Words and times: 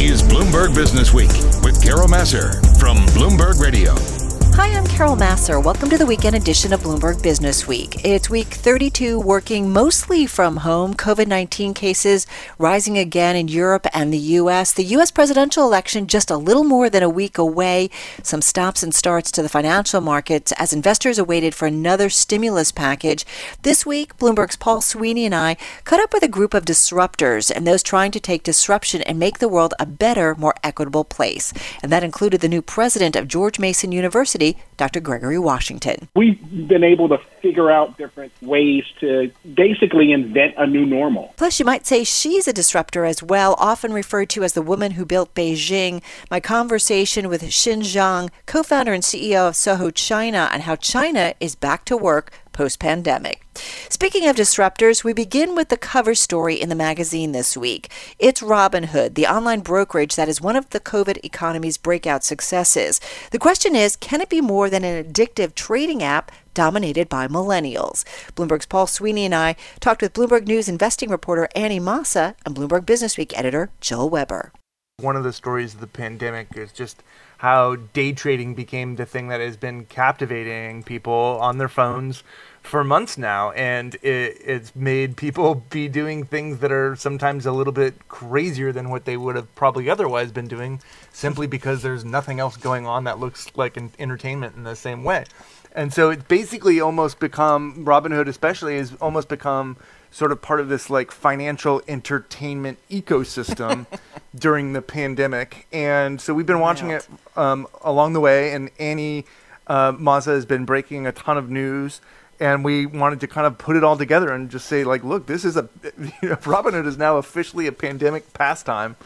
is 0.00 0.22
Bloomberg 0.22 0.74
Business 0.74 1.12
Week 1.12 1.30
with 1.62 1.82
Carol 1.82 2.08
Massar 2.08 2.54
from 2.78 2.96
Bloomberg 3.08 3.60
Radio. 3.60 4.19
Hi, 4.60 4.76
I'm 4.76 4.86
Carol 4.86 5.16
Massar. 5.16 5.58
Welcome 5.64 5.88
to 5.88 5.96
the 5.96 6.04
weekend 6.04 6.36
edition 6.36 6.74
of 6.74 6.82
Bloomberg 6.82 7.22
Business 7.22 7.66
Week. 7.66 8.04
It's 8.04 8.28
week 8.28 8.48
32, 8.48 9.18
working 9.18 9.72
mostly 9.72 10.26
from 10.26 10.58
home. 10.58 10.92
COVID 10.92 11.26
19 11.28 11.72
cases 11.72 12.26
rising 12.58 12.98
again 12.98 13.36
in 13.36 13.48
Europe 13.48 13.86
and 13.94 14.12
the 14.12 14.18
U.S. 14.18 14.74
The 14.74 14.84
U.S. 14.84 15.10
presidential 15.10 15.64
election 15.64 16.06
just 16.06 16.30
a 16.30 16.36
little 16.36 16.62
more 16.62 16.90
than 16.90 17.02
a 17.02 17.08
week 17.08 17.38
away. 17.38 17.88
Some 18.22 18.42
stops 18.42 18.82
and 18.82 18.94
starts 18.94 19.30
to 19.32 19.42
the 19.42 19.48
financial 19.48 20.02
markets 20.02 20.52
as 20.58 20.74
investors 20.74 21.18
awaited 21.18 21.54
for 21.54 21.64
another 21.64 22.10
stimulus 22.10 22.70
package. 22.70 23.24
This 23.62 23.86
week, 23.86 24.18
Bloomberg's 24.18 24.56
Paul 24.56 24.82
Sweeney 24.82 25.24
and 25.24 25.34
I 25.34 25.56
caught 25.84 26.00
up 26.00 26.12
with 26.12 26.22
a 26.22 26.28
group 26.28 26.52
of 26.52 26.66
disruptors 26.66 27.50
and 27.50 27.66
those 27.66 27.82
trying 27.82 28.10
to 28.10 28.20
take 28.20 28.42
disruption 28.42 29.00
and 29.00 29.18
make 29.18 29.38
the 29.38 29.48
world 29.48 29.72
a 29.80 29.86
better, 29.86 30.34
more 30.34 30.54
equitable 30.62 31.04
place. 31.04 31.54
And 31.82 31.90
that 31.90 32.04
included 32.04 32.42
the 32.42 32.48
new 32.48 32.60
president 32.60 33.16
of 33.16 33.26
George 33.26 33.58
Mason 33.58 33.90
University. 33.90 34.49
Dr. 34.76 35.00
Gregory 35.00 35.38
Washington. 35.38 36.08
We've 36.14 36.40
been 36.68 36.84
able 36.84 37.08
to 37.08 37.18
figure 37.42 37.70
out 37.70 37.98
different 37.98 38.32
ways 38.42 38.84
to 39.00 39.30
basically 39.54 40.12
invent 40.12 40.54
a 40.56 40.66
new 40.66 40.86
normal. 40.86 41.34
Plus, 41.36 41.58
you 41.58 41.66
might 41.66 41.86
say 41.86 42.04
she's 42.04 42.48
a 42.48 42.52
disruptor 42.52 43.04
as 43.04 43.22
well, 43.22 43.54
often 43.58 43.92
referred 43.92 44.30
to 44.30 44.42
as 44.42 44.52
the 44.52 44.62
woman 44.62 44.92
who 44.92 45.04
built 45.04 45.34
Beijing. 45.34 46.02
My 46.30 46.40
conversation 46.40 47.28
with 47.28 47.42
Xin 47.42 47.80
Zhang, 47.80 48.30
co 48.46 48.62
founder 48.62 48.92
and 48.92 49.02
CEO 49.02 49.48
of 49.48 49.56
Soho 49.56 49.90
China, 49.90 50.48
on 50.52 50.60
how 50.60 50.76
China 50.76 51.34
is 51.40 51.54
back 51.54 51.84
to 51.86 51.96
work 51.96 52.30
post 52.60 52.78
pandemic. 52.78 53.46
Speaking 53.88 54.28
of 54.28 54.36
disruptors, 54.36 55.02
we 55.02 55.14
begin 55.14 55.54
with 55.54 55.70
the 55.70 55.78
cover 55.78 56.14
story 56.14 56.56
in 56.56 56.68
the 56.68 56.74
magazine 56.74 57.32
this 57.32 57.56
week. 57.56 57.90
It's 58.18 58.42
Robinhood, 58.42 59.14
the 59.14 59.26
online 59.26 59.60
brokerage 59.60 60.14
that 60.16 60.28
is 60.28 60.42
one 60.42 60.56
of 60.56 60.68
the 60.68 60.78
COVID 60.78 61.24
economy's 61.24 61.78
breakout 61.78 62.22
successes. 62.22 63.00
The 63.30 63.38
question 63.38 63.74
is 63.74 63.96
can 63.96 64.20
it 64.20 64.28
be 64.28 64.42
more 64.42 64.68
than 64.68 64.84
an 64.84 65.02
addictive 65.02 65.54
trading 65.54 66.02
app 66.02 66.32
dominated 66.52 67.08
by 67.08 67.28
millennials? 67.28 68.04
Bloomberg's 68.34 68.66
Paul 68.66 68.86
Sweeney 68.86 69.24
and 69.24 69.34
I 69.34 69.56
talked 69.80 70.02
with 70.02 70.12
Bloomberg 70.12 70.46
News 70.46 70.68
investing 70.68 71.08
reporter 71.08 71.48
Annie 71.56 71.80
Massa 71.80 72.34
and 72.44 72.54
Bloomberg 72.54 72.84
Businessweek 72.84 73.32
editor 73.34 73.70
Joel 73.80 74.10
Weber. 74.10 74.52
One 74.98 75.16
of 75.16 75.24
the 75.24 75.32
stories 75.32 75.72
of 75.72 75.80
the 75.80 75.86
pandemic 75.86 76.54
is 76.58 76.72
just 76.72 77.02
how 77.38 77.76
day 77.94 78.12
trading 78.12 78.54
became 78.54 78.96
the 78.96 79.06
thing 79.06 79.28
that 79.28 79.40
has 79.40 79.56
been 79.56 79.86
captivating 79.86 80.82
people 80.82 81.38
on 81.40 81.56
their 81.56 81.70
phones 81.70 82.22
for 82.62 82.84
months 82.84 83.18
now, 83.18 83.50
and 83.52 83.94
it, 83.96 84.38
it's 84.44 84.74
made 84.76 85.16
people 85.16 85.66
be 85.70 85.88
doing 85.88 86.24
things 86.24 86.58
that 86.58 86.70
are 86.70 86.94
sometimes 86.94 87.46
a 87.46 87.52
little 87.52 87.72
bit 87.72 88.08
crazier 88.08 88.72
than 88.72 88.90
what 88.90 89.04
they 89.04 89.16
would 89.16 89.36
have 89.36 89.52
probably 89.54 89.90
otherwise 89.90 90.30
been 90.30 90.46
doing, 90.46 90.80
simply 91.12 91.46
because 91.46 91.82
there's 91.82 92.04
nothing 92.04 92.38
else 92.38 92.56
going 92.56 92.86
on 92.86 93.04
that 93.04 93.18
looks 93.18 93.50
like 93.56 93.76
an 93.76 93.90
entertainment 93.98 94.56
in 94.56 94.64
the 94.64 94.76
same 94.76 95.04
way. 95.04 95.24
And 95.72 95.92
so 95.92 96.10
it's 96.10 96.24
basically 96.24 96.80
almost 96.80 97.18
become 97.18 97.84
Robinhood, 97.84 98.28
especially, 98.28 98.76
has 98.76 98.94
almost 99.00 99.28
become 99.28 99.76
sort 100.10 100.32
of 100.32 100.42
part 100.42 100.60
of 100.60 100.68
this 100.68 100.90
like 100.90 101.12
financial 101.12 101.80
entertainment 101.86 102.78
ecosystem 102.90 103.86
during 104.36 104.72
the 104.72 104.82
pandemic. 104.82 105.66
And 105.72 106.20
so 106.20 106.34
we've 106.34 106.46
been 106.46 106.60
watching 106.60 106.90
it 106.90 107.08
um, 107.36 107.66
along 107.82 108.12
the 108.12 108.20
way, 108.20 108.52
and 108.52 108.70
Annie 108.78 109.24
uh, 109.66 109.92
Massa 109.96 110.30
has 110.30 110.44
been 110.44 110.64
breaking 110.64 111.06
a 111.06 111.12
ton 111.12 111.38
of 111.38 111.48
news 111.48 112.00
and 112.40 112.64
we 112.64 112.86
wanted 112.86 113.20
to 113.20 113.28
kind 113.28 113.46
of 113.46 113.58
put 113.58 113.76
it 113.76 113.84
all 113.84 113.96
together 113.96 114.32
and 114.32 114.50
just 114.50 114.66
say 114.66 114.82
like 114.82 115.04
look 115.04 115.26
this 115.26 115.44
is 115.44 115.56
a 115.56 115.68
you 116.22 116.28
know, 116.30 116.36
robinhood 116.36 116.86
is 116.86 116.96
now 116.96 117.18
officially 117.18 117.66
a 117.66 117.72
pandemic 117.72 118.32
pastime. 118.32 118.96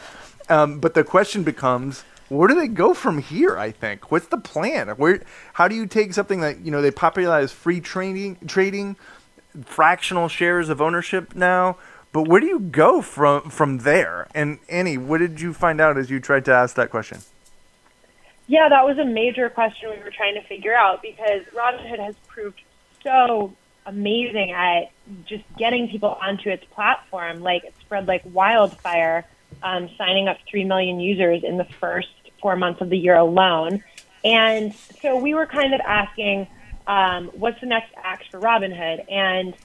Um, 0.47 0.79
but 0.79 0.93
the 0.93 1.03
question 1.03 1.43
becomes 1.43 2.03
where 2.29 2.47
do 2.47 2.55
they 2.55 2.67
go 2.67 2.93
from 2.93 3.19
here 3.19 3.57
i 3.57 3.71
think? 3.71 4.09
What's 4.11 4.27
the 4.27 4.37
plan? 4.37 4.87
Where 4.89 5.21
how 5.53 5.67
do 5.67 5.75
you 5.75 5.85
take 5.85 6.13
something 6.13 6.39
that 6.41 6.59
you 6.61 6.71
know 6.71 6.81
they 6.81 6.91
popularize 6.91 7.51
free 7.51 7.81
trading 7.81 8.37
trading 8.47 8.95
fractional 9.65 10.27
shares 10.29 10.69
of 10.69 10.81
ownership 10.81 11.35
now? 11.35 11.77
But 12.11 12.29
where 12.29 12.39
do 12.39 12.47
you 12.47 12.59
go 12.59 13.01
from 13.01 13.49
from 13.49 13.79
there? 13.79 14.27
And 14.33 14.59
annie 14.69 14.97
what 14.97 15.19
did 15.19 15.41
you 15.41 15.53
find 15.53 15.81
out 15.81 15.97
as 15.97 16.09
you 16.09 16.19
tried 16.19 16.45
to 16.45 16.53
ask 16.53 16.75
that 16.77 16.89
question? 16.89 17.19
Yeah, 18.47 18.69
that 18.69 18.85
was 18.85 18.99
a 18.99 19.05
major 19.05 19.49
question 19.49 19.89
we 19.89 19.97
were 20.03 20.11
trying 20.11 20.35
to 20.35 20.43
figure 20.43 20.75
out 20.75 21.01
because 21.01 21.41
Robinhood 21.55 21.99
has 21.99 22.13
proved 22.27 22.61
so 23.05 23.53
amazing 23.85 24.51
at 24.51 24.91
just 25.25 25.43
getting 25.57 25.87
people 25.87 26.09
onto 26.09 26.49
its 26.49 26.65
platform. 26.71 27.41
Like 27.41 27.63
it 27.63 27.73
spread 27.79 28.07
like 28.07 28.23
wildfire, 28.25 29.25
um, 29.63 29.89
signing 29.97 30.27
up 30.27 30.37
3 30.49 30.65
million 30.65 30.99
users 30.99 31.43
in 31.43 31.57
the 31.57 31.65
first 31.79 32.09
four 32.41 32.55
months 32.55 32.81
of 32.81 32.89
the 32.89 32.97
year 32.97 33.15
alone. 33.15 33.83
And 34.23 34.73
so 35.01 35.17
we 35.17 35.33
were 35.35 35.45
kind 35.45 35.73
of 35.73 35.81
asking, 35.81 36.47
um, 36.87 37.27
what's 37.33 37.59
the 37.61 37.67
next 37.67 37.93
act 37.95 38.25
for 38.31 38.39
Robinhood? 38.39 39.05
And 39.09 39.55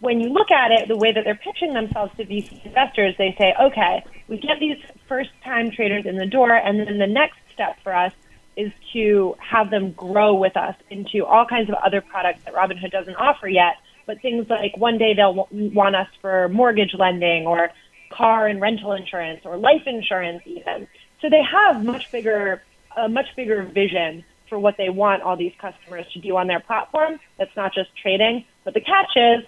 when 0.00 0.20
you 0.20 0.30
look 0.30 0.50
at 0.50 0.72
it, 0.72 0.88
the 0.88 0.96
way 0.96 1.12
that 1.12 1.24
they're 1.24 1.36
pitching 1.36 1.72
themselves 1.72 2.12
to 2.16 2.24
VC 2.24 2.64
investors, 2.64 3.14
they 3.16 3.34
say, 3.38 3.54
okay, 3.60 4.04
we 4.28 4.38
get 4.38 4.58
these 4.58 4.78
first 5.06 5.30
time 5.44 5.70
traders 5.70 6.04
in 6.06 6.16
the 6.16 6.26
door, 6.26 6.52
and 6.52 6.80
then 6.80 6.98
the 6.98 7.06
next 7.06 7.38
step 7.52 7.76
for 7.82 7.94
us 7.94 8.12
is 8.56 8.72
to 8.92 9.36
have 9.38 9.70
them 9.70 9.92
grow 9.92 10.34
with 10.34 10.56
us 10.56 10.74
into 10.90 11.24
all 11.24 11.46
kinds 11.46 11.68
of 11.68 11.76
other 11.76 12.00
products 12.00 12.40
that 12.44 12.54
Robinhood 12.54 12.90
doesn't 12.90 13.16
offer 13.16 13.48
yet. 13.48 13.76
But 14.06 14.20
things 14.20 14.48
like 14.48 14.76
one 14.76 14.98
day 14.98 15.14
they'll 15.14 15.48
want 15.50 15.94
us 15.94 16.08
for 16.20 16.48
mortgage 16.48 16.94
lending 16.98 17.46
or 17.46 17.70
car 18.10 18.46
and 18.46 18.60
rental 18.60 18.92
insurance 18.92 19.40
or 19.44 19.56
life 19.56 19.82
insurance 19.86 20.42
even. 20.46 20.88
So 21.20 21.30
they 21.30 21.42
have 21.42 21.84
much 21.84 22.10
bigger, 22.10 22.62
a 22.96 23.08
much 23.08 23.26
bigger 23.36 23.62
vision 23.62 24.24
for 24.48 24.58
what 24.58 24.76
they 24.76 24.88
want 24.88 25.22
all 25.22 25.36
these 25.36 25.54
customers 25.58 26.06
to 26.12 26.18
do 26.18 26.36
on 26.36 26.48
their 26.48 26.60
platform. 26.60 27.20
That's 27.38 27.54
not 27.56 27.72
just 27.72 27.90
trading. 27.96 28.44
But 28.64 28.74
the 28.74 28.80
catch 28.80 29.16
is, 29.16 29.44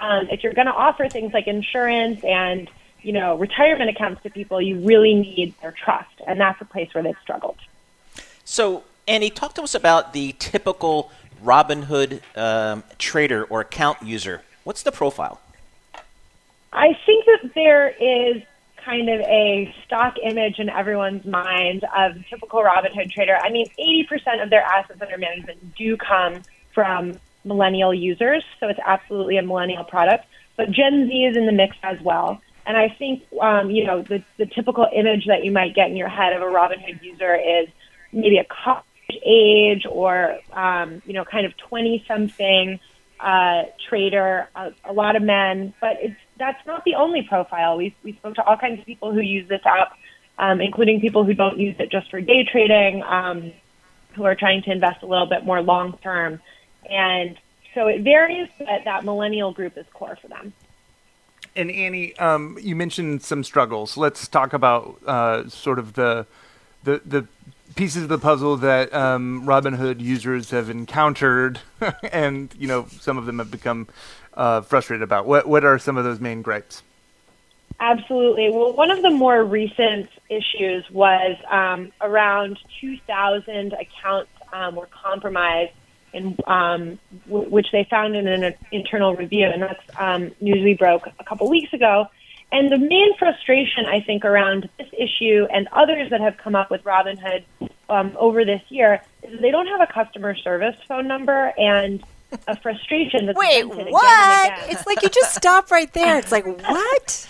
um, 0.00 0.28
if 0.30 0.42
you're 0.42 0.54
going 0.54 0.66
to 0.66 0.72
offer 0.72 1.08
things 1.08 1.32
like 1.32 1.46
insurance 1.46 2.22
and 2.24 2.68
you 3.02 3.12
know 3.12 3.38
retirement 3.38 3.90
accounts 3.90 4.22
to 4.24 4.30
people, 4.30 4.60
you 4.60 4.80
really 4.80 5.14
need 5.14 5.54
their 5.62 5.72
trust, 5.72 6.20
and 6.26 6.40
that's 6.40 6.60
a 6.60 6.64
place 6.64 6.92
where 6.92 7.02
they've 7.02 7.14
struggled. 7.22 7.56
So, 8.50 8.82
Annie, 9.06 9.30
talk 9.30 9.54
to 9.54 9.62
us 9.62 9.76
about 9.76 10.12
the 10.12 10.34
typical 10.40 11.12
Robinhood 11.40 12.20
um, 12.36 12.82
trader 12.98 13.44
or 13.44 13.60
account 13.60 14.02
user. 14.02 14.42
What's 14.64 14.82
the 14.82 14.90
profile? 14.90 15.40
I 16.72 16.98
think 17.06 17.26
that 17.26 17.52
there 17.54 17.90
is 17.90 18.42
kind 18.84 19.08
of 19.08 19.20
a 19.20 19.72
stock 19.86 20.16
image 20.20 20.58
in 20.58 20.68
everyone's 20.68 21.24
mind 21.24 21.84
of 21.96 22.14
the 22.14 22.24
typical 22.28 22.60
Robinhood 22.60 23.12
trader. 23.12 23.36
I 23.40 23.50
mean, 23.50 23.68
80% 23.78 24.42
of 24.42 24.50
their 24.50 24.62
assets 24.62 25.00
under 25.00 25.16
management 25.16 25.76
do 25.76 25.96
come 25.96 26.42
from 26.74 27.20
millennial 27.44 27.94
users, 27.94 28.44
so 28.58 28.66
it's 28.66 28.80
absolutely 28.84 29.36
a 29.36 29.42
millennial 29.42 29.84
product. 29.84 30.26
But 30.56 30.72
Gen 30.72 31.06
Z 31.06 31.14
is 31.14 31.36
in 31.36 31.46
the 31.46 31.52
mix 31.52 31.76
as 31.84 32.00
well. 32.00 32.42
And 32.66 32.76
I 32.76 32.88
think, 32.88 33.22
um, 33.40 33.70
you 33.70 33.84
know, 33.84 34.02
the, 34.02 34.24
the 34.38 34.46
typical 34.46 34.88
image 34.92 35.26
that 35.26 35.44
you 35.44 35.52
might 35.52 35.76
get 35.76 35.88
in 35.88 35.96
your 35.96 36.08
head 36.08 36.32
of 36.32 36.42
a 36.42 36.46
Robinhood 36.46 37.00
user 37.00 37.36
is 37.36 37.68
maybe 38.12 38.38
a 38.38 38.44
college 38.44 38.84
age 39.24 39.86
or 39.90 40.38
um, 40.52 41.02
you 41.04 41.12
know 41.12 41.24
kind 41.24 41.46
of 41.46 41.56
20 41.56 42.04
something 42.06 42.80
uh, 43.18 43.64
trader 43.88 44.48
a, 44.54 44.72
a 44.84 44.92
lot 44.92 45.16
of 45.16 45.22
men 45.22 45.74
but 45.80 45.96
it's 46.00 46.16
that's 46.38 46.64
not 46.66 46.84
the 46.84 46.94
only 46.94 47.22
profile. 47.22 47.76
We 47.76 47.94
we 48.02 48.14
spoke 48.14 48.34
to 48.36 48.44
all 48.44 48.56
kinds 48.56 48.80
of 48.80 48.86
people 48.86 49.12
who 49.12 49.20
use 49.20 49.48
this 49.48 49.60
app 49.64 49.96
um, 50.40 50.60
including 50.60 51.00
people 51.00 51.24
who 51.24 51.34
don't 51.34 51.58
use 51.58 51.76
it 51.78 51.90
just 51.92 52.10
for 52.10 52.20
day 52.20 52.44
trading 52.50 53.02
um, 53.02 53.52
who 54.14 54.24
are 54.24 54.34
trying 54.34 54.62
to 54.62 54.72
invest 54.72 55.02
a 55.02 55.06
little 55.06 55.26
bit 55.26 55.44
more 55.44 55.62
long 55.62 55.96
term. 56.02 56.40
And 56.88 57.38
so 57.74 57.86
it 57.86 58.02
varies 58.02 58.48
but 58.58 58.84
that 58.84 59.04
millennial 59.04 59.52
group 59.52 59.76
is 59.76 59.86
core 59.92 60.18
for 60.20 60.28
them. 60.28 60.52
And 61.54 61.70
Annie, 61.70 62.16
um, 62.16 62.56
you 62.60 62.74
mentioned 62.74 63.22
some 63.22 63.44
struggles. 63.44 63.96
Let's 63.96 64.26
talk 64.28 64.52
about 64.52 65.00
uh, 65.06 65.48
sort 65.48 65.78
of 65.78 65.92
the 65.92 66.26
the 66.84 67.02
the 67.04 67.26
pieces 67.74 68.04
of 68.04 68.08
the 68.08 68.18
puzzle 68.18 68.56
that 68.58 68.92
um, 68.92 69.44
Robinhood 69.46 70.00
users 70.00 70.50
have 70.50 70.70
encountered, 70.70 71.60
and 72.12 72.54
you 72.58 72.66
know 72.66 72.86
some 73.00 73.18
of 73.18 73.26
them 73.26 73.38
have 73.38 73.50
become 73.50 73.88
uh, 74.34 74.60
frustrated 74.62 75.02
about. 75.02 75.26
What 75.26 75.48
what 75.48 75.64
are 75.64 75.78
some 75.78 75.96
of 75.96 76.04
those 76.04 76.20
main 76.20 76.42
gripes? 76.42 76.82
Absolutely. 77.78 78.50
Well, 78.50 78.74
one 78.74 78.90
of 78.90 79.00
the 79.00 79.10
more 79.10 79.42
recent 79.42 80.10
issues 80.28 80.88
was 80.90 81.36
um, 81.50 81.90
around 82.02 82.58
2,000 82.78 83.72
accounts 83.72 84.30
um, 84.52 84.76
were 84.76 84.88
compromised, 85.02 85.72
in, 86.12 86.36
um, 86.46 86.98
w- 87.26 87.48
which 87.48 87.68
they 87.72 87.84
found 87.88 88.16
in 88.16 88.26
an 88.26 88.54
internal 88.70 89.16
review, 89.16 89.46
and 89.46 89.62
that's 89.62 89.82
um, 89.98 90.30
news 90.42 90.62
we 90.62 90.74
broke 90.74 91.06
a 91.18 91.24
couple 91.24 91.48
weeks 91.48 91.72
ago. 91.72 92.06
And 92.52 92.70
the 92.70 92.78
main 92.78 93.16
frustration, 93.16 93.86
I 93.86 94.00
think, 94.00 94.24
around 94.24 94.68
this 94.78 94.88
issue 94.92 95.46
and 95.52 95.68
others 95.72 96.10
that 96.10 96.20
have 96.20 96.36
come 96.36 96.56
up 96.56 96.70
with 96.70 96.82
Robinhood 96.82 97.44
um, 97.88 98.16
over 98.18 98.44
this 98.44 98.62
year 98.68 99.02
is 99.22 99.40
they 99.40 99.50
don't 99.50 99.68
have 99.68 99.80
a 99.80 99.92
customer 99.92 100.34
service 100.34 100.76
phone 100.88 101.06
number 101.06 101.52
and 101.56 102.02
a 102.48 102.56
frustration 102.60 103.26
that's 103.26 103.38
Wait, 103.38 103.64
what? 103.64 104.70
It's 104.70 104.86
like 104.86 105.02
you 105.02 105.08
just 105.08 105.34
stop 105.34 105.70
right 105.70 105.92
there. 105.92 106.18
It's 106.18 106.32
like, 106.32 106.44
what? 106.68 107.28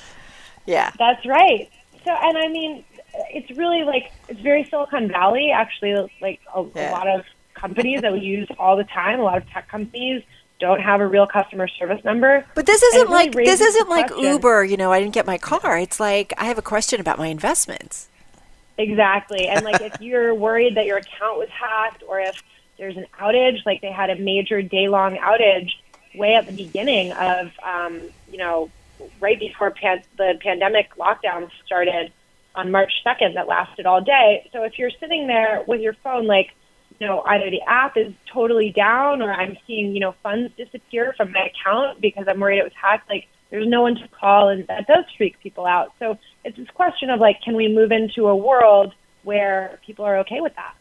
Yeah. 0.66 0.90
That's 0.98 1.24
right. 1.26 1.70
So, 2.04 2.10
and 2.10 2.38
I 2.38 2.48
mean, 2.48 2.84
it's 3.30 3.50
really 3.58 3.84
like 3.84 4.12
it's 4.28 4.40
very 4.40 4.64
Silicon 4.64 5.08
Valley. 5.08 5.50
Actually, 5.50 6.10
like 6.22 6.40
a, 6.54 6.64
Yeah. 6.74 6.90
a 6.90 6.92
lot 6.92 7.08
of 7.08 7.24
companies 7.54 8.00
that 8.02 8.12
we 8.12 8.20
use 8.20 8.48
all 8.58 8.76
the 8.76 8.84
time. 8.84 9.20
A 9.20 9.22
lot 9.22 9.36
of 9.36 9.48
tech 9.50 9.68
companies 9.68 10.22
don't 10.60 10.80
have 10.80 11.00
a 11.00 11.06
real 11.06 11.26
customer 11.26 11.66
service 11.66 12.04
number. 12.04 12.44
But 12.54 12.66
this 12.66 12.82
isn't 12.82 13.10
really 13.10 13.30
like 13.30 13.32
this 13.32 13.60
isn't 13.60 13.88
like 13.88 14.08
question. 14.08 14.32
Uber. 14.32 14.64
You 14.64 14.76
know, 14.76 14.92
I 14.92 15.00
didn't 15.00 15.14
get 15.14 15.26
my 15.26 15.38
car. 15.38 15.78
It's 15.78 15.98
like 15.98 16.32
I 16.38 16.44
have 16.44 16.58
a 16.58 16.62
question 16.62 17.00
about 17.00 17.18
my 17.18 17.26
investments. 17.26 18.08
Exactly. 18.78 19.48
And 19.48 19.64
like 19.64 19.80
if 19.80 20.00
you're 20.00 20.34
worried 20.34 20.76
that 20.76 20.86
your 20.86 20.98
account 20.98 21.38
was 21.38 21.48
hacked 21.48 22.02
or 22.06 22.20
if 22.20 22.42
there's 22.78 22.96
an 22.96 23.06
outage, 23.18 23.64
like 23.66 23.80
they 23.80 23.92
had 23.92 24.10
a 24.10 24.16
major 24.16 24.62
day 24.62 24.88
long 24.88 25.16
outage 25.16 25.72
way 26.14 26.34
at 26.34 26.46
the 26.46 26.52
beginning 26.52 27.12
of, 27.12 27.50
um, 27.62 28.00
you 28.30 28.38
know, 28.38 28.70
right 29.20 29.38
before 29.38 29.70
pan- 29.70 30.02
the 30.16 30.38
pandemic 30.40 30.94
lockdown 30.96 31.50
started 31.64 32.12
on 32.54 32.70
March 32.70 32.92
2nd 33.06 33.34
that 33.34 33.46
lasted 33.46 33.86
all 33.86 34.00
day. 34.00 34.48
So 34.52 34.64
if 34.64 34.78
you're 34.78 34.90
sitting 34.90 35.26
there 35.26 35.62
with 35.66 35.80
your 35.80 35.92
phone, 35.94 36.26
like, 36.26 36.50
you 37.00 37.06
know, 37.06 37.22
either 37.22 37.50
the 37.50 37.62
app 37.62 37.96
is 37.96 38.12
totally 38.32 38.70
down 38.70 39.22
or 39.22 39.32
I'm 39.32 39.56
seeing, 39.66 39.94
you 39.94 40.00
know, 40.00 40.12
funds 40.22 40.52
disappear 40.56 41.14
from 41.16 41.32
my 41.32 41.50
account 41.50 42.00
because 42.00 42.28
I'm 42.28 42.38
worried 42.38 42.58
it 42.58 42.64
was 42.64 42.74
hacked, 42.74 43.08
like, 43.08 43.26
there's 43.48 43.66
no 43.66 43.82
one 43.82 43.96
to 43.96 44.06
call, 44.08 44.48
and 44.48 44.66
that 44.68 44.86
does 44.86 45.06
freak 45.16 45.40
people 45.40 45.66
out. 45.66 45.92
So 45.98 46.18
it's 46.44 46.56
this 46.56 46.68
question 46.68 47.10
of, 47.10 47.18
like, 47.18 47.40
can 47.42 47.56
we 47.56 47.66
move 47.66 47.90
into 47.90 48.28
a 48.28 48.36
world 48.36 48.94
where 49.24 49.80
people 49.84 50.04
are 50.04 50.18
okay 50.18 50.40
with 50.40 50.54
that? 50.54 50.74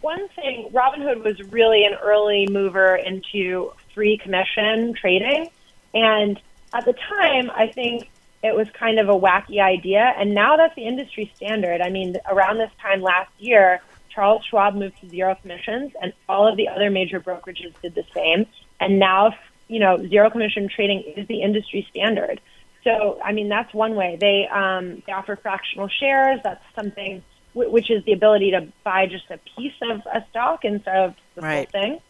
One 0.00 0.28
thing, 0.30 0.70
Robinhood 0.72 1.22
was 1.24 1.40
really 1.52 1.84
an 1.84 1.94
early 1.94 2.46
mover 2.50 2.96
into 2.96 3.72
free 3.94 4.18
commission 4.18 4.92
trading. 4.94 5.50
And 5.94 6.38
at 6.74 6.84
the 6.84 6.92
time, 6.92 7.50
I 7.54 7.68
think 7.68 8.10
it 8.42 8.54
was 8.54 8.68
kind 8.70 8.98
of 8.98 9.08
a 9.08 9.18
wacky 9.18 9.60
idea. 9.60 10.12
And 10.16 10.34
now 10.34 10.56
that's 10.56 10.74
the 10.74 10.86
industry 10.86 11.32
standard. 11.36 11.80
I 11.80 11.90
mean, 11.90 12.16
around 12.28 12.58
this 12.58 12.70
time 12.80 13.02
last 13.02 13.30
year, 13.38 13.80
Charles 14.14 14.44
Schwab 14.48 14.74
moved 14.74 15.00
to 15.00 15.08
zero 15.08 15.36
commissions, 15.40 15.92
and 16.00 16.12
all 16.28 16.46
of 16.48 16.56
the 16.56 16.68
other 16.68 16.90
major 16.90 17.20
brokerages 17.20 17.72
did 17.82 17.94
the 17.94 18.04
same. 18.14 18.46
And 18.80 18.98
now, 18.98 19.34
you 19.68 19.78
know, 19.78 19.98
zero 20.08 20.30
commission 20.30 20.68
trading 20.68 21.02
is 21.16 21.26
the 21.28 21.42
industry 21.42 21.86
standard. 21.90 22.40
So, 22.82 23.20
I 23.22 23.32
mean, 23.32 23.48
that's 23.48 23.72
one 23.74 23.94
way. 23.94 24.16
They, 24.18 24.48
um, 24.50 25.02
they 25.06 25.12
offer 25.12 25.36
fractional 25.36 25.88
shares. 25.88 26.40
That's 26.42 26.64
something 26.74 27.22
wh- 27.52 27.70
which 27.70 27.90
is 27.90 28.04
the 28.04 28.12
ability 28.12 28.52
to 28.52 28.68
buy 28.84 29.06
just 29.06 29.30
a 29.30 29.38
piece 29.56 29.74
of 29.82 30.00
a 30.12 30.24
stock 30.30 30.64
instead 30.64 30.96
of 30.96 31.14
the 31.34 31.42
Right. 31.42 31.70
full 31.70 31.80
thing. 31.80 32.00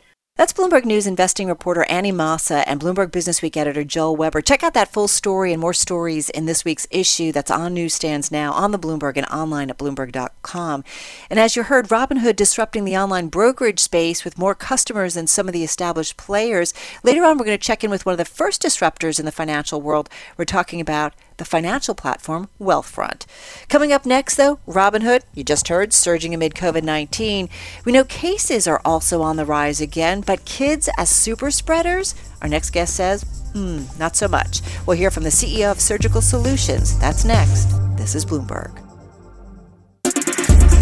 That's 0.40 0.54
Bloomberg 0.54 0.86
News 0.86 1.06
investing 1.06 1.48
reporter 1.48 1.84
Annie 1.90 2.12
Massa 2.12 2.66
and 2.66 2.80
Bloomberg 2.80 3.08
Businessweek 3.08 3.58
editor 3.58 3.84
Joel 3.84 4.16
Weber. 4.16 4.40
Check 4.40 4.62
out 4.62 4.72
that 4.72 4.90
full 4.90 5.06
story 5.06 5.52
and 5.52 5.60
more 5.60 5.74
stories 5.74 6.30
in 6.30 6.46
this 6.46 6.64
week's 6.64 6.86
issue 6.90 7.30
that's 7.30 7.50
on 7.50 7.74
newsstands 7.74 8.32
now 8.32 8.50
on 8.54 8.70
the 8.70 8.78
Bloomberg 8.78 9.18
and 9.18 9.26
online 9.26 9.68
at 9.68 9.76
Bloomberg.com. 9.76 10.82
And 11.28 11.38
as 11.38 11.56
you 11.56 11.64
heard, 11.64 11.88
Robinhood 11.88 12.36
disrupting 12.36 12.86
the 12.86 12.96
online 12.96 13.28
brokerage 13.28 13.80
space 13.80 14.24
with 14.24 14.38
more 14.38 14.54
customers 14.54 15.12
than 15.12 15.26
some 15.26 15.46
of 15.46 15.52
the 15.52 15.62
established 15.62 16.16
players. 16.16 16.72
Later 17.04 17.22
on, 17.22 17.36
we're 17.36 17.44
going 17.44 17.58
to 17.58 17.62
check 17.62 17.84
in 17.84 17.90
with 17.90 18.06
one 18.06 18.14
of 18.14 18.18
the 18.18 18.24
first 18.24 18.62
disruptors 18.62 19.18
in 19.18 19.26
the 19.26 19.32
financial 19.32 19.82
world. 19.82 20.08
We're 20.38 20.46
talking 20.46 20.80
about 20.80 21.12
the 21.40 21.44
financial 21.44 21.94
platform 21.94 22.48
Wealthfront. 22.60 23.24
Coming 23.68 23.92
up 23.92 24.06
next, 24.06 24.36
though, 24.36 24.60
Robinhood, 24.68 25.22
you 25.34 25.42
just 25.42 25.68
heard, 25.68 25.92
surging 25.92 26.34
amid 26.34 26.54
COVID 26.54 26.84
19. 26.84 27.48
We 27.84 27.92
know 27.92 28.04
cases 28.04 28.68
are 28.68 28.80
also 28.84 29.22
on 29.22 29.36
the 29.36 29.46
rise 29.46 29.80
again, 29.80 30.20
but 30.20 30.44
kids 30.44 30.88
as 30.96 31.08
super 31.08 31.50
spreaders? 31.50 32.14
Our 32.42 32.48
next 32.48 32.70
guest 32.70 32.94
says, 32.94 33.22
hmm, 33.52 33.84
not 33.98 34.16
so 34.16 34.28
much. 34.28 34.60
We'll 34.86 34.98
hear 34.98 35.10
from 35.10 35.24
the 35.24 35.30
CEO 35.30 35.72
of 35.72 35.80
Surgical 35.80 36.20
Solutions. 36.20 36.98
That's 36.98 37.24
next. 37.24 37.72
This 37.96 38.14
is 38.14 38.24
Bloomberg. 38.24 38.76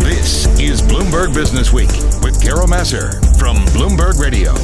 This 0.01 0.47
is 0.59 0.83
Bloomberg 0.83 1.35
Business 1.35 1.73
Week 1.73 1.93
with 2.23 2.43
Carol 2.43 2.67
Massar 2.67 3.13
from 3.39 3.57
Bloomberg 3.67 4.19
Radio. 4.21 4.55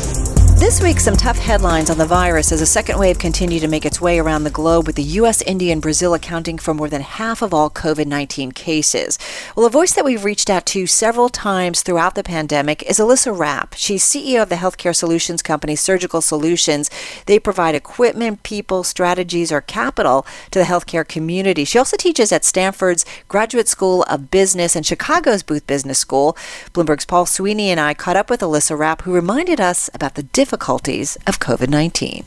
This 0.57 0.81
week, 0.81 1.01
some 1.01 1.17
tough 1.17 1.37
headlines 1.39 1.91
on 1.91 1.99
the 1.99 2.07
virus 2.07 2.53
as 2.53 2.61
a 2.61 2.67
second 2.67 2.97
wave 2.97 3.19
continued 3.19 3.61
to 3.63 3.69
make 3.69 3.85
its 3.85 4.01
way 4.01 4.21
around 4.21 4.45
the 4.45 4.51
globe, 4.51 4.87
with 4.87 4.95
the 4.95 5.03
U.S., 5.03 5.43
India, 5.43 5.73
and 5.73 5.83
Brazil 5.83 6.15
accounting 6.15 6.59
for 6.59 6.73
more 6.73 6.89
than 6.89 7.03
half 7.03 7.43
of 7.43 7.53
all 7.53 7.69
COVID 7.69 8.07
19 8.07 8.53
cases. 8.53 9.19
Well, 9.57 9.67
a 9.67 9.71
voice 9.71 9.93
that 9.95 10.05
we've 10.05 10.25
reached 10.25 10.49
out 10.49 10.65
to 10.67 10.87
several 10.87 11.29
times 11.29 11.83
throughout 11.83 12.15
the 12.15 12.23
pandemic 12.23 12.85
is 12.85 13.01
Alyssa 13.01 13.37
Rapp. 13.37 13.75
She's 13.75 14.05
CEO 14.05 14.45
of 14.45 14.49
the 14.49 14.55
healthcare 14.55 14.95
solutions 14.95 15.43
company 15.43 15.75
Surgical 15.75 16.21
Solutions. 16.21 16.89
They 17.27 17.41
provide 17.41 17.75
equipment, 17.75 18.45
people, 18.45 18.85
strategies, 18.85 19.51
or 19.51 19.61
capital 19.61 20.25
to 20.53 20.61
the 20.61 20.67
healthcare 20.67 21.07
community. 21.07 21.65
She 21.65 21.79
also 21.79 21.97
teaches 21.97 22.31
at 22.31 22.45
Stanford's 22.45 23.05
Graduate 23.27 23.69
School 23.69 24.05
of 24.05 24.31
Business 24.31 24.77
and 24.77 24.87
Chicago's 24.87 25.43
Booth 25.43 25.67
Business 25.67 25.99
School. 25.99 26.37
Bloomberg's 26.73 27.05
Paul 27.05 27.27
Sweeney 27.27 27.71
and 27.71 27.81
I 27.81 27.93
caught 27.93 28.17
up 28.17 28.31
with 28.31 28.41
Alyssa 28.41 28.79
Rapp, 28.79 29.03
who 29.03 29.13
reminded 29.13 29.61
us 29.61 29.91
about 29.93 30.15
the 30.15 30.23
difficulties 30.45 31.17
of 31.27 31.41
COVID 31.41 31.71
19. 31.71 32.23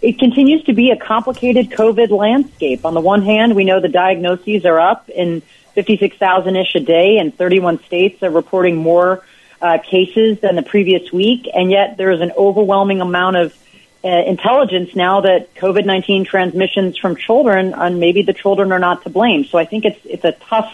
It 0.00 0.18
continues 0.18 0.64
to 0.64 0.72
be 0.72 0.90
a 0.90 0.96
complicated 0.96 1.68
COVID 1.68 2.08
landscape. 2.08 2.86
On 2.86 2.94
the 2.94 3.00
one 3.00 3.20
hand, 3.20 3.54
we 3.54 3.64
know 3.64 3.78
the 3.78 3.88
diagnoses 3.88 4.64
are 4.64 4.80
up 4.80 5.10
in 5.10 5.42
56,000 5.74 6.56
ish 6.56 6.74
a 6.76 6.80
day, 6.80 7.18
and 7.18 7.36
31 7.36 7.84
states 7.84 8.22
are 8.22 8.30
reporting 8.30 8.76
more 8.76 9.22
uh, 9.60 9.76
cases 9.78 10.40
than 10.40 10.56
the 10.56 10.62
previous 10.62 11.12
week. 11.12 11.46
And 11.52 11.70
yet, 11.70 11.98
there 11.98 12.10
is 12.10 12.22
an 12.22 12.32
overwhelming 12.38 13.02
amount 13.02 13.36
of 13.36 13.54
uh, 14.02 14.08
intelligence 14.08 14.96
now 14.96 15.20
that 15.20 15.54
COVID 15.56 15.84
19 15.84 16.24
transmissions 16.24 16.96
from 16.96 17.16
children, 17.16 17.74
and 17.74 18.00
maybe 18.00 18.22
the 18.22 18.32
children 18.32 18.72
are 18.72 18.78
not 18.78 19.02
to 19.02 19.10
blame. 19.10 19.44
So 19.44 19.58
I 19.58 19.66
think 19.66 19.84
it's 19.84 20.00
it's 20.04 20.24
a 20.24 20.32
tough 20.32 20.72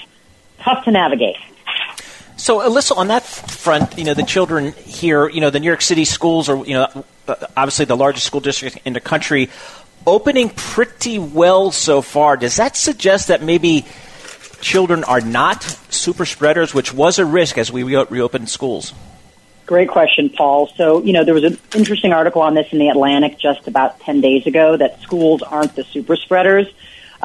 tough 0.61 0.85
to 0.85 0.93
navigate. 0.93 1.39
So, 2.45 2.59
Alyssa, 2.59 2.95
on 2.99 3.09
that 3.09 3.23
front, 3.23 3.97
you 3.97 4.05
know, 4.05 4.13
the 4.13 4.23
children 4.23 4.75
here, 4.75 5.31
you 5.31 5.41
know, 5.41 5.49
the 5.49 5.61
New 5.61 5.67
York 5.67 5.81
City 5.81 6.05
schools 6.05 6.51
are, 6.51 6.63
you 6.67 6.75
know, 6.75 7.05
obviously 7.57 7.87
the 7.87 7.97
largest 7.97 8.27
school 8.27 8.41
district 8.41 8.81
in 8.85 8.93
the 8.93 9.01
country, 9.01 9.49
opening 10.07 10.51
pretty 10.51 11.19
well 11.19 11.71
so 11.71 12.03
far. 12.03 12.37
Does 12.37 12.57
that 12.57 12.77
suggest 12.77 13.29
that 13.29 13.43
maybe 13.43 13.87
children 14.61 15.05
are 15.05 15.23
not 15.23 15.63
super 15.89 16.27
spreaders, 16.27 16.75
which 16.75 16.93
was 16.93 17.19
a 17.19 17.25
risk 17.25 17.57
as 17.57 17.73
we 17.73 17.83
re- 17.83 18.05
reopened 18.11 18.51
schools? 18.51 18.93
Great 19.65 19.89
question, 19.89 20.29
Paul. 20.29 20.67
So, 20.77 21.03
you 21.03 21.15
know, 21.15 21.25
there 21.25 21.33
was 21.33 21.45
an 21.45 21.57
interesting 21.75 22.13
article 22.13 22.43
on 22.43 22.53
this 22.53 22.71
in 22.73 22.79
the 22.79 22.91
Atlantic 22.91 23.39
just 23.39 23.67
about 23.67 24.01
10 24.01 24.21
days 24.21 24.47
ago 24.47 24.77
that 24.77 25.01
schools 25.01 25.41
aren't 25.41 25.75
the 25.77 25.85
super 25.85 26.15
spreaders 26.15 26.67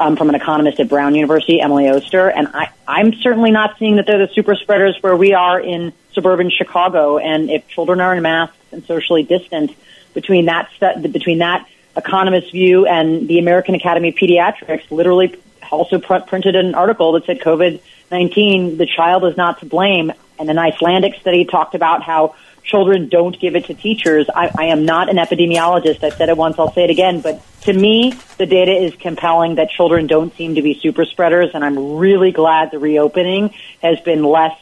um, 0.00 0.16
from 0.16 0.30
an 0.30 0.34
economist 0.34 0.80
at 0.80 0.88
Brown 0.88 1.14
University, 1.14 1.60
Emily 1.60 1.88
Oster. 1.88 2.30
And 2.30 2.48
I, 2.48 2.72
I'm 2.88 3.12
certainly 3.14 3.50
not 3.50 3.78
seeing 3.78 3.96
that 3.96 4.06
they're 4.06 4.26
the 4.26 4.32
super 4.32 4.54
spreaders 4.54 4.96
where 5.02 5.14
we 5.14 5.34
are 5.34 5.60
in 5.60 5.92
suburban 6.12 6.50
Chicago. 6.50 7.18
And 7.18 7.50
if 7.50 7.68
children 7.68 8.00
are 8.00 8.14
in 8.14 8.22
masks 8.22 8.56
and 8.72 8.82
socially 8.84 9.22
distant 9.22 9.72
between 10.14 10.46
that, 10.46 10.70
between 11.12 11.38
that 11.38 11.68
economist 11.96 12.50
view 12.50 12.86
and 12.86 13.28
the 13.28 13.38
American 13.38 13.74
Academy 13.74 14.08
of 14.08 14.14
Pediatrics 14.14 14.90
literally 14.90 15.36
also 15.70 15.98
pr- 15.98 16.24
printed 16.26 16.56
an 16.56 16.74
article 16.74 17.12
that 17.12 17.26
said 17.26 17.40
COVID-19, 17.40 18.78
the 18.78 18.86
child 18.86 19.24
is 19.26 19.36
not 19.36 19.60
to 19.60 19.66
blame. 19.66 20.12
And 20.38 20.48
an 20.48 20.58
Icelandic 20.58 21.16
study 21.20 21.44
talked 21.44 21.74
about 21.74 22.02
how 22.02 22.34
children 22.62 23.08
don't 23.08 23.38
give 23.38 23.56
it 23.56 23.66
to 23.66 23.74
teachers. 23.74 24.26
I, 24.34 24.50
I 24.56 24.64
am 24.66 24.84
not 24.84 25.08
an 25.08 25.16
epidemiologist. 25.16 26.02
I've 26.02 26.14
said 26.14 26.28
it 26.28 26.36
once, 26.36 26.58
I'll 26.58 26.72
say 26.72 26.84
it 26.84 26.90
again. 26.90 27.20
But 27.20 27.42
to 27.62 27.72
me, 27.72 28.14
the 28.38 28.46
data 28.46 28.72
is 28.72 28.94
compelling 28.94 29.56
that 29.56 29.70
children 29.70 30.06
don't 30.06 30.34
seem 30.36 30.54
to 30.54 30.62
be 30.62 30.78
super 30.78 31.04
spreaders. 31.04 31.50
And 31.54 31.64
I'm 31.64 31.96
really 31.96 32.32
glad 32.32 32.70
the 32.70 32.78
reopening 32.78 33.54
has 33.82 34.00
been 34.00 34.24
less 34.24 34.56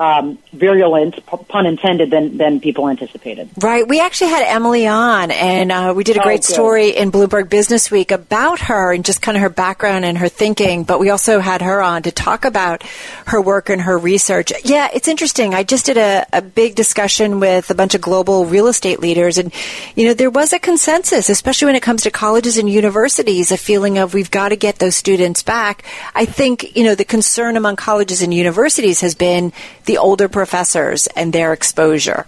um, 0.00 0.38
virulent, 0.54 1.24
pun 1.26 1.66
intended, 1.66 2.10
than, 2.10 2.38
than 2.38 2.58
people 2.58 2.88
anticipated. 2.88 3.50
Right. 3.60 3.86
We 3.86 4.00
actually 4.00 4.30
had 4.30 4.44
Emily 4.46 4.86
on, 4.86 5.30
and 5.30 5.70
uh, 5.70 5.92
we 5.94 6.04
did 6.04 6.16
a 6.16 6.20
Oh, 6.20 6.24
great 6.24 6.40
good. 6.40 6.52
story 6.54 6.88
in 6.96 7.12
Bloomberg 7.12 7.50
Business 7.50 7.90
Week 7.90 8.10
about 8.10 8.60
her 8.60 8.92
and 8.94 9.04
just 9.04 9.20
kind 9.20 9.36
of 9.36 9.42
her 9.42 9.50
background 9.50 10.06
and 10.06 10.16
her 10.16 10.28
thinking. 10.28 10.84
But 10.84 11.00
we 11.00 11.10
also 11.10 11.38
had 11.38 11.60
her 11.60 11.82
on 11.82 12.02
to 12.04 12.10
talk 12.10 12.46
about 12.46 12.82
her 13.26 13.40
work 13.42 13.68
and 13.68 13.82
her 13.82 13.98
research. 13.98 14.52
Yeah, 14.64 14.88
it's 14.92 15.06
interesting. 15.06 15.54
I 15.54 15.64
just 15.64 15.84
did 15.84 15.98
a, 15.98 16.26
a 16.32 16.40
big 16.40 16.74
discussion 16.76 17.38
with 17.38 17.70
a 17.70 17.74
bunch 17.74 17.94
of 17.94 18.00
global 18.00 18.46
real 18.46 18.68
estate 18.68 19.00
leaders, 19.00 19.36
and 19.36 19.52
you 19.94 20.06
know 20.08 20.14
there 20.14 20.30
was 20.30 20.54
a 20.54 20.58
consensus, 20.58 21.28
especially 21.28 21.66
when 21.66 21.76
it 21.76 21.82
comes 21.82 22.04
to 22.04 22.10
colleges 22.10 22.56
and 22.56 22.70
universities, 22.70 23.52
a 23.52 23.58
feeling 23.58 23.98
of 23.98 24.14
we've 24.14 24.30
got 24.30 24.48
to 24.48 24.56
get 24.56 24.78
those 24.78 24.94
students 24.96 25.42
back. 25.42 25.84
I 26.14 26.24
think 26.24 26.74
you 26.74 26.84
know 26.84 26.94
the 26.94 27.04
concern 27.04 27.58
among 27.58 27.76
colleges 27.76 28.22
and 28.22 28.32
universities 28.32 29.02
has 29.02 29.14
been 29.14 29.52
the 29.90 29.98
older 29.98 30.28
professors 30.28 31.08
and 31.16 31.32
their 31.32 31.52
exposure. 31.52 32.24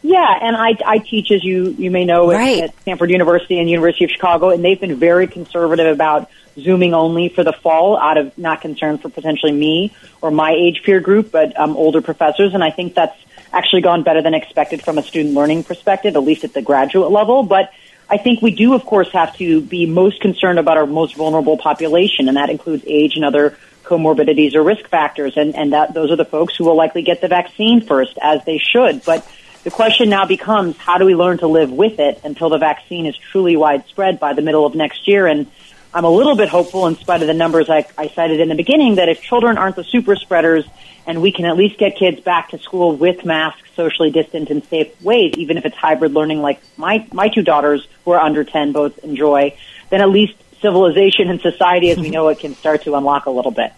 Yeah, 0.00 0.38
and 0.40 0.56
I, 0.56 0.78
I 0.86 0.98
teach, 0.98 1.30
as 1.30 1.44
you, 1.44 1.74
you 1.76 1.90
may 1.90 2.06
know, 2.06 2.30
at, 2.30 2.36
Right. 2.36 2.62
at 2.62 2.80
Stanford 2.80 3.10
University 3.10 3.58
and 3.58 3.68
University 3.68 4.04
of 4.06 4.10
Chicago, 4.10 4.48
and 4.48 4.64
they've 4.64 4.80
been 4.80 4.96
very 4.96 5.26
conservative 5.26 5.92
about 5.92 6.30
Zooming 6.58 6.94
only 6.94 7.28
for 7.28 7.44
the 7.44 7.52
fall 7.52 7.98
out 7.98 8.16
of 8.16 8.36
not 8.38 8.62
concern 8.62 8.96
for 8.96 9.10
potentially 9.10 9.52
me 9.52 9.94
or 10.22 10.30
my 10.30 10.52
age 10.52 10.82
peer 10.84 11.00
group, 11.00 11.30
but 11.30 11.58
um, 11.60 11.76
older 11.76 12.00
professors. 12.00 12.54
And 12.54 12.64
I 12.64 12.70
think 12.70 12.94
that's 12.94 13.18
actually 13.52 13.82
gone 13.82 14.02
better 14.02 14.22
than 14.22 14.32
expected 14.32 14.80
from 14.82 14.96
a 14.96 15.02
student 15.02 15.34
learning 15.34 15.64
perspective, 15.64 16.16
at 16.16 16.22
least 16.22 16.44
at 16.44 16.54
the 16.54 16.62
graduate 16.62 17.10
level. 17.10 17.42
But 17.42 17.72
I 18.08 18.16
think 18.16 18.40
we 18.40 18.52
do, 18.52 18.72
of 18.72 18.86
course, 18.86 19.12
have 19.12 19.36
to 19.36 19.60
be 19.60 19.84
most 19.84 20.22
concerned 20.22 20.58
about 20.58 20.78
our 20.78 20.86
most 20.86 21.14
vulnerable 21.14 21.58
population, 21.58 22.26
and 22.28 22.38
that 22.38 22.48
includes 22.48 22.84
age 22.86 23.16
and 23.16 23.24
other 23.26 23.58
comorbidities 23.88 24.54
or 24.54 24.62
risk 24.62 24.86
factors, 24.88 25.36
and, 25.36 25.56
and 25.56 25.72
that 25.72 25.94
those 25.94 26.10
are 26.12 26.16
the 26.16 26.30
folks 26.36 26.54
who 26.56 26.64
will 26.64 26.76
likely 26.76 27.02
get 27.02 27.20
the 27.20 27.28
vaccine 27.28 27.80
first, 27.80 28.18
as 28.20 28.44
they 28.44 28.58
should. 28.58 28.94
But 29.04 29.26
the 29.64 29.70
question 29.70 30.10
now 30.10 30.26
becomes, 30.26 30.76
how 30.76 30.98
do 30.98 31.04
we 31.04 31.14
learn 31.14 31.38
to 31.38 31.46
live 31.46 31.72
with 31.72 31.98
it 31.98 32.20
until 32.22 32.48
the 32.50 32.58
vaccine 32.58 33.06
is 33.06 33.16
truly 33.16 33.56
widespread 33.56 34.20
by 34.20 34.34
the 34.34 34.42
middle 34.42 34.64
of 34.64 34.74
next 34.74 35.08
year? 35.08 35.26
And 35.26 35.46
I'm 35.92 36.04
a 36.04 36.10
little 36.10 36.36
bit 36.36 36.48
hopeful, 36.48 36.86
in 36.86 36.96
spite 36.96 37.22
of 37.22 37.28
the 37.28 37.34
numbers 37.34 37.70
I, 37.70 37.86
I 37.96 38.08
cited 38.08 38.40
in 38.40 38.48
the 38.48 38.54
beginning, 38.54 38.96
that 38.96 39.08
if 39.08 39.22
children 39.22 39.56
aren't 39.56 39.76
the 39.76 39.84
super 39.84 40.16
spreaders, 40.16 40.64
and 41.06 41.22
we 41.22 41.32
can 41.32 41.46
at 41.46 41.56
least 41.56 41.78
get 41.78 41.96
kids 41.96 42.20
back 42.20 42.50
to 42.50 42.58
school 42.58 42.94
with 42.94 43.24
masks, 43.24 43.68
socially 43.74 44.10
distant 44.10 44.50
and 44.50 44.62
safe 44.64 45.00
ways, 45.00 45.32
even 45.38 45.56
if 45.56 45.64
it's 45.64 45.76
hybrid 45.76 46.12
learning, 46.12 46.42
like 46.42 46.60
my 46.76 47.06
my 47.12 47.28
two 47.28 47.42
daughters 47.42 47.88
who 48.04 48.10
are 48.10 48.20
under 48.20 48.44
ten 48.44 48.72
both 48.72 48.98
enjoy, 48.98 49.56
then 49.88 50.02
at 50.02 50.10
least 50.10 50.34
civilization 50.60 51.30
and 51.30 51.40
society, 51.40 51.90
as 51.90 51.98
we 51.98 52.10
know 52.10 52.28
it, 52.28 52.38
can 52.38 52.54
start 52.54 52.82
to 52.84 52.94
unlock 52.94 53.26
a 53.26 53.30
little 53.30 53.50
bit. 53.50 53.72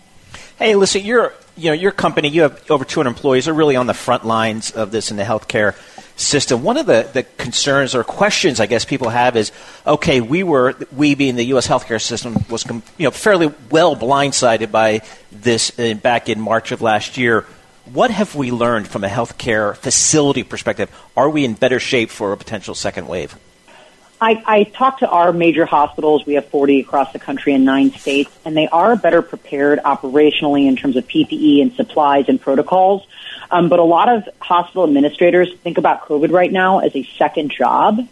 Hey, 0.59 0.75
listen, 0.77 1.03
you're 1.05 1.33
you 1.57 1.71
know 1.71 1.75
your 1.75 1.93
company, 1.93 2.29
you 2.29 2.43
have 2.43 2.71
over 2.71 2.85
200 2.85 3.09
employees, 3.09 3.49
are 3.49 3.55
really 3.55 3.77
on 3.77 3.87
the 3.87 3.95
front 3.95 4.25
lines 4.25 4.71
of 4.71 4.91
this 4.91 5.11
in 5.11 5.17
the 5.17 5.25
healthcare 5.25 5.75
system. 6.21 6.63
One 6.63 6.77
of 6.77 6.87
the, 6.87 7.09
the 7.13 7.23
concerns 7.23 7.95
or 7.95 8.05
questions 8.05 8.61
I 8.61 8.67
guess 8.67 8.85
people 8.85 9.09
have 9.09 9.37
is, 9.37 9.53
okay, 9.87 10.21
we 10.21 10.43
were 10.43 10.75
we 10.95 11.15
being 11.15 11.37
the 11.37 11.45
U.S. 11.47 11.67
healthcare 11.67 12.01
system 12.01 12.45
was 12.49 12.65
you 12.67 13.05
know 13.05 13.11
fairly 13.11 13.53
well 13.71 13.97
blindsided 13.97 14.71
by 14.71 15.03
this 15.33 15.71
in, 15.79 15.99
back 15.99 16.29
in 16.29 16.41
March 16.41 16.73
of 16.73 16.83
last 16.83 17.17
year. 17.17 17.47
What 17.87 18.11
have 18.11 18.35
we 18.35 18.53
learned 18.53 18.87
from 18.87 19.03
a 19.03 19.09
healthcare 19.09 19.77
facility 19.77 20.45
perspective? 20.45 20.91
Are 21.17 21.29
we 21.29 21.45
in 21.45 21.55
better 21.55 21.81
shape 21.81 22.11
for 22.11 22.33
a 22.33 22.37
potential 22.37 22.75
second 22.75 23.09
wave? 23.09 23.37
I, 24.21 24.43
I 24.47 24.65
talked 24.65 25.01
to 25.01 25.09
our 25.09 25.33
major 25.33 25.65
hospitals. 25.65 26.27
We 26.27 26.35
have 26.35 26.47
40 26.49 26.81
across 26.81 27.13
the 27.13 27.19
country 27.19 27.55
in 27.55 27.65
nine 27.65 27.91
states, 27.93 28.31
and 28.45 28.55
they 28.57 28.69
are 28.69 28.95
better 28.95 29.23
prepared 29.23 29.79
operationally 29.79 30.67
in 30.67 30.77
terms 30.77 30.97
of 30.97 31.07
PPE 31.09 31.63
and 31.63 31.73
supplies 31.73 32.27
and 32.29 32.39
protocols. 32.41 33.07
Um, 33.51 33.69
but 33.69 33.79
a 33.79 33.85
lot 33.85 34.09
of 34.09 34.29
hospital 34.39 34.85
administrators 34.85 35.53
think 35.63 35.79
about 35.79 36.03
COVID 36.03 36.31
right 36.33 36.53
now 36.53 36.81
as 36.81 36.95
a 36.95 37.03
second 37.17 37.51
job. 37.51 38.07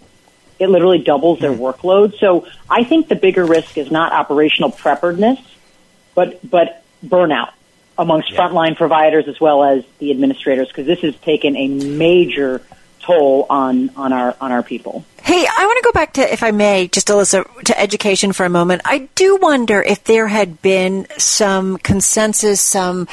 It 0.58 0.68
literally 0.68 0.98
doubles 0.98 1.40
their 1.40 1.52
workload. 1.52 2.18
So 2.18 2.46
I 2.68 2.84
think 2.84 3.08
the 3.08 3.14
bigger 3.14 3.44
risk 3.44 3.76
is 3.76 3.90
not 3.90 4.12
operational 4.12 4.70
preparedness, 4.70 5.38
but 6.14 6.40
but 6.48 6.82
burnout 7.04 7.50
amongst 7.96 8.32
Yeah. 8.32 8.38
frontline 8.40 8.76
providers 8.76 9.28
as 9.28 9.40
well 9.40 9.62
as 9.62 9.84
the 9.98 10.10
administrators, 10.10 10.68
because 10.68 10.86
this 10.86 11.00
has 11.00 11.14
taken 11.16 11.54
a 11.56 11.68
major 11.68 12.62
toll 13.08 13.46
on 13.48 13.90
on 13.96 14.12
our 14.12 14.36
on 14.40 14.52
our 14.52 14.62
people. 14.62 15.04
Hey, 15.22 15.46
I 15.46 15.66
want 15.66 15.76
to 15.78 15.82
go 15.84 15.92
back 15.92 16.14
to, 16.14 16.32
if 16.32 16.42
I 16.42 16.52
may, 16.52 16.88
just 16.88 17.08
Alyssa, 17.08 17.44
to 17.64 17.78
education 17.78 18.32
for 18.32 18.46
a 18.46 18.48
moment. 18.48 18.82
I 18.86 19.08
do 19.14 19.36
wonder 19.36 19.82
if 19.82 20.04
there 20.04 20.26
had 20.26 20.62
been 20.62 21.06
some 21.18 21.76
consensus, 21.78 22.62
some, 22.62 23.08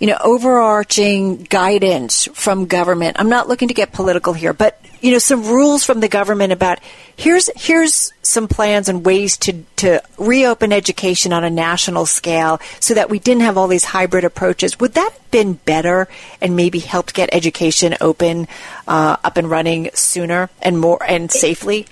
you 0.00 0.06
know, 0.06 0.16
overarching 0.24 1.36
guidance 1.44 2.26
from 2.32 2.64
government. 2.64 3.18
I'm 3.20 3.28
not 3.28 3.48
looking 3.48 3.68
to 3.68 3.74
get 3.74 3.92
political 3.92 4.32
here, 4.32 4.54
but 4.54 4.82
you 5.02 5.12
know, 5.12 5.18
some 5.18 5.44
rules 5.44 5.84
from 5.84 6.00
the 6.00 6.08
government 6.08 6.52
about 6.52 6.78
here's 7.16 7.50
here's 7.54 8.12
some 8.22 8.48
plans 8.48 8.88
and 8.88 9.04
ways 9.04 9.36
to 9.38 9.62
to 9.76 10.02
reopen 10.18 10.72
education 10.72 11.32
on 11.32 11.44
a 11.44 11.50
national 11.50 12.06
scale, 12.06 12.60
so 12.80 12.94
that 12.94 13.10
we 13.10 13.18
didn't 13.18 13.42
have 13.42 13.58
all 13.58 13.68
these 13.68 13.84
hybrid 13.84 14.24
approaches. 14.24 14.80
Would 14.80 14.94
that 14.94 15.12
have 15.12 15.30
been 15.30 15.52
better 15.54 16.08
and 16.40 16.56
maybe 16.56 16.78
helped 16.78 17.14
get 17.14 17.28
education 17.32 17.94
open, 18.00 18.48
uh, 18.88 19.16
up 19.22 19.36
and 19.36 19.50
running 19.50 19.90
sooner 19.94 20.50
and 20.62 20.78
more 20.78 21.02
and 21.02 21.30
safely? 21.30 21.86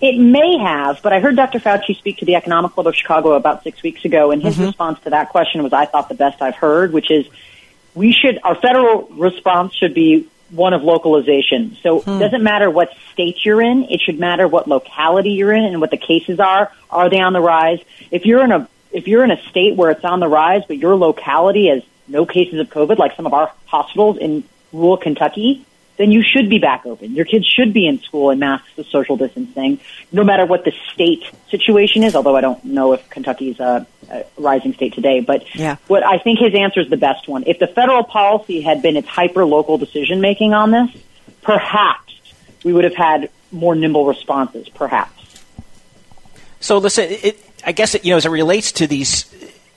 It 0.00 0.18
may 0.18 0.58
have, 0.58 1.00
but 1.02 1.12
I 1.12 1.20
heard 1.20 1.36
Dr. 1.36 1.58
Fauci 1.58 1.96
speak 1.96 2.18
to 2.18 2.26
the 2.26 2.34
Economic 2.34 2.72
Club 2.72 2.86
of 2.86 2.94
Chicago 2.94 3.32
about 3.32 3.62
six 3.64 3.82
weeks 3.82 4.04
ago, 4.04 4.30
and 4.30 4.42
his 4.42 4.54
mm-hmm. 4.54 4.66
response 4.66 5.00
to 5.00 5.10
that 5.10 5.30
question 5.30 5.62
was, 5.62 5.72
I 5.72 5.86
thought, 5.86 6.08
the 6.08 6.14
best 6.14 6.42
I've 6.42 6.56
heard, 6.56 6.92
which 6.92 7.10
is 7.10 7.26
we 7.94 8.12
should, 8.12 8.38
our 8.44 8.54
federal 8.54 9.08
response 9.08 9.74
should 9.74 9.94
be 9.94 10.28
one 10.50 10.74
of 10.74 10.82
localization. 10.82 11.76
So 11.82 11.98
it 11.98 12.04
hmm. 12.04 12.18
doesn't 12.18 12.42
matter 12.42 12.70
what 12.70 12.90
state 13.12 13.44
you're 13.44 13.60
in, 13.60 13.84
it 13.84 14.00
should 14.00 14.18
matter 14.18 14.46
what 14.46 14.68
locality 14.68 15.30
you're 15.30 15.52
in 15.52 15.64
and 15.64 15.80
what 15.80 15.90
the 15.90 15.96
cases 15.96 16.38
are. 16.38 16.70
Are 16.90 17.10
they 17.10 17.20
on 17.20 17.32
the 17.32 17.40
rise? 17.40 17.80
If 18.10 18.26
you're 18.26 18.44
in 18.44 18.52
a, 18.52 18.68
if 18.92 19.08
you're 19.08 19.24
in 19.24 19.30
a 19.30 19.42
state 19.48 19.76
where 19.76 19.90
it's 19.90 20.04
on 20.04 20.20
the 20.20 20.28
rise, 20.28 20.62
but 20.68 20.76
your 20.78 20.94
locality 20.94 21.68
has 21.68 21.82
no 22.06 22.26
cases 22.26 22.60
of 22.60 22.68
COVID, 22.68 22.98
like 22.98 23.16
some 23.16 23.26
of 23.26 23.34
our 23.34 23.52
hospitals 23.64 24.18
in 24.18 24.44
rural 24.72 24.96
Kentucky, 24.96 25.66
then 25.96 26.12
you 26.12 26.22
should 26.22 26.48
be 26.48 26.58
back 26.58 26.84
open. 26.86 27.14
Your 27.14 27.24
kids 27.24 27.46
should 27.46 27.72
be 27.72 27.86
in 27.86 28.00
school 28.00 28.30
in 28.30 28.38
masks 28.38 28.68
with 28.76 28.86
social 28.88 29.16
distancing, 29.16 29.80
no 30.12 30.24
matter 30.24 30.44
what 30.46 30.64
the 30.64 30.72
state 30.92 31.24
situation 31.50 32.02
is. 32.02 32.14
Although 32.14 32.36
I 32.36 32.40
don't 32.40 32.62
know 32.64 32.92
if 32.92 33.08
Kentucky's 33.10 33.58
a, 33.60 33.86
a 34.10 34.24
rising 34.36 34.74
state 34.74 34.94
today, 34.94 35.20
but 35.20 35.44
Yeah. 35.54 35.76
what 35.86 36.04
I 36.04 36.18
think 36.18 36.38
his 36.38 36.54
answer 36.54 36.80
is 36.80 36.90
the 36.90 36.96
best 36.96 37.28
one. 37.28 37.44
If 37.46 37.58
the 37.58 37.66
federal 37.66 38.04
policy 38.04 38.60
had 38.60 38.82
been 38.82 38.96
its 38.96 39.08
hyper 39.08 39.44
local 39.44 39.78
decision 39.78 40.20
making 40.20 40.52
on 40.52 40.70
this, 40.70 40.90
perhaps 41.42 42.14
we 42.64 42.72
would 42.72 42.84
have 42.84 42.94
had 42.96 43.30
more 43.52 43.74
nimble 43.74 44.06
responses. 44.06 44.68
Perhaps. 44.68 45.44
So 46.60 46.78
listen, 46.78 47.06
it, 47.10 47.42
I 47.64 47.72
guess 47.72 47.94
it, 47.94 48.04
you 48.04 48.10
know 48.12 48.16
as 48.16 48.26
it 48.26 48.30
relates 48.30 48.72
to 48.72 48.86
these 48.86 49.24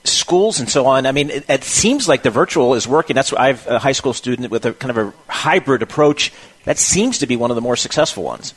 schools 0.04 0.60
and 0.60 0.68
so 0.68 0.86
on. 0.86 1.06
I 1.06 1.12
mean, 1.12 1.30
it, 1.30 1.44
it 1.48 1.64
seems 1.64 2.08
like 2.08 2.22
the 2.22 2.30
virtual 2.30 2.74
is 2.74 2.88
working. 2.88 3.14
That's 3.14 3.32
I 3.32 3.48
have 3.48 3.66
a 3.66 3.78
high 3.78 3.92
school 3.92 4.12
student 4.12 4.50
with 4.50 4.64
a 4.66 4.72
kind 4.72 4.96
of 4.96 4.98
a 4.98 5.30
hybrid 5.30 5.82
approach. 5.82 6.32
That 6.64 6.78
seems 6.78 7.18
to 7.18 7.26
be 7.26 7.36
one 7.36 7.50
of 7.50 7.54
the 7.54 7.60
more 7.60 7.76
successful 7.76 8.22
ones. 8.22 8.54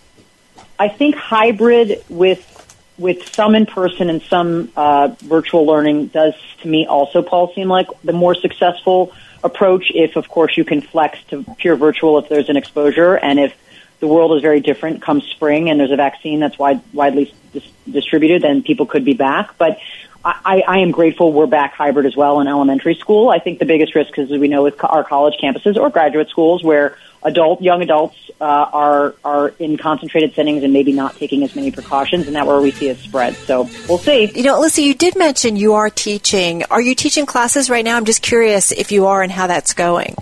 I 0.79 0.87
think 0.89 1.15
hybrid 1.15 2.03
with 2.09 2.49
with 2.97 3.33
some 3.33 3.55
in 3.55 3.65
person 3.65 4.09
and 4.09 4.21
some 4.21 4.71
uh, 4.75 5.07
virtual 5.19 5.65
learning 5.65 6.07
does 6.07 6.33
to 6.61 6.67
me 6.67 6.85
also, 6.85 7.21
Paul, 7.21 7.53
seem 7.53 7.67
like 7.67 7.87
the 8.03 8.13
more 8.13 8.35
successful 8.35 9.13
approach. 9.43 9.91
If 9.93 10.15
of 10.15 10.29
course 10.29 10.57
you 10.57 10.63
can 10.63 10.81
flex 10.81 11.21
to 11.25 11.43
pure 11.57 11.75
virtual 11.75 12.17
if 12.19 12.29
there's 12.29 12.49
an 12.49 12.57
exposure, 12.57 13.15
and 13.15 13.39
if 13.39 13.53
the 13.99 14.07
world 14.07 14.35
is 14.35 14.41
very 14.41 14.59
different 14.59 15.01
come 15.01 15.21
spring 15.21 15.69
and 15.69 15.79
there's 15.79 15.91
a 15.91 15.95
vaccine 15.95 16.41
that's 16.41 16.59
wide, 16.59 16.81
widely 16.93 17.33
dis- 17.53 17.63
distributed, 17.89 18.41
then 18.41 18.61
people 18.61 18.85
could 18.85 19.05
be 19.05 19.13
back. 19.13 19.57
But 19.57 19.79
I, 20.25 20.63
I 20.65 20.79
am 20.79 20.91
grateful 20.91 21.33
we're 21.33 21.47
back 21.47 21.73
hybrid 21.73 22.05
as 22.05 22.15
well 22.15 22.39
in 22.39 22.47
elementary 22.47 22.95
school. 22.95 23.29
I 23.29 23.39
think 23.39 23.59
the 23.59 23.65
biggest 23.65 23.93
risk, 23.93 24.17
is 24.17 24.31
as 24.31 24.39
we 24.39 24.47
know, 24.47 24.63
with 24.63 24.81
our 24.83 25.03
college 25.03 25.35
campuses 25.41 25.75
or 25.75 25.89
graduate 25.89 26.29
schools, 26.29 26.63
where 26.63 26.97
adult 27.23 27.61
young 27.61 27.81
adults 27.81 28.15
uh, 28.39 28.43
are 28.43 29.15
are 29.25 29.49
in 29.59 29.77
concentrated 29.77 30.33
settings 30.33 30.63
and 30.63 30.71
maybe 30.71 30.93
not 30.93 31.15
taking 31.17 31.43
as 31.43 31.55
many 31.55 31.71
precautions, 31.71 32.27
and 32.27 32.35
that 32.37 32.47
where 32.47 32.61
we 32.61 32.71
see 32.71 32.87
a 32.87 32.95
spread. 32.95 33.35
So 33.35 33.69
we'll 33.89 33.97
see. 33.97 34.31
You 34.33 34.43
know, 34.43 34.61
Alyssa, 34.61 34.81
you 34.81 34.93
did 34.93 35.17
mention 35.17 35.57
you 35.57 35.73
are 35.73 35.89
teaching. 35.89 36.63
Are 36.71 36.81
you 36.81 36.95
teaching 36.95 37.25
classes 37.25 37.69
right 37.69 37.83
now? 37.83 37.97
I'm 37.97 38.05
just 38.05 38.21
curious 38.21 38.71
if 38.71 38.93
you 38.93 39.07
are 39.07 39.21
and 39.21 39.31
how 39.31 39.47
that's 39.47 39.73
going. 39.73 40.15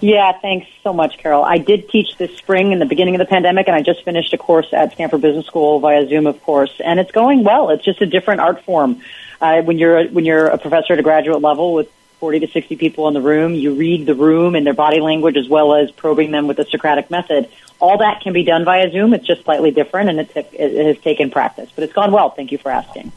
Yeah, 0.00 0.32
thanks 0.42 0.66
so 0.82 0.92
much, 0.92 1.16
Carol. 1.18 1.42
I 1.42 1.58
did 1.58 1.88
teach 1.88 2.18
this 2.18 2.36
spring 2.36 2.72
in 2.72 2.80
the 2.80 2.84
beginning 2.84 3.14
of 3.14 3.18
the 3.20 3.24
pandemic, 3.24 3.66
and 3.66 3.74
I 3.74 3.80
just 3.80 4.04
finished 4.04 4.32
a 4.34 4.38
course 4.38 4.68
at 4.72 4.92
Stanford 4.92 5.22
Business 5.22 5.46
School 5.46 5.80
via 5.80 6.06
Zoom, 6.06 6.26
of 6.26 6.42
course, 6.42 6.80
and 6.84 7.00
it's 7.00 7.12
going 7.12 7.44
well. 7.44 7.70
It's 7.70 7.84
just 7.84 8.02
a 8.02 8.06
different 8.06 8.40
art 8.40 8.62
form. 8.64 9.00
Uh, 9.40 9.62
when 9.62 9.78
you're 9.78 9.98
a, 9.98 10.06
when 10.08 10.24
you're 10.24 10.46
a 10.46 10.58
professor 10.58 10.94
at 10.94 10.98
a 10.98 11.02
graduate 11.02 11.42
level 11.42 11.74
with 11.74 11.90
40 12.20 12.40
to 12.40 12.48
60 12.48 12.76
people 12.76 13.08
in 13.08 13.14
the 13.14 13.20
room, 13.20 13.54
you 13.54 13.74
read 13.74 14.06
the 14.06 14.14
room 14.14 14.54
and 14.54 14.66
their 14.66 14.74
body 14.74 15.00
language 15.00 15.36
as 15.36 15.48
well 15.48 15.74
as 15.74 15.90
probing 15.90 16.30
them 16.30 16.46
with 16.46 16.56
the 16.56 16.64
Socratic 16.64 17.10
method. 17.10 17.48
All 17.78 17.98
that 17.98 18.22
can 18.22 18.32
be 18.32 18.42
done 18.42 18.64
via 18.64 18.90
Zoom. 18.90 19.12
It's 19.12 19.26
just 19.26 19.44
slightly 19.44 19.70
different, 19.70 20.08
and 20.08 20.20
it, 20.20 20.32
t- 20.32 20.56
it 20.56 20.86
has 20.86 21.02
taken 21.02 21.30
practice, 21.30 21.70
but 21.74 21.84
it's 21.84 21.92
gone 21.92 22.12
well. 22.12 22.30
Thank 22.30 22.52
you 22.52 22.58
for 22.58 22.70
asking. 22.70 23.12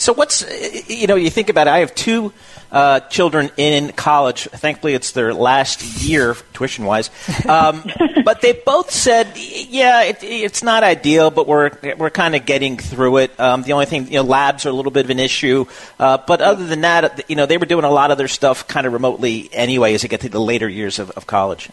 So 0.00 0.14
what's 0.14 0.44
you 0.88 1.06
know 1.06 1.14
you 1.16 1.28
think 1.28 1.50
about 1.50 1.66
it. 1.66 1.70
I 1.70 1.80
have 1.80 1.94
two 1.94 2.32
uh, 2.72 3.00
children 3.00 3.50
in 3.58 3.92
college. 3.92 4.44
Thankfully, 4.44 4.94
it's 4.94 5.12
their 5.12 5.34
last 5.34 6.02
year 6.02 6.36
tuition 6.54 6.86
wise, 6.86 7.10
um, 7.46 7.84
but 8.24 8.40
they 8.40 8.52
both 8.52 8.90
said, 8.90 9.36
yeah, 9.36 10.04
it, 10.04 10.18
it's 10.22 10.62
not 10.62 10.84
ideal, 10.84 11.30
but 11.30 11.46
we're 11.46 11.70
we're 11.98 12.08
kind 12.08 12.34
of 12.34 12.46
getting 12.46 12.78
through 12.78 13.18
it. 13.18 13.38
Um, 13.38 13.62
the 13.62 13.74
only 13.74 13.84
thing 13.84 14.06
you 14.06 14.14
know, 14.14 14.22
labs 14.22 14.64
are 14.64 14.70
a 14.70 14.72
little 14.72 14.90
bit 14.90 15.04
of 15.04 15.10
an 15.10 15.18
issue, 15.18 15.66
uh, 15.98 16.16
but 16.26 16.40
other 16.40 16.66
than 16.66 16.80
that, 16.80 17.28
you 17.28 17.36
know, 17.36 17.44
they 17.44 17.58
were 17.58 17.66
doing 17.66 17.84
a 17.84 17.90
lot 17.90 18.10
of 18.10 18.16
their 18.16 18.28
stuff 18.28 18.66
kind 18.66 18.86
of 18.86 18.94
remotely 18.94 19.50
anyway 19.52 19.92
as 19.92 20.00
they 20.00 20.08
get 20.08 20.22
to 20.22 20.30
the 20.30 20.40
later 20.40 20.68
years 20.68 20.98
of, 20.98 21.10
of 21.10 21.26
college. 21.26 21.68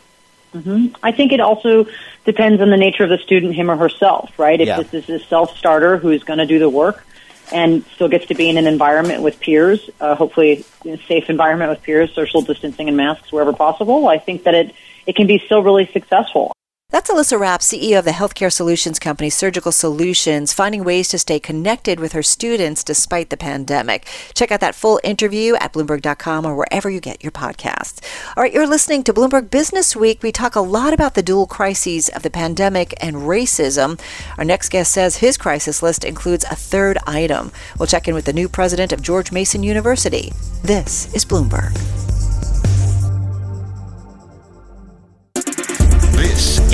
I 1.04 1.12
think 1.12 1.34
it 1.34 1.40
also 1.40 1.86
depends 2.26 2.62
on 2.62 2.72
the 2.72 2.78
nature 2.78 3.04
of 3.04 3.10
the 3.10 3.20
student, 3.20 3.54
him 3.54 3.70
or 3.70 3.78
herself, 3.78 4.38
right? 4.40 4.60
If 4.60 4.68
Yeah. 4.68 4.82
this 4.82 4.94
is 4.94 5.22
a 5.22 5.24
self-starter 5.26 5.98
who's 5.98 6.24
going 6.24 6.40
to 6.40 6.48
do 6.48 6.58
the 6.58 6.70
work 6.70 7.06
and 7.52 7.86
still 7.96 8.10
gets 8.10 8.28
to 8.28 8.36
be 8.36 8.50
in 8.50 8.58
an 8.58 8.68
environment 8.68 9.22
with 9.22 9.40
peers, 9.40 9.90
uh, 10.00 10.16
hopefully 10.16 10.66
a 10.86 10.98
safe 11.08 11.30
environment 11.30 11.70
with 11.70 11.82
peers, 11.84 12.14
social 12.14 12.42
distancing 12.42 12.88
and 12.88 12.98
masks 12.98 13.32
wherever 13.32 13.54
possible, 13.54 14.08
I 14.08 14.18
think 14.18 14.44
that 14.44 14.56
it, 14.56 14.76
it 15.06 15.16
can 15.16 15.28
be 15.28 15.40
still 15.46 15.64
really 15.64 15.90
successful. 15.94 16.57
That's 16.90 17.12
Alyssa 17.12 17.38
Rapp, 17.38 17.60
CEO 17.60 18.00
of 18.00 18.06
the 18.06 18.12
healthcare 18.12 18.52
solutions 18.52 18.98
company 18.98 19.30
Surgical 19.30 19.74
Solutions, 19.74 20.54
finding 20.54 20.86
ways 20.86 21.10
to 21.10 21.20
stay 21.20 21.38
connected 21.38 22.00
with 22.00 22.14
her 22.14 22.24
students 22.24 22.82
despite 22.82 23.30
the 23.30 23.36
pandemic. 23.36 24.08
Check 24.34 24.54
out 24.54 24.62
that 24.62 24.74
full 24.74 24.98
interview 25.04 25.56
at 25.56 25.74
Bloomberg.com 25.74 26.46
or 26.46 26.56
wherever 26.56 26.90
you 26.90 27.02
get 27.02 27.22
your 27.22 27.34
podcasts. 27.34 28.02
All 28.38 28.44
right, 28.44 28.54
you're 28.54 28.66
listening 28.66 29.04
to 29.04 29.14
Bloomberg 29.14 29.50
Business 29.52 29.98
Week. 29.98 30.24
We 30.24 30.32
talk 30.32 30.56
a 30.56 30.62
lot 30.62 30.94
about 30.94 31.16
the 31.16 31.22
dual 31.22 31.46
crises 31.46 32.08
of 32.08 32.24
the 32.24 32.30
pandemic 32.30 32.94
and 33.04 33.18
racism. 33.18 34.00
Our 34.38 34.46
next 34.46 34.70
guest 34.70 34.94
says 34.94 35.18
his 35.18 35.36
crisis 35.36 35.84
list 35.84 36.06
includes 36.06 36.46
a 36.46 36.56
third 36.56 36.98
item. 37.06 37.52
We'll 37.78 37.88
check 37.88 38.08
in 38.08 38.16
with 38.16 38.24
the 38.24 38.32
new 38.32 38.48
president 38.48 38.94
of 38.94 39.02
George 39.02 39.34
Mason 39.34 39.62
University. 39.62 40.32
This 40.64 41.14
is 41.14 41.26
Bloomberg. 41.26 41.76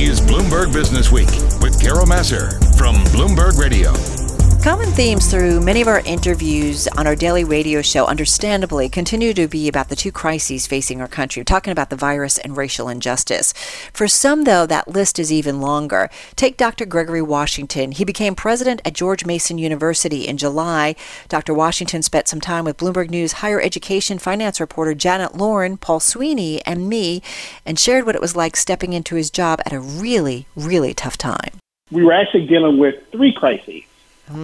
Is 0.05 0.19
Bloomberg 0.19 0.73
Business 0.73 1.11
Week 1.11 1.29
with 1.61 1.79
Carol 1.81 2.05
Massar 2.05 2.51
from 2.77 2.95
Bloomberg 3.05 3.57
Radio. 3.57 4.22
Common 4.63 4.87
themes 4.91 5.29
through 5.29 5.59
many 5.59 5.81
of 5.81 5.89
our 5.89 5.99
interviews 6.05 6.87
on 6.87 7.05
our 7.05 7.17
daily 7.17 7.43
radio 7.43 7.81
show, 7.81 8.05
understandably, 8.05 8.87
continue 8.87 9.33
to 9.33 9.45
be 9.45 9.67
about 9.67 9.89
the 9.89 9.95
two 9.95 10.09
crises 10.09 10.67
facing 10.67 11.01
our 11.01 11.07
country. 11.09 11.41
We're 11.41 11.43
talking 11.43 11.73
about 11.73 11.89
the 11.89 11.97
virus 11.97 12.37
and 12.37 12.55
racial 12.55 12.87
injustice. 12.87 13.51
For 13.91 14.07
some, 14.07 14.45
though, 14.45 14.65
that 14.65 14.87
list 14.87 15.19
is 15.19 15.33
even 15.33 15.59
longer. 15.59 16.09
Take 16.37 16.55
Dr. 16.55 16.85
Gregory 16.85 17.21
Washington. 17.21 17.91
He 17.91 18.05
became 18.05 18.35
president 18.35 18.81
at 18.85 18.93
George 18.93 19.25
Mason 19.25 19.57
University 19.57 20.25
in 20.25 20.37
July. 20.37 20.95
Dr. 21.27 21.53
Washington 21.53 22.01
spent 22.01 22.29
some 22.29 22.39
time 22.39 22.63
with 22.63 22.77
Bloomberg 22.77 23.09
News 23.09 23.33
higher 23.33 23.59
education 23.59 24.17
finance 24.17 24.61
reporter 24.61 24.93
Janet 24.93 25.35
Lorin, 25.35 25.75
Paul 25.75 25.99
Sweeney, 25.99 26.65
and 26.65 26.87
me, 26.87 27.21
and 27.65 27.77
shared 27.77 28.05
what 28.05 28.15
it 28.15 28.21
was 28.21 28.37
like 28.37 28.55
stepping 28.55 28.93
into 28.93 29.15
his 29.15 29.29
job 29.29 29.59
at 29.65 29.73
a 29.73 29.81
really, 29.81 30.47
really 30.55 30.93
tough 30.93 31.17
time. 31.17 31.51
We 31.91 32.05
were 32.05 32.13
actually 32.13 32.47
dealing 32.47 32.77
with 32.77 32.95
three 33.11 33.33
crises. 33.33 33.83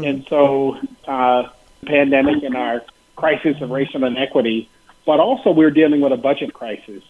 And 0.05 0.25
so, 0.29 0.77
uh, 1.07 1.49
pandemic 1.85 2.43
and 2.43 2.55
our 2.55 2.81
crisis 3.15 3.61
of 3.61 3.69
racial 3.69 4.03
inequity, 4.03 4.69
but 5.05 5.19
also 5.19 5.51
we're 5.51 5.71
dealing 5.71 6.01
with 6.01 6.11
a 6.11 6.17
budget 6.17 6.53
crisis 6.53 7.03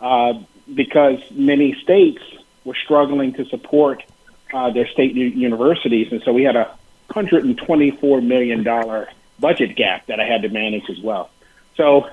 uh, 0.00 0.34
because 0.72 1.18
many 1.30 1.74
states 1.82 2.22
were 2.64 2.74
struggling 2.74 3.32
to 3.34 3.44
support 3.46 4.02
uh, 4.52 4.70
their 4.70 4.86
state 4.86 5.14
u- 5.14 5.26
universities, 5.26 6.12
and 6.12 6.22
so 6.22 6.32
we 6.32 6.42
had 6.42 6.56
a 6.56 6.76
hundred 7.10 7.44
and 7.44 7.58
twenty-four 7.58 8.20
million 8.20 8.62
dollar 8.62 9.08
budget 9.40 9.76
gap 9.76 10.06
that 10.06 10.20
I 10.20 10.24
had 10.24 10.42
to 10.42 10.48
manage 10.48 10.88
as 10.88 11.00
well. 11.00 11.30
So, 11.76 12.08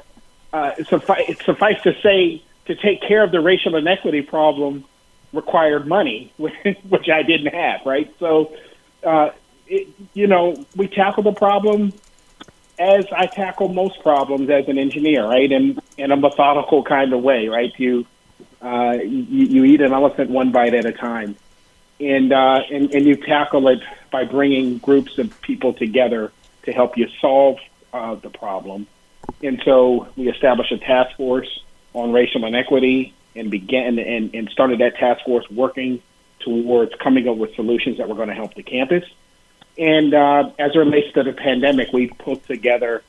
uh, 0.53 0.75
suffice, 0.85 1.37
suffice 1.45 1.81
to 1.83 1.93
say, 2.01 2.41
to 2.65 2.75
take 2.75 3.01
care 3.01 3.23
of 3.23 3.31
the 3.31 3.39
racial 3.39 3.75
inequity 3.75 4.21
problem 4.21 4.85
required 5.33 5.87
money, 5.87 6.33
which 6.37 7.09
I 7.09 7.23
didn't 7.23 7.53
have. 7.53 7.81
Right, 7.85 8.13
so. 8.19 8.55
Uh, 9.01 9.29
it, 9.69 9.87
you 10.13 10.27
know, 10.27 10.65
we 10.75 10.87
tackle 10.87 11.23
the 11.23 11.31
problem 11.31 11.93
as 12.77 13.05
I 13.15 13.27
tackle 13.27 13.69
most 13.69 14.01
problems 14.01 14.49
as 14.49 14.67
an 14.67 14.77
engineer, 14.77 15.25
right? 15.25 15.51
In 15.51 15.79
in 15.97 16.11
a 16.11 16.17
methodical 16.17 16.83
kind 16.83 17.13
of 17.13 17.21
way, 17.21 17.47
right? 17.47 17.71
You 17.77 18.05
uh, 18.61 18.97
you, 19.01 19.45
you 19.45 19.63
eat 19.65 19.81
an 19.81 19.93
elephant 19.93 20.29
one 20.29 20.51
bite 20.51 20.73
at 20.73 20.85
a 20.85 20.93
time, 20.93 21.35
and 21.99 22.33
uh, 22.33 22.61
and 22.71 22.91
and 22.91 23.05
you 23.05 23.15
tackle 23.15 23.67
it 23.67 23.79
by 24.11 24.25
bringing 24.25 24.79
groups 24.79 25.17
of 25.17 25.39
people 25.41 25.73
together 25.73 26.31
to 26.63 26.71
help 26.71 26.97
you 26.97 27.07
solve 27.21 27.57
uh, 27.93 28.15
the 28.15 28.29
problem. 28.29 28.87
And 29.43 29.61
so 29.63 30.07
we 30.15 30.29
established 30.29 30.71
a 30.71 30.77
task 30.79 31.15
force 31.15 31.47
on 31.93 32.11
racial 32.11 32.45
inequity 32.45 33.13
and 33.35 33.51
began 33.51 33.99
and, 33.99 34.33
and 34.33 34.49
started 34.49 34.79
that 34.79 34.95
task 34.97 35.23
force 35.25 35.49
working 35.49 36.01
towards 36.39 36.93
coming 36.95 37.27
up 37.27 37.37
with 37.37 37.53
solutions 37.55 37.97
that 37.97 38.07
were 38.09 38.15
going 38.15 38.29
to 38.29 38.33
help 38.33 38.55
the 38.55 38.63
campus. 38.63 39.03
And 39.79 40.13
uh, 40.13 40.51
as 40.59 40.75
it 40.75 40.77
relates 40.77 41.13
to 41.13 41.23
the 41.23 41.31
pandemic, 41.31 41.93
we 41.93 42.07
put 42.07 42.45
together 42.45 43.01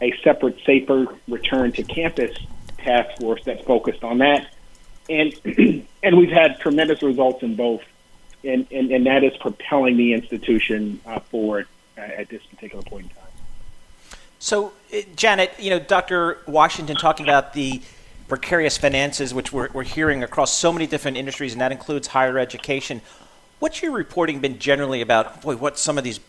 a 0.00 0.12
separate 0.22 0.60
safer 0.64 1.06
return 1.26 1.72
to 1.72 1.82
campus 1.82 2.36
task 2.76 3.18
force 3.18 3.42
that 3.44 3.64
focused 3.64 4.04
on 4.04 4.18
that. 4.18 4.52
And 5.08 5.34
and 6.02 6.18
we've 6.18 6.30
had 6.30 6.60
tremendous 6.60 7.02
results 7.02 7.42
in 7.42 7.56
both, 7.56 7.82
and 8.44 8.66
and, 8.70 8.90
and 8.90 9.06
that 9.06 9.24
is 9.24 9.36
propelling 9.38 9.96
the 9.96 10.12
institution 10.12 11.00
uh, 11.06 11.18
forward 11.18 11.66
at 11.96 12.28
this 12.28 12.42
particular 12.44 12.84
point 12.84 13.04
in 13.06 13.10
time. 13.10 13.24
So, 14.38 14.72
uh, 14.92 14.98
Janet, 15.16 15.52
you 15.58 15.70
know, 15.70 15.80
Dr. 15.80 16.38
Washington 16.46 16.96
talking 16.96 17.26
about 17.26 17.54
the 17.54 17.82
precarious 18.28 18.76
finances, 18.76 19.32
which 19.32 19.52
we're, 19.52 19.68
we're 19.72 19.82
hearing 19.82 20.22
across 20.22 20.52
so 20.52 20.72
many 20.72 20.86
different 20.86 21.16
industries, 21.16 21.52
and 21.52 21.60
that 21.60 21.72
includes 21.72 22.08
higher 22.08 22.38
education. 22.38 23.00
What's 23.58 23.82
your 23.82 23.92
reporting 23.92 24.38
been 24.38 24.58
generally 24.58 25.00
about, 25.00 25.42
boy, 25.42 25.56
what 25.56 25.78
some 25.78 25.98
of 25.98 26.04
these 26.04 26.20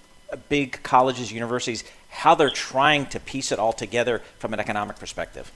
big 0.47 0.81
colleges, 0.81 1.31
universities, 1.31 1.83
how 2.09 2.33
they're 2.33 2.49
trying 2.49 3.05
to 3.07 3.19
piece 3.19 3.51
it 3.51 3.59
all 3.59 3.73
together 3.73 4.23
from 4.39 4.53
an 4.53 4.59
economic 4.59 4.97
perspective? 4.97 5.51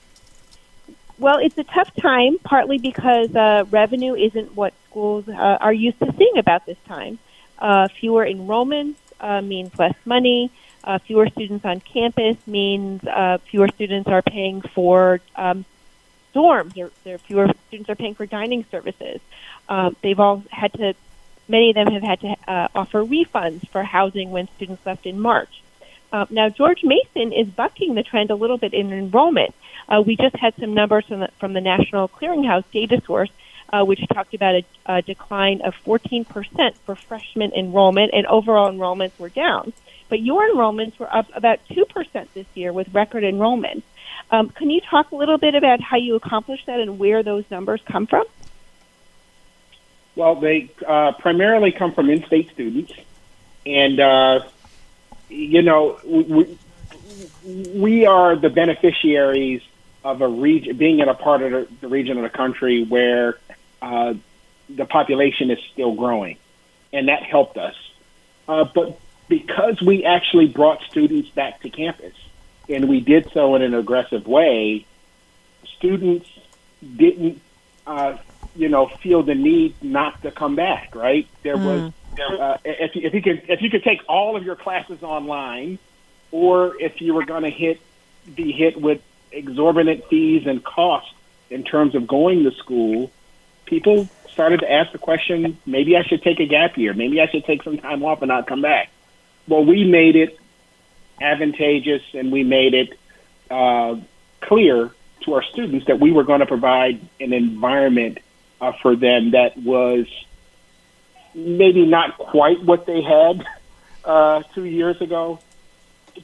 Well, 1.17 1.38
it's 1.39 1.57
a 1.57 1.63
tough 1.63 1.93
time, 1.95 2.38
partly 2.39 2.77
because 2.77 3.36
uh, 3.36 3.65
revenue 3.71 4.13
isn't 4.15 4.55
what 4.55 4.73
schools 4.89 5.27
uh, 5.27 5.31
are 5.33 5.73
used 5.73 5.99
to 5.99 6.13
seeing 6.17 6.38
about 6.38 6.65
this 6.65 6.77
time. 6.88 7.17
Uh, 7.57 7.88
fewer 7.88 8.25
enrollments 8.25 8.95
uh, 9.19 9.41
means 9.41 9.77
less 9.79 9.95
money. 10.05 10.51
Uh, 10.83 10.99
fewer 10.99 11.29
students 11.29 11.65
on 11.65 11.79
campus 11.79 12.36
means 12.45 13.03
uh, 13.05 13.38
fewer 13.49 13.67
students 13.69 14.09
are 14.09 14.21
paying 14.21 14.62
for 14.62 15.21
um, 15.36 15.65
dorms. 16.36 16.77
Or, 16.77 16.91
there 17.03 17.17
fewer 17.17 17.49
students 17.67 17.89
are 17.89 17.95
paying 17.95 18.15
for 18.15 18.25
dining 18.25 18.65
services. 18.69 19.21
Um, 19.69 19.95
they've 20.03 20.19
all 20.19 20.43
had 20.51 20.73
to. 20.73 20.93
Many 21.47 21.69
of 21.71 21.75
them 21.75 21.88
have 21.93 22.03
had 22.03 22.19
to 22.21 22.36
uh, 22.47 22.67
offer 22.73 23.03
refunds 23.03 23.67
for 23.69 23.84
housing 23.84 24.32
when 24.32 24.47
students 24.56 24.86
left 24.86 25.06
in 25.06 25.19
March. 25.19 25.62
Uh, 26.12 26.25
now, 26.29 26.47
George 26.47 26.84
Mason 26.84 27.34
is 27.34 27.47
bucking 27.47 27.95
the 27.95 28.03
trend 28.03 28.29
a 28.29 28.36
little 28.36 28.58
bit 28.58 28.73
in 28.73 28.93
enrollment. 28.93 29.53
Uh, 29.89 30.01
we 30.06 30.15
just 30.15 30.36
had 30.36 30.53
some 30.60 30.73
numbers 30.73 31.06
from 31.08 31.21
the, 31.21 31.29
from 31.39 31.53
the 31.53 31.62
National 31.62 32.08
Clearinghouse 32.08 32.63
data 32.71 33.01
source, 33.06 33.32
uh, 33.73 33.84
which 33.84 33.99
talked 34.13 34.36
about 34.36 34.56
a, 34.56 34.63
a 34.86 35.01
decline 35.01 35.62
of 35.62 35.73
14% 35.86 36.75
for 36.86 36.95
freshman 36.95 37.51
enrollment, 37.53 38.12
and 38.13 38.27
overall 38.27 38.71
enrollments 38.71 39.17
were 39.17 39.29
down. 39.29 39.73
But 40.08 40.21
your 40.21 40.47
enrollments 40.47 40.99
were 40.99 41.13
up 41.13 41.27
about 41.34 41.60
2% 41.69 42.27
this 42.36 42.45
year 42.53 42.71
with 42.71 42.93
record 42.93 43.23
enrollment. 43.23 43.84
Um, 44.29 44.49
can 44.49 44.69
you 44.69 44.82
talk 44.82 45.12
a 45.12 45.15
little 45.15 45.39
bit 45.39 45.56
about 45.56 45.82
how 45.82 45.97
you 45.97 46.15
accomplished 46.15 46.67
that 46.67 46.79
and 46.79 46.99
where 46.99 47.23
those 47.23 47.43
numbers 47.49 47.82
come 47.86 48.06
from? 48.06 48.25
Well, 50.15 50.36
they 50.36 50.69
uh, 50.86 51.13
primarily 51.13 51.71
come 51.71 51.93
from 51.93 52.10
in-state 52.10 52.52
students, 52.52 52.93
and 53.65 53.99
uh, 53.99 54.41
you 55.30 55.62
know 55.63 55.99
we, 56.06 56.58
we 57.45 58.06
are 58.06 58.36
the 58.36 58.49
beneficiaries 58.49 59.62
of 60.04 60.21
a 60.21 60.28
region 60.28 60.78
being 60.78 60.99
in 60.99 61.10
a 61.10 61.13
part 61.13 61.41
of 61.41 61.80
the, 61.80 61.88
region 61.88 62.17
of 62.17 62.23
the 62.23 62.30
country 62.30 62.84
where 62.84 63.39
uh, 63.82 64.13
the 64.69 64.86
population 64.86 65.49
is 65.49 65.60
still 65.71 65.93
growing, 65.93 66.38
and 66.91 67.08
that 67.08 67.23
helped 67.23 67.58
us. 67.58 67.76
Uh, 68.47 68.65
but 68.65 68.99
because 69.30 69.82
we 69.82 70.06
actually 70.06 70.47
brought 70.47 70.82
students 70.84 71.30
back 71.30 71.62
to 71.62 71.69
campus, 71.69 72.13
and 72.69 72.89
we 72.89 72.99
did 72.99 73.32
so 73.32 73.56
in 73.56 73.62
an 73.62 73.73
aggressive 73.73 74.28
way, 74.28 74.86
students 75.78 76.30
didn't, 76.95 77.41
uh, 77.88 78.17
you 78.56 78.70
know, 78.70 78.88
feel 78.88 79.24
the 79.24 79.36
need 79.36 79.76
not 79.84 80.22
to 80.24 80.32
come 80.32 80.56
back. 80.56 80.96
Right? 80.96 81.28
There 81.42 81.58
was, 81.58 81.94
uh, 82.20 82.58
if, 82.63 82.96
if 82.96 83.13
you 83.13 83.22
could, 83.22 83.44
if 83.48 83.62
you 83.62 83.70
could 83.70 83.84
take 83.84 84.02
all 84.08 84.36
of 84.36 84.44
your 84.44 84.56
classes 84.56 85.04
online, 85.04 85.80
or 86.32 86.80
if 86.82 87.02
you 87.02 87.13
were 87.13 87.26
going 87.26 87.44
to 87.44 87.50
hit, 87.50 87.80
be 88.36 88.52
hit 88.52 88.80
with 88.80 89.02
exorbitant 89.32 90.06
fees 90.08 90.48
and 90.48 90.63
costs 90.63 91.13
in 91.50 91.63
terms 91.63 91.96
of 91.96 92.08
going 92.08 92.44
to 92.44 92.52
school, 92.52 93.12
people 93.66 94.08
started 94.32 94.62
to 94.62 94.72
ask 94.72 94.92
the 94.92 94.98
question, 94.98 95.58
maybe 95.66 95.96
I 95.96 96.04
should 96.04 96.24
take 96.24 96.39
a 96.39 96.46
gap 96.46 96.78
year, 96.78 96.94
maybe 96.94 97.22
I 97.22 97.28
should 97.28 97.46
take 97.46 97.63
some 97.63 97.78
time 97.78 98.04
off 98.04 98.22
and 98.22 98.30
not 98.30 98.48
come 98.48 98.62
back. 98.62 98.89
Well, 99.48 99.63
we 99.63 99.84
made 99.84 100.16
it 100.16 100.39
advantageous 101.22 102.02
and 102.13 102.32
we 102.32 102.44
made 102.44 102.74
it 102.74 102.98
uh, 103.52 103.96
clear 104.42 104.92
to 105.22 105.34
our 105.34 105.44
students 105.44 105.86
that 105.88 106.00
we 106.00 106.12
were 106.12 106.24
going 106.24 106.39
to 106.39 106.46
provide 106.46 107.00
an 107.20 107.34
environment 107.34 108.18
uh, 108.63 108.71
for 108.82 108.95
them 108.95 109.32
that 109.32 109.58
was 109.58 110.06
maybe 111.36 111.86
not 111.86 112.17
quite 112.17 112.63
what 112.63 112.86
they 112.86 113.02
had 113.02 113.45
uh, 114.06 114.43
two 114.56 114.63
years 114.63 115.02
ago, 115.02 115.39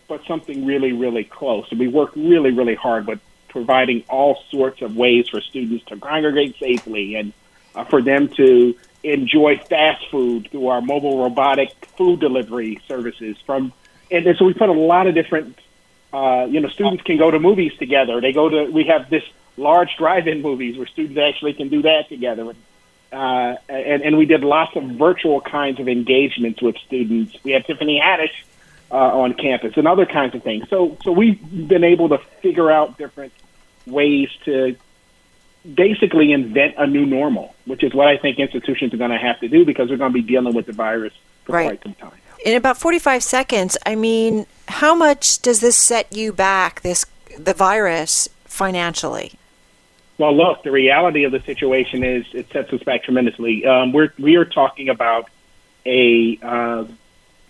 but 0.08 0.24
something 0.26 0.66
really, 0.66 0.94
really 0.94 1.26
close. 1.26 1.68
And 1.70 1.80
we 1.80 1.90
worked 1.90 2.16
really, 2.16 2.52
really 2.52 2.76
hard 2.76 3.08
with 3.08 3.20
providing 3.50 4.04
all 4.08 4.42
sorts 4.52 4.82
of 4.82 4.96
ways 4.96 5.28
for 5.28 5.42
students 5.42 5.84
to 5.86 5.98
congregate 5.98 6.56
safely 6.60 7.16
and 7.16 7.34
uh, 7.76 7.84
for 7.84 8.02
them 8.02 8.30
to 8.30 8.76
enjoy 9.04 9.58
fast 9.58 10.08
food 10.10 10.48
through 10.50 10.68
our 10.68 10.82
mobile 10.82 11.22
robotic 11.22 11.74
food 11.98 12.20
delivery 12.20 12.80
services 12.88 13.38
from 13.46 13.74
and, 14.12 14.26
and 14.28 14.38
so 14.38 14.46
we 14.46 14.54
put 14.54 14.70
a 14.70 14.74
lot 14.74 15.08
of 15.08 15.16
different 15.16 15.58
uh, 16.12 16.46
you 16.50 16.60
know 16.60 16.68
students 16.68 17.02
can 17.04 17.18
go 17.18 17.32
to 17.32 17.40
movies 17.40 17.72
together 17.80 18.20
they 18.20 18.34
go 18.34 18.50
to 18.50 18.70
we 18.72 18.84
have 18.84 19.10
this 19.10 19.24
large 19.60 19.96
drive-in 19.98 20.42
movies 20.42 20.78
where 20.78 20.88
students 20.88 21.20
actually 21.20 21.54
can 21.54 21.70
do 21.70 21.82
that 21.84 22.10
together 22.10 22.50
and 22.50 22.56
uh, 23.12 23.56
and, 23.68 24.04
and 24.04 24.18
we 24.18 24.26
did 24.26 24.44
lots 24.44 24.76
of 24.76 24.84
virtual 24.84 25.42
kinds 25.42 25.80
of 25.80 25.88
engagements 25.88 26.62
with 26.62 26.78
students. 26.86 27.36
We 27.44 27.52
had 27.52 27.66
Tiffany 27.66 28.00
Haddish 28.00 28.44
uh, 28.92 28.96
on 28.96 29.34
campus 29.34 29.78
and 29.78 29.88
other 29.88 30.06
kinds 30.06 30.36
of 30.36 30.44
things. 30.44 30.70
So, 30.70 30.98
so 31.04 31.12
we've 31.12 31.40
been 31.68 31.84
able 31.84 32.10
to 32.10 32.20
figure 32.42 32.70
out 32.70 32.98
different 32.98 33.34
ways 33.88 34.30
to 34.46 34.76
basically 35.74 36.32
invent 36.32 36.76
a 36.78 36.88
new 36.88 37.06
normal, 37.06 37.56
which 37.66 37.84
is 37.84 37.94
what 37.94 38.08
I 38.08 38.18
think 38.18 38.40
institutions 38.40 38.94
are 38.94 38.98
going 38.98 39.12
to 39.12 39.18
have 39.18 39.40
to 39.40 39.48
do 39.48 39.66
because 39.66 39.90
they're 39.90 39.98
going 39.98 40.14
to 40.14 40.22
be 40.22 40.28
dealing 40.28 40.54
with 40.54 40.68
the 40.68 40.74
virus 40.74 41.14
for 41.46 41.54
Right. 41.54 41.66
quite 41.66 41.84
some 41.84 41.96
time. 41.96 42.20
In 42.46 42.56
about 42.56 42.78
45 42.78 43.24
seconds, 43.24 43.78
I 43.86 43.96
mean, 43.96 44.46
how 44.70 44.96
much 44.96 45.42
does 45.42 45.60
this 45.60 45.76
set 45.76 46.16
you 46.16 46.32
back, 46.32 46.82
this 46.82 47.06
the 47.38 47.54
virus, 47.54 48.30
financially? 48.46 49.34
Well, 50.20 50.36
look, 50.36 50.64
the 50.64 50.72
reality 50.72 51.24
of 51.24 51.32
the 51.32 51.40
situation 51.40 52.04
is 52.04 52.26
it 52.34 52.52
sets 52.52 52.74
us 52.74 52.84
back 52.84 53.04
tremendously. 53.04 53.66
Um, 53.66 53.94
we're 53.94 54.14
we 54.20 54.36
are 54.36 54.44
talking 54.44 54.90
about 54.90 55.30
a 55.86 56.38
uh, 56.44 56.86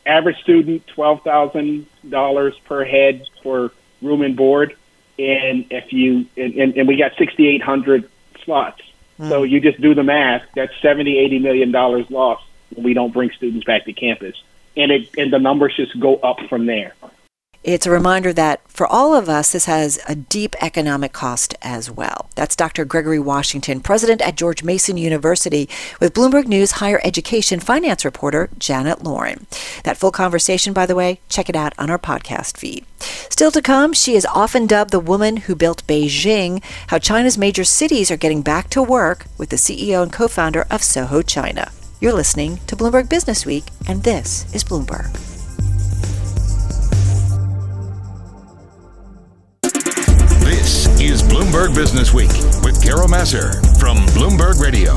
average 0.05 0.39
student 0.43 0.85
twelve 0.85 1.23
thousand 1.23 1.87
dollars 2.07 2.55
per 2.65 2.85
head 2.85 3.27
for 3.41 3.71
room 4.03 4.21
and 4.21 4.37
board, 4.37 4.75
and 5.17 5.65
if 5.71 5.91
you 5.91 6.27
and, 6.37 6.53
and, 6.53 6.77
and 6.77 6.87
we 6.87 6.95
got 6.95 7.13
sixty 7.17 7.47
eight 7.47 7.63
hundred 7.63 8.07
slots. 8.45 8.83
So 9.17 9.43
you 9.43 9.59
just 9.59 9.81
do 9.81 9.93
the 9.95 10.03
math. 10.03 10.43
That's 10.55 10.71
seventy 10.79 11.17
eighty 11.17 11.39
million 11.39 11.71
dollars 11.71 12.09
lost 12.09 12.43
when 12.69 12.85
we 12.85 12.93
don't 12.93 13.11
bring 13.11 13.31
students 13.31 13.65
back 13.65 13.85
to 13.85 13.93
campus, 13.93 14.41
and 14.77 14.91
it 14.91 15.09
and 15.17 15.33
the 15.33 15.39
numbers 15.39 15.75
just 15.75 15.99
go 15.99 16.17
up 16.17 16.37
from 16.47 16.67
there. 16.67 16.93
It's 17.61 17.85
a 17.85 17.91
reminder 17.91 18.31
that 18.33 18.61
for 18.71 18.87
all 18.87 19.13
of 19.13 19.27
us, 19.27 19.51
this 19.51 19.65
has 19.65 19.99
a 20.07 20.15
deep 20.15 20.55
economic 20.61 21.11
cost 21.11 21.55
as 21.61 21.91
well. 21.91 22.29
That's 22.35 22.55
Dr. 22.55 22.85
Gregory 22.85 23.19
Washington, 23.19 23.81
president 23.81 24.21
at 24.21 24.37
George 24.37 24.63
Mason 24.63 24.95
University, 24.95 25.67
with 25.99 26.13
Bloomberg 26.13 26.47
News 26.47 26.73
higher 26.73 27.01
education 27.03 27.59
finance 27.59 28.05
reporter 28.05 28.49
Janet 28.57 29.03
Lorin. 29.03 29.45
That 29.83 29.97
full 29.97 30.11
conversation, 30.11 30.71
by 30.71 30.85
the 30.85 30.95
way, 30.95 31.19
check 31.27 31.49
it 31.49 31.55
out 31.55 31.73
on 31.77 31.89
our 31.89 31.99
podcast 31.99 32.55
feed. 32.55 32.85
Still 32.99 33.51
to 33.51 33.61
come, 33.61 33.91
she 33.91 34.15
is 34.15 34.25
often 34.27 34.65
dubbed 34.65 34.91
the 34.91 34.99
woman 35.01 35.35
who 35.37 35.53
built 35.53 35.85
Beijing, 35.85 36.63
how 36.87 36.97
China's 36.97 37.37
major 37.37 37.65
cities 37.65 38.09
are 38.09 38.17
getting 38.17 38.41
back 38.41 38.69
to 38.69 38.81
work 38.81 39.25
with 39.37 39.49
the 39.49 39.57
CEO 39.57 40.01
and 40.01 40.13
co 40.13 40.29
founder 40.29 40.65
of 40.71 40.81
Soho 40.81 41.21
China. 41.21 41.71
You're 41.99 42.13
listening 42.13 42.59
to 42.67 42.77
Bloomberg 42.77 43.09
Business 43.09 43.45
Week, 43.45 43.65
and 43.85 44.03
this 44.03 44.45
is 44.55 44.63
Bloomberg. 44.63 45.28
This 50.49 50.87
is 50.99 51.21
Bloomberg 51.21 51.75
Business 51.75 52.11
Week 52.11 52.31
with 52.63 52.81
Carol 52.83 53.07
Massar 53.07 53.53
from 53.77 53.97
Bloomberg 54.07 54.59
Radio. 54.59 54.95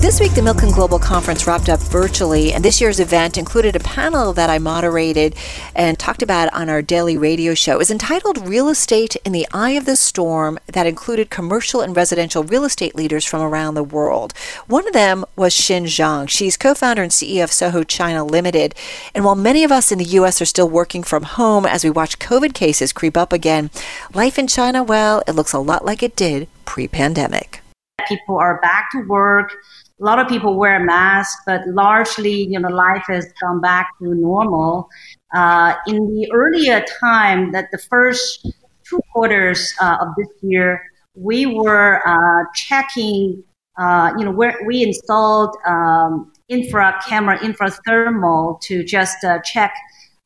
This 0.00 0.20
week, 0.20 0.32
the 0.34 0.40
Milken 0.40 0.72
Global 0.72 1.00
Conference 1.00 1.44
wrapped 1.44 1.68
up 1.68 1.80
virtually, 1.80 2.52
and 2.52 2.64
this 2.64 2.80
year's 2.80 3.00
event 3.00 3.36
included 3.36 3.74
a 3.74 3.80
panel 3.80 4.32
that 4.32 4.48
I 4.48 4.60
moderated 4.60 5.34
and 5.74 5.98
talked 5.98 6.22
about 6.22 6.54
on 6.54 6.68
our 6.68 6.82
daily 6.82 7.16
radio 7.16 7.52
show. 7.52 7.72
It 7.72 7.78
was 7.78 7.90
entitled 7.90 8.46
Real 8.46 8.68
Estate 8.68 9.16
in 9.24 9.32
the 9.32 9.46
Eye 9.52 9.72
of 9.72 9.86
the 9.86 9.96
Storm, 9.96 10.60
that 10.66 10.86
included 10.86 11.30
commercial 11.30 11.80
and 11.80 11.96
residential 11.96 12.44
real 12.44 12.64
estate 12.64 12.94
leaders 12.94 13.24
from 13.24 13.42
around 13.42 13.74
the 13.74 13.82
world. 13.82 14.34
One 14.68 14.86
of 14.86 14.92
them 14.92 15.24
was 15.34 15.52
Xin 15.52 15.86
Zhang. 15.86 16.28
She's 16.28 16.56
co 16.56 16.74
founder 16.74 17.02
and 17.02 17.10
CEO 17.10 17.42
of 17.42 17.52
Soho 17.52 17.82
China 17.82 18.24
Limited. 18.24 18.76
And 19.16 19.24
while 19.24 19.34
many 19.34 19.64
of 19.64 19.72
us 19.72 19.90
in 19.90 19.98
the 19.98 20.04
U.S. 20.04 20.40
are 20.40 20.46
still 20.46 20.70
working 20.70 21.02
from 21.02 21.24
home 21.24 21.66
as 21.66 21.82
we 21.82 21.90
watch 21.90 22.20
COVID 22.20 22.54
cases 22.54 22.92
creep 22.92 23.16
up 23.16 23.32
again, 23.32 23.68
life 24.14 24.38
in 24.38 24.46
China, 24.46 24.84
well, 24.84 25.24
it 25.26 25.32
looks 25.32 25.52
a 25.52 25.58
lot 25.58 25.84
like 25.84 26.04
it 26.04 26.14
did 26.14 26.46
pre 26.64 26.86
pandemic. 26.86 27.62
people 28.08 28.38
are 28.38 28.60
back 28.60 28.92
to 28.92 29.00
work. 29.08 29.52
A 30.00 30.04
lot 30.04 30.18
of 30.20 30.28
people 30.28 30.54
wear 30.56 30.78
masks, 30.84 31.42
but 31.44 31.66
largely, 31.66 32.46
you 32.46 32.60
know, 32.60 32.68
life 32.68 33.04
has 33.08 33.26
gone 33.40 33.60
back 33.60 33.88
to 34.00 34.14
normal. 34.14 34.88
Uh, 35.34 35.74
in 35.88 35.96
the 36.14 36.30
earlier 36.32 36.84
time, 37.00 37.50
that 37.52 37.70
the 37.72 37.78
first 37.78 38.46
two 38.88 39.00
quarters 39.12 39.74
uh, 39.80 39.98
of 40.00 40.08
this 40.16 40.28
year, 40.42 40.80
we 41.14 41.46
were 41.46 42.00
uh, 42.06 42.44
checking. 42.54 43.42
Uh, 43.76 44.12
you 44.18 44.24
know, 44.24 44.30
we 44.66 44.82
installed 44.82 45.56
um, 45.66 46.32
infra 46.48 47.00
camera, 47.06 47.42
infra 47.44 47.70
thermal 47.86 48.58
to 48.62 48.84
just 48.84 49.22
uh, 49.24 49.38
check 49.40 49.72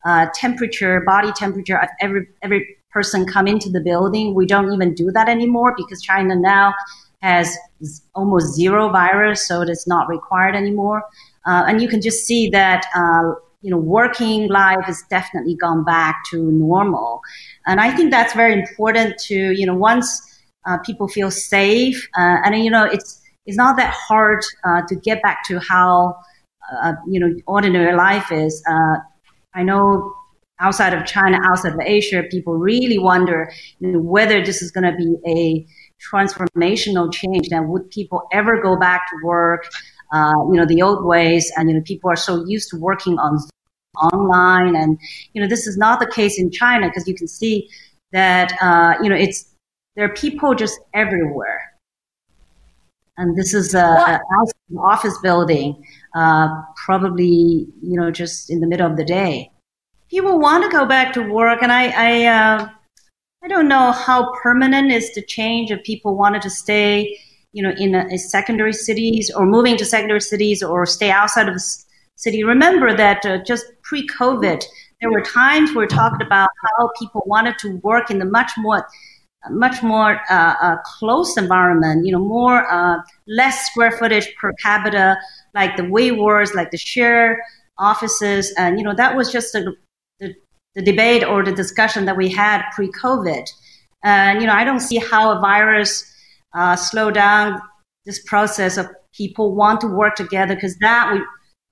uh, 0.04 0.26
temperature, 0.34 1.00
body 1.00 1.32
temperature 1.32 1.78
of 1.78 1.88
every 2.00 2.26
every 2.42 2.76
person 2.90 3.26
come 3.26 3.46
into 3.46 3.70
the 3.70 3.80
building. 3.80 4.34
We 4.34 4.46
don't 4.46 4.72
even 4.72 4.94
do 4.94 5.10
that 5.12 5.28
anymore 5.28 5.74
because 5.76 6.02
China 6.02 6.36
now 6.36 6.74
has 7.22 7.56
almost 8.14 8.54
zero 8.54 8.90
virus, 8.90 9.46
so 9.46 9.62
it 9.62 9.68
is 9.68 9.86
not 9.86 10.08
required 10.08 10.54
anymore. 10.56 11.04
Uh, 11.46 11.64
and 11.66 11.80
you 11.80 11.88
can 11.88 12.00
just 12.00 12.24
see 12.26 12.50
that 12.50 12.86
uh, 12.94 13.34
you 13.62 13.70
know 13.70 13.78
working 13.78 14.48
life 14.48 14.84
has 14.84 15.02
definitely 15.08 15.54
gone 15.54 15.84
back 15.84 16.16
to 16.30 16.50
normal. 16.50 17.20
And 17.66 17.80
I 17.80 17.94
think 17.94 18.10
that's 18.10 18.34
very 18.34 18.52
important 18.52 19.18
to 19.28 19.34
you 19.34 19.66
know 19.66 19.74
once 19.74 20.06
uh, 20.66 20.78
people 20.78 21.08
feel 21.08 21.30
safe, 21.30 22.08
uh, 22.16 22.38
and 22.44 22.64
you 22.64 22.70
know 22.70 22.84
it's 22.84 23.20
it's 23.46 23.56
not 23.56 23.76
that 23.76 23.94
hard 23.94 24.44
uh, 24.64 24.82
to 24.88 24.96
get 24.96 25.22
back 25.22 25.44
to 25.46 25.60
how 25.60 26.16
uh, 26.82 26.92
you 27.08 27.20
know 27.20 27.34
ordinary 27.46 27.96
life 27.96 28.30
is. 28.32 28.62
I 29.54 29.62
know 29.62 30.14
outside 30.60 30.94
of 30.94 31.04
China, 31.04 31.38
outside 31.44 31.74
of 31.74 31.80
Asia, 31.84 32.22
people 32.30 32.54
really 32.54 32.98
wonder 32.98 33.52
you 33.80 33.92
know, 33.92 33.98
whether 33.98 34.42
this 34.42 34.62
is 34.62 34.70
going 34.70 34.84
to 34.84 34.96
be 34.96 35.16
a 35.26 35.66
transformational 36.10 37.12
change. 37.12 37.48
Now, 37.50 37.62
would 37.62 37.90
people 37.90 38.22
ever 38.32 38.60
go 38.60 38.76
back 38.76 39.08
to 39.10 39.16
work, 39.24 39.68
uh, 40.12 40.34
you 40.50 40.54
know, 40.54 40.66
the 40.66 40.82
old 40.82 41.04
ways? 41.04 41.50
And 41.56 41.68
you 41.68 41.76
know, 41.76 41.82
people 41.82 42.10
are 42.10 42.16
so 42.16 42.44
used 42.46 42.70
to 42.70 42.76
working 42.76 43.18
on 43.18 43.38
online, 43.96 44.74
and 44.74 44.98
you 45.32 45.42
know, 45.42 45.48
this 45.48 45.66
is 45.66 45.76
not 45.76 46.00
the 46.00 46.06
case 46.06 46.38
in 46.38 46.50
China 46.50 46.88
because 46.88 47.06
you 47.06 47.14
can 47.14 47.28
see 47.28 47.68
that 48.12 48.52
uh, 48.60 48.94
you 49.02 49.08
know 49.08 49.16
it's 49.16 49.46
there 49.96 50.04
are 50.04 50.14
people 50.14 50.54
just 50.54 50.78
everywhere. 50.94 51.68
And 53.18 53.36
this 53.36 53.52
is 53.52 53.74
a, 53.74 53.84
a 53.84 54.20
an 54.70 54.78
office 54.78 55.16
building, 55.18 55.84
uh, 56.14 56.48
probably 56.84 57.66
you 57.82 58.00
know 58.00 58.10
just 58.10 58.50
in 58.50 58.60
the 58.60 58.66
middle 58.66 58.90
of 58.90 58.96
the 58.96 59.04
day. 59.04 59.50
People 60.10 60.38
want 60.38 60.64
to 60.64 60.70
go 60.70 60.86
back 60.86 61.12
to 61.14 61.22
work, 61.22 61.62
and 61.62 61.72
I 61.72 61.88
I, 61.88 62.26
uh, 62.26 62.68
I 63.44 63.48
don't 63.48 63.66
know 63.66 63.90
how 63.90 64.32
permanent 64.40 64.92
is 64.92 65.14
the 65.14 65.22
change 65.22 65.70
if 65.70 65.82
people 65.82 66.16
wanted 66.16 66.42
to 66.42 66.50
stay, 66.50 67.18
you 67.52 67.62
know, 67.62 67.74
in, 67.76 67.94
a, 67.94 68.06
in 68.06 68.18
secondary 68.18 68.72
cities 68.72 69.32
or 69.34 69.46
moving 69.46 69.76
to 69.78 69.84
secondary 69.84 70.20
cities 70.20 70.62
or 70.62 70.86
stay 70.86 71.10
outside 71.10 71.48
of 71.48 71.54
the 71.54 71.84
city. 72.14 72.44
Remember 72.44 72.96
that 72.96 73.26
uh, 73.26 73.42
just 73.42 73.66
pre-COVID, 73.82 74.64
there 75.00 75.10
were 75.10 75.22
times 75.22 75.70
we 75.70 75.76
were 75.76 75.88
talking 75.88 76.24
about 76.24 76.48
how 76.78 76.90
people 77.00 77.22
wanted 77.26 77.58
to 77.58 77.76
work 77.78 78.10
in 78.10 78.18
the 78.18 78.24
much 78.24 78.52
more 78.58 78.86
much 79.50 79.82
more 79.82 80.20
uh, 80.30 80.54
uh, 80.62 80.76
close 80.84 81.36
environment, 81.36 82.06
you 82.06 82.12
know, 82.12 82.20
more 82.20 82.70
uh, 82.72 82.98
less 83.26 83.66
square 83.66 83.90
footage 83.90 84.32
per 84.40 84.52
capita, 84.62 85.18
like 85.52 85.76
the 85.76 85.82
WeWorks, 85.82 86.54
like 86.54 86.70
the 86.70 86.78
share 86.78 87.42
offices, 87.76 88.54
and 88.56 88.78
you 88.78 88.84
know 88.84 88.94
that 88.94 89.16
was 89.16 89.32
just 89.32 89.56
a, 89.56 89.72
the 90.20 90.32
the 90.74 90.82
debate 90.82 91.24
or 91.24 91.44
the 91.44 91.52
discussion 91.52 92.04
that 92.06 92.16
we 92.16 92.28
had 92.28 92.62
pre-COVID. 92.74 93.46
And 94.04 94.40
you 94.40 94.46
know, 94.46 94.54
I 94.54 94.64
don't 94.64 94.80
see 94.80 94.96
how 94.96 95.36
a 95.36 95.40
virus 95.40 96.10
uh, 96.54 96.76
slow 96.76 97.10
down 97.10 97.60
this 98.04 98.22
process 98.24 98.76
of 98.76 98.86
people 99.12 99.54
want 99.54 99.80
to 99.80 99.86
work 99.86 100.16
together 100.16 100.54
because 100.54 100.76
that 100.78 101.12
we 101.12 101.20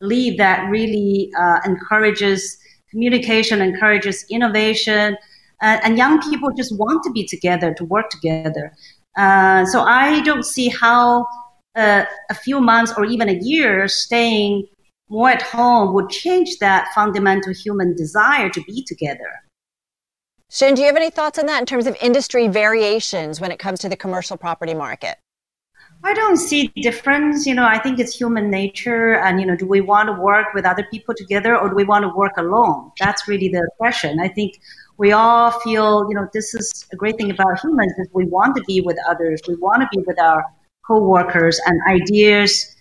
believe 0.01 0.39
that 0.39 0.69
really 0.71 1.31
uh, 1.39 1.59
encourages 1.65 2.59
communication, 2.91 3.61
encourages 3.61 4.25
innovation, 4.31 5.17
uh, 5.63 5.79
and 5.83 5.99
young 5.99 6.21
people 6.23 6.51
just 6.53 6.77
want 6.79 7.03
to 7.05 7.11
be 7.11 7.27
together, 7.27 7.75
to 7.75 7.85
work 7.85 8.11
together. 8.11 8.73
Uh, 9.17 9.65
so 9.67 9.83
I 9.83 10.21
don't 10.23 10.45
see 10.45 10.69
how 10.69 11.27
uh, 11.77 12.05
a 12.31 12.35
few 12.35 12.61
months 12.61 12.93
or 12.97 13.05
even 13.05 13.29
a 13.29 13.39
year 13.41 13.87
staying 13.89 14.67
more 15.11 15.29
at 15.29 15.43
home 15.43 15.93
would 15.93 16.09
change 16.09 16.59
that 16.61 16.89
fundamental 16.95 17.53
human 17.53 17.95
desire 17.97 18.49
to 18.49 18.63
be 18.63 18.83
together. 18.85 19.31
Xin, 20.51 20.75
do 20.75 20.81
you 20.81 20.87
have 20.87 20.97
any 20.97 21.11
thoughts 21.11 21.39
on 21.39 21.47
that 21.47 21.61
in 21.61 21.67
terms 21.67 21.87
of 21.87 21.97
industry 22.01 22.49
variations 22.49 23.41
when 23.41 23.53
it 23.53 23.59
comes 23.59 23.81
to 23.81 23.89
the 23.89 23.97
commercial 23.97 24.37
property 24.37 24.75
market? 24.75 25.17
I 26.03 26.15
don't 26.15 26.39
see 26.39 26.69
difference. 26.77 27.47
You 27.47 27.55
know, 27.55 27.67
I 27.67 27.79
think 27.79 27.99
it's 27.99 28.17
human 28.17 28.51
nature. 28.51 29.17
And, 29.17 29.39
you 29.39 29.47
know, 29.47 29.55
do 29.55 29.67
we 29.67 29.81
want 29.81 30.09
to 30.09 30.13
work 30.15 30.47
with 30.55 30.65
other 30.65 30.87
people 30.91 31.15
together 31.15 31.57
or 31.57 31.69
do 31.69 31.75
we 31.75 31.85
want 31.85 32.05
to 32.05 32.09
work 32.09 32.37
alone? 32.39 32.91
That's 32.99 33.29
really 33.29 33.49
the 33.49 33.69
question. 33.77 34.19
I 34.19 34.29
think 34.29 34.61
we 34.97 35.13
all 35.13 35.51
feel, 35.61 36.07
you 36.09 36.15
know, 36.15 36.27
this 36.33 36.55
is 36.55 36.87
a 36.93 36.97
great 36.97 37.17
thing 37.17 37.31
about 37.31 37.61
humans 37.63 37.93
is 37.99 38.09
we 38.13 38.25
want 38.25 38.57
to 38.57 38.63
be 38.65 38.81
with 38.81 38.97
others. 39.09 39.41
We 39.47 39.57
want 39.57 39.83
to 39.83 39.89
be 39.93 40.03
with 40.07 40.19
our 40.19 40.43
coworkers 40.87 41.61
and 41.67 41.79
ideas, 41.89 42.75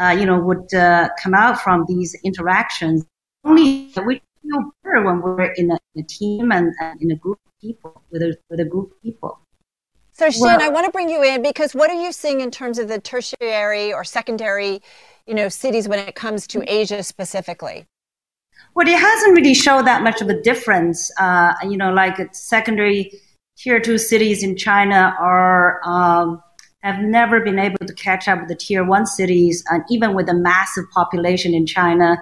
uh, 0.00 0.16
you 0.18 0.26
know, 0.26 0.38
would 0.38 0.72
uh, 0.74 1.08
come 1.22 1.34
out 1.34 1.60
from 1.60 1.84
these 1.86 2.14
interactions. 2.24 3.04
Only 3.44 3.92
we 4.06 4.22
feel 4.42 4.72
better 4.82 5.02
when 5.02 5.20
we're 5.20 5.52
in 5.52 5.70
a, 5.70 5.78
in 5.94 6.02
a 6.02 6.06
team 6.06 6.52
and, 6.52 6.72
and 6.80 7.00
in 7.02 7.10
a 7.10 7.16
group 7.16 7.38
of 7.46 7.52
people, 7.60 8.02
with 8.10 8.22
a, 8.22 8.36
with 8.50 8.60
a 8.60 8.64
group 8.64 8.92
of 8.92 9.02
people. 9.02 9.38
So, 10.12 10.28
Xin, 10.28 10.40
well, 10.42 10.62
I 10.62 10.68
want 10.68 10.86
to 10.86 10.92
bring 10.92 11.08
you 11.08 11.22
in 11.24 11.42
because 11.42 11.74
what 11.74 11.90
are 11.90 12.00
you 12.00 12.12
seeing 12.12 12.40
in 12.40 12.50
terms 12.50 12.78
of 12.78 12.86
the 12.86 13.00
tertiary 13.00 13.92
or 13.92 14.04
secondary, 14.04 14.80
you 15.26 15.34
know, 15.34 15.48
cities 15.48 15.88
when 15.88 15.98
it 15.98 16.14
comes 16.14 16.46
to 16.48 16.62
Asia 16.72 17.02
specifically? 17.02 17.86
Well, 18.74 18.86
it 18.88 18.98
hasn't 18.98 19.36
really 19.36 19.54
shown 19.54 19.84
that 19.84 20.02
much 20.02 20.20
of 20.20 20.28
a 20.28 20.40
difference. 20.40 21.10
Uh, 21.18 21.54
you 21.64 21.76
know, 21.76 21.92
like 21.92 22.34
secondary 22.34 23.12
tier 23.56 23.80
two 23.80 23.98
cities 23.98 24.42
in 24.42 24.56
China 24.56 25.16
are 25.18 25.80
um, 25.84 26.42
have 26.84 27.00
never 27.00 27.40
been 27.40 27.58
able 27.58 27.84
to 27.86 27.94
catch 27.94 28.28
up 28.28 28.40
with 28.40 28.48
the 28.48 28.54
tier 28.54 28.84
one 28.84 29.06
cities, 29.06 29.64
and 29.70 29.82
even 29.90 30.14
with 30.14 30.26
the 30.26 30.34
massive 30.34 30.84
population 30.90 31.54
in 31.54 31.66
China, 31.66 32.18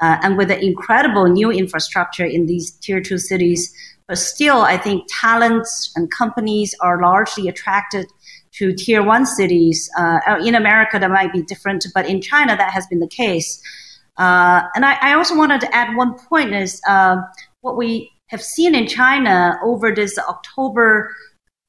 uh, 0.00 0.18
and 0.22 0.36
with 0.36 0.48
the 0.48 0.64
incredible 0.64 1.26
new 1.26 1.50
infrastructure 1.50 2.24
in 2.24 2.46
these 2.46 2.70
tier 2.70 3.00
two 3.00 3.18
cities 3.18 3.74
but 4.12 4.18
still, 4.18 4.58
I 4.58 4.76
think 4.76 5.06
talents 5.08 5.90
and 5.96 6.10
companies 6.10 6.74
are 6.80 7.00
largely 7.00 7.48
attracted 7.48 8.06
to 8.52 8.74
tier 8.74 9.02
one 9.02 9.24
cities. 9.24 9.88
Uh, 9.98 10.20
in 10.44 10.54
America, 10.54 10.98
that 10.98 11.10
might 11.10 11.32
be 11.32 11.42
different, 11.42 11.86
but 11.94 12.06
in 12.06 12.20
China, 12.20 12.54
that 12.54 12.72
has 12.72 12.86
been 12.88 13.00
the 13.00 13.08
case. 13.08 13.62
Uh, 14.18 14.64
and 14.74 14.84
I, 14.84 14.98
I, 15.00 15.14
also 15.14 15.34
wanted 15.34 15.62
to 15.62 15.74
add 15.74 15.96
one 15.96 16.18
point 16.18 16.52
is 16.52 16.82
uh, 16.86 17.16
what 17.62 17.78
we 17.78 18.12
have 18.26 18.42
seen 18.42 18.74
in 18.74 18.86
China 18.86 19.58
over 19.64 19.94
this 19.94 20.18
October 20.18 21.16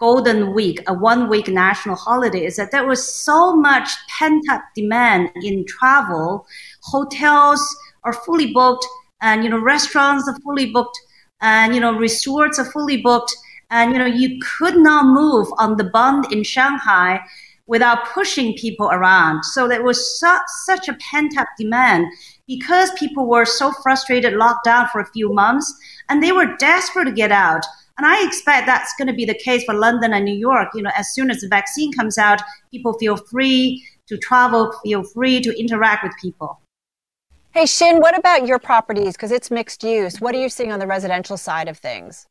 Golden 0.04 0.54
Week, 0.54 0.84
a 0.88 0.94
one 0.94 1.30
week 1.30 1.48
national 1.48 1.96
holiday, 1.96 2.44
is 2.46 2.58
that 2.58 2.72
there 2.72 2.86
was 2.86 3.02
so 3.08 3.56
much 3.56 3.90
pent 4.10 4.44
up 4.52 4.62
demand 4.76 5.30
in 5.44 5.66
travel. 5.66 6.46
Hotels 6.82 7.64
are 8.04 8.12
fully 8.12 8.52
booked, 8.52 8.86
and 9.22 9.46
you 9.46 9.50
know 9.50 9.60
restaurants 9.60 10.28
are 10.28 10.38
fully 10.42 10.72
booked 10.72 11.00
and 11.40 11.74
you 11.74 11.80
know 11.80 11.94
resorts 11.94 12.60
are 12.60 12.70
fully 12.72 12.98
booked 12.98 13.34
and 13.72 13.94
you 13.94 13.98
know 13.98 14.06
you 14.06 14.40
could 14.58 14.78
not 14.78 15.06
move 15.06 15.48
on 15.58 15.78
the 15.78 15.90
bund 15.96 16.32
in 16.32 16.44
shanghai 16.44 17.20
without 17.66 18.06
pushing 18.14 18.54
people 18.58 18.90
around 18.92 19.44
so 19.44 19.68
there 19.68 19.84
was 19.84 20.20
su- 20.20 20.48
such 20.66 20.90
a 20.90 20.98
pent 21.12 21.38
up 21.38 21.48
demand 21.58 22.06
because 22.46 22.92
people 23.00 23.26
were 23.26 23.46
so 23.46 23.72
frustrated 23.82 24.34
locked 24.34 24.66
down 24.66 24.88
for 24.90 25.00
a 25.00 25.12
few 25.12 25.32
months 25.34 25.74
and 26.10 26.22
they 26.22 26.34
were 26.34 26.58
desperate 26.58 27.06
to 27.06 27.12
get 27.12 27.32
out 27.32 27.66
and 27.98 28.08
i 28.08 28.26
expect 28.26 28.66
that's 28.66 28.94
going 28.98 29.08
to 29.08 29.14
be 29.14 29.26
the 29.26 29.34
case 29.34 29.64
for 29.64 29.74
london 29.74 30.14
and 30.14 30.26
new 30.26 30.36
york 30.36 30.70
you 30.74 30.82
know 30.82 30.92
as 30.96 31.14
soon 31.14 31.30
as 31.30 31.42
the 31.42 31.48
vaccine 31.48 31.92
comes 31.94 32.18
out 32.18 32.42
people 32.72 32.94
feel 32.94 33.18
free 33.18 33.86
to 34.08 34.18
travel 34.18 34.74
feel 34.84 35.04
free 35.04 35.40
to 35.42 35.58
interact 35.60 36.04
with 36.04 36.14
people 36.22 36.60
Hey, 37.54 37.66
Xin, 37.66 38.02
what 38.02 38.18
about 38.18 38.48
your 38.48 38.58
properties? 38.58 39.14
Because 39.14 39.32
it's 39.32 39.52
mixed 39.52 39.84
use. 39.84 40.20
What 40.20 40.34
are 40.34 40.40
you 40.40 40.50
seeing 40.50 40.72
on 40.72 40.80
the 40.80 40.88
residential 40.88 41.38
side 41.38 41.68
of 41.68 41.78
things? 41.78 42.26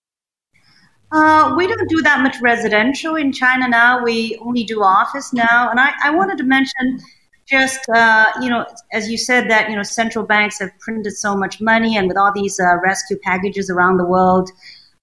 Uh, 1.13 1.55
we 1.57 1.69
don't 1.69 1.89
do 1.89 2.03
that 2.03 2.23
much 2.23 2.41
residential 2.41 3.15
in 3.15 3.31
China 3.31 3.69
now. 3.69 4.03
We 4.03 4.37
only 4.39 4.65
do 4.65 4.83
office 4.83 5.33
now. 5.33 5.71
And 5.71 5.79
I, 5.79 5.93
I 6.03 6.11
wanted 6.11 6.39
to 6.39 6.45
mention 6.45 6.99
just, 7.47 7.89
uh, 7.95 8.27
you 8.41 8.49
know, 8.49 8.67
as 8.93 9.09
you 9.09 9.17
said 9.17 9.49
that, 9.49 9.71
you 9.71 9.77
know, 9.77 9.85
central 9.85 10.25
banks 10.25 10.59
have 10.59 10.77
printed 10.81 11.13
so 11.13 11.37
much 11.37 11.61
money 11.61 11.97
and 11.97 12.09
with 12.09 12.17
all 12.17 12.33
these 12.35 12.59
uh, 12.59 12.77
rescue 12.83 13.17
packages 13.23 13.71
around 13.71 13.99
the 13.99 14.05
world, 14.05 14.51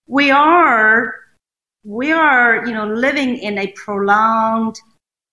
we 0.09 0.31
are, 0.31 1.13
we 1.85 2.11
are, 2.11 2.65
you 2.65 2.73
know, 2.73 2.87
living 2.87 3.37
in 3.37 3.57
a 3.59 3.67
prolonged 3.67 4.75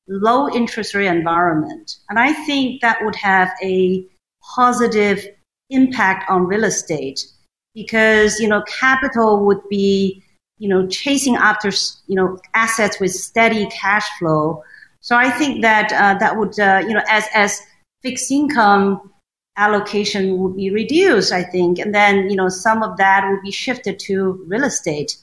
low 0.07 0.49
interest 0.49 0.95
rate 0.95 1.09
environment. 1.09 1.97
And 2.09 2.19
I 2.19 2.33
think 2.45 2.83
that 2.83 2.99
would 3.03 3.17
have 3.17 3.51
a 3.63 4.07
positive 4.55 5.27
impact 5.71 6.31
on 6.31 6.47
real 6.47 6.65
estate 6.65 7.27
because 7.75 8.39
you 8.39 8.49
know 8.49 8.63
capital 8.63 9.45
would 9.45 9.61
be 9.69 10.23
you 10.59 10.69
know 10.69 10.87
chasing 10.87 11.35
after 11.35 11.71
you 12.07 12.15
know 12.15 12.39
assets 12.55 13.01
with 13.01 13.11
steady 13.11 13.67
cash 13.67 14.07
flow 14.19 14.63
so 15.01 15.17
i 15.17 15.29
think 15.29 15.61
that 15.61 15.93
uh, 15.93 16.17
that 16.19 16.37
would 16.37 16.57
uh, 16.61 16.81
you 16.87 16.95
know 16.95 17.03
as 17.09 17.25
as 17.35 17.61
fixed 18.03 18.31
income 18.31 19.13
allocation 19.57 20.39
would 20.39 20.57
be 20.57 20.71
reduced 20.71 21.33
i 21.33 21.43
think. 21.43 21.79
And 21.79 21.95
then 21.95 22.31
you 22.31 22.37
know 22.37 22.49
some 22.49 22.83
of 22.83 22.97
that 22.99 23.29
would 23.29 23.43
be 23.43 23.51
shifted 23.51 23.99
to 24.01 24.45
real 24.47 24.65
estate. 24.65 25.17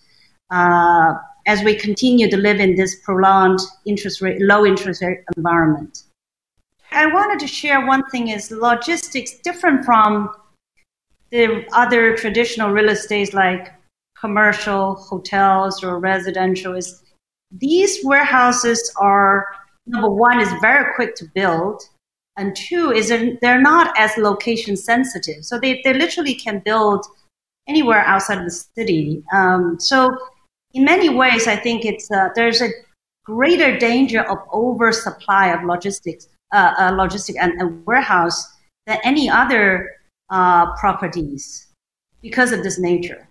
Uh, 0.50 1.16
as 1.46 1.62
we 1.64 1.76
continue 1.76 2.30
to 2.30 2.38
live 2.38 2.60
in 2.60 2.76
this 2.76 2.96
prolonged 3.04 3.60
interest 3.86 4.22
rate 4.22 4.42
low 4.42 4.66
interest 4.66 5.02
rate 5.02 5.20
environment. 5.36 6.04
I 6.92 7.08
wanted 7.08 7.40
to 7.40 7.48
share 7.48 7.86
one 7.86 8.04
thing 8.12 8.30
is 8.30 8.52
logistics 8.52 9.40
different 9.40 9.84
from 9.84 10.30
the 11.32 11.66
other 11.74 12.16
traditional 12.16 12.72
real 12.72 12.90
estate 12.90 13.34
like 13.34 13.74
commercial 14.18 14.96
hotels 14.96 15.84
or 15.84 16.00
residential 16.00 16.76
is 16.76 17.04
these 17.52 18.00
warehouses 18.04 18.94
are 18.98 19.48
number 19.86 20.10
one 20.10 20.40
is 20.40 20.50
very 20.62 20.94
quick 20.96 21.16
to 21.16 21.26
build 21.34 21.82
and 22.38 22.56
two 22.56 22.92
is 22.92 23.10
they're 23.42 23.62
not 23.62 23.94
as 23.98 24.12
location 24.18 24.76
sensitive 24.76 25.44
so 25.46 25.60
they, 25.60 25.82
they 25.84 25.94
literally 25.94 26.34
can 26.34 26.60
build 26.60 27.06
anywhere 27.68 28.04
outside 28.06 28.38
of 28.38 28.46
the 28.46 28.52
city 28.52 29.24
um, 29.34 29.80
so 29.80 30.18
in 30.74 30.84
many 30.84 31.10
ways 31.10 31.48
i 31.48 31.56
think 31.56 31.86
it's 31.86 32.10
uh, 32.12 32.30
there's 32.36 32.62
a 32.62 32.70
greater 33.26 33.78
danger 33.78 34.22
of 34.30 34.38
oversupply 34.52 35.48
of 35.48 35.64
logistics 35.64 36.28
uh, 36.54 36.74
uh, 36.78 36.92
logistic 36.92 37.34
and, 37.42 37.60
and, 37.60 37.84
warehouse 37.88 38.46
than 38.86 39.00
any 39.04 39.28
other 39.28 39.90
uh, 40.30 40.72
properties 40.76 41.68
because 42.22 42.52
of 42.52 42.62
this 42.62 42.80
nature. 42.80 43.28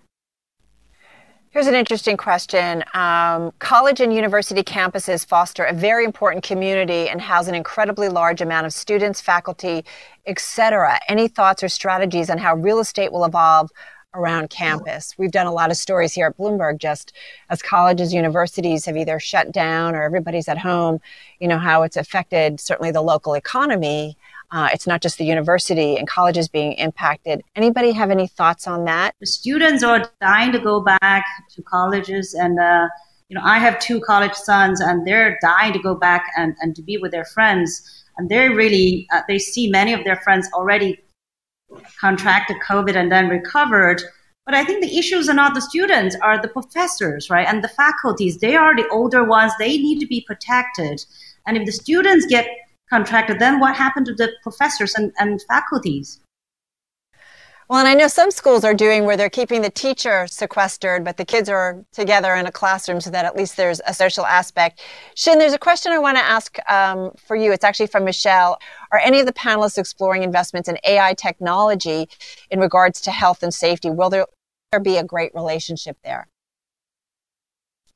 Here's 1.53 1.67
an 1.67 1.75
interesting 1.75 2.17
question. 2.17 2.83
Um, 2.95 3.53
college 3.59 4.01
and 4.01 4.11
university 4.11 4.63
campuses 4.63 5.27
foster 5.27 5.65
a 5.65 5.75
very 5.75 6.07
important 6.07 6.43
community 6.43 7.11
and 7.11 7.21
house 7.21 7.47
an 7.47 7.55
incredibly 7.55 8.09
large 8.09 8.41
amount 8.41 8.65
of 8.65 8.73
students, 8.73 9.21
faculty, 9.21 9.85
etc. 10.27 10.99
Any 11.11 11.29
thoughts 11.29 11.63
or 11.63 11.69
strategies 11.69 12.31
on 12.31 12.39
how 12.39 12.55
real 12.57 12.79
estate 12.79 13.13
will 13.13 13.27
evolve 13.27 13.71
around 14.15 14.49
campus. 14.49 15.15
We've 15.19 15.31
done 15.31 15.47
a 15.47 15.53
lot 15.53 15.71
of 15.71 15.77
stories 15.77 16.15
here 16.15 16.27
at 16.27 16.39
Bloomberg 16.39 16.79
just 16.79 17.13
as 17.51 17.61
colleges, 17.61 18.15
universities 18.15 18.87
have 18.87 18.97
either 18.97 19.21
shut 19.21 19.53
down 19.53 19.95
or 19.95 20.05
everybody's 20.05 20.49
at 20.49 20.57
home, 20.57 21.01
you 21.39 21.49
know, 21.49 21.59
how 21.59 21.83
it's 21.83 21.99
affected 21.99 22.61
certainly 22.61 22.93
the 22.93 23.03
local 23.03 23.35
economy. 23.35 24.17
Uh, 24.53 24.69
it's 24.71 24.87
not 24.87 25.01
just 25.01 25.17
the 25.17 25.25
university 25.25 25.97
and 25.97 26.07
colleges 26.07 26.47
being 26.47 26.75
impacted. 26.75 27.43
Anybody 27.57 27.91
have 27.93 28.11
any 28.11 28.27
thoughts 28.27 28.69
on 28.69 28.85
that? 28.85 29.15
The 29.19 29.27
students 29.27 29.83
are 29.83 30.13
dying 30.21 30.53
to 30.53 30.59
go 30.59 30.81
back 30.81 31.25
to 31.55 31.63
colleges 31.63 32.35
and, 32.35 32.61
uh, 32.61 32.89
you 33.31 33.35
know, 33.35 33.41
I 33.43 33.59
have 33.59 33.81
two 33.81 33.99
college 34.03 34.35
sons 34.35 34.83
and 34.83 35.07
they're 35.07 35.39
dying 35.41 35.73
to 35.73 35.79
go 35.79 35.95
back 35.95 36.31
and, 36.37 36.55
and 36.61 36.77
to 36.77 36.83
be 36.83 36.99
with 36.99 37.13
their 37.13 37.25
friends. 37.25 38.05
And 38.19 38.29
they're 38.29 38.55
really, 38.55 39.09
uh, 39.11 39.23
they 39.27 39.39
see 39.39 39.71
many 39.71 39.95
of 39.95 40.05
their 40.05 40.17
friends 40.17 40.51
already 40.53 40.99
contracted 41.99 42.59
COVID 42.69 42.95
and 42.95 43.11
then 43.11 43.31
recovered. 43.31 44.03
But 44.45 44.55
I 44.55 44.65
think 44.67 44.83
the 44.83 44.99
issues 44.99 45.31
are 45.31 45.35
not 45.35 45.55
the 45.55 45.63
students, 45.63 46.15
are 46.21 46.41
the 46.41 46.49
professors, 46.49 47.31
right? 47.31 47.47
And 47.49 47.65
the 47.65 47.69
faculties. 47.69 48.39
They 48.39 48.55
are 48.55 48.77
the 48.77 48.89
older 48.89 49.25
ones. 49.25 49.53
They 49.59 49.79
need 49.79 49.99
to 50.01 50.07
be 50.07 50.21
protected. 50.27 51.03
And 51.47 51.57
if 51.57 51.65
the 51.65 51.73
students 51.73 52.27
get 52.27 52.47
contracted, 52.93 53.39
then 53.39 53.59
what 53.59 53.75
happened 53.75 54.05
to 54.05 54.15
the 54.15 54.31
professors 54.43 54.95
and, 54.95 55.13
and 55.19 55.41
faculties? 55.49 56.21
Well, 57.69 57.79
and 57.79 57.89
I 57.89 57.95
know 57.95 58.09
some 58.09 58.31
schools 58.31 58.65
are 58.65 58.75
doing 58.75 59.07
where 59.07 59.17
they're 59.17 59.31
keeping 59.31 59.63
the 59.63 59.71
teacher 59.71 60.27
sequestered, 60.27 61.05
but 61.05 61.17
the 61.17 61.25
kids 61.25 61.49
are 61.49 61.83
together 61.93 62.35
in 62.35 62.45
a 62.45 62.53
classroom 62.53 63.01
so 63.01 63.09
that 63.09 63.25
at 63.25 63.35
least 63.35 63.57
there's 63.57 63.81
a 63.87 63.95
social 63.95 64.27
aspect. 64.27 64.83
Xin, 65.17 65.39
there's 65.39 65.55
a 65.55 65.59
question 65.59 65.91
I 65.91 65.99
want 65.99 66.19
to 66.19 66.23
ask 66.23 66.59
um, 66.71 67.13
for 67.17 67.35
you. 67.35 67.51
It's 67.51 67.65
actually 67.65 67.87
from 67.87 68.05
Michelle. 68.05 68.59
Are 68.91 68.99
any 68.99 69.21
of 69.21 69.27
the 69.27 69.33
panelists 69.33 69.79
exploring 69.79 70.23
investments 70.23 70.69
in 70.69 70.77
AI 70.85 71.15
technology 71.15 72.11
in 72.51 72.61
regards 72.61 73.01
to 73.03 73.11
health 73.11 73.43
and 73.43 73.55
safety? 73.55 73.89
Will 73.91 74.11
there, 74.11 74.27
there 74.71 74.81
be 74.81 74.99
a 74.99 75.05
great 75.05 75.33
relationship 75.35 75.97
there? 76.05 76.29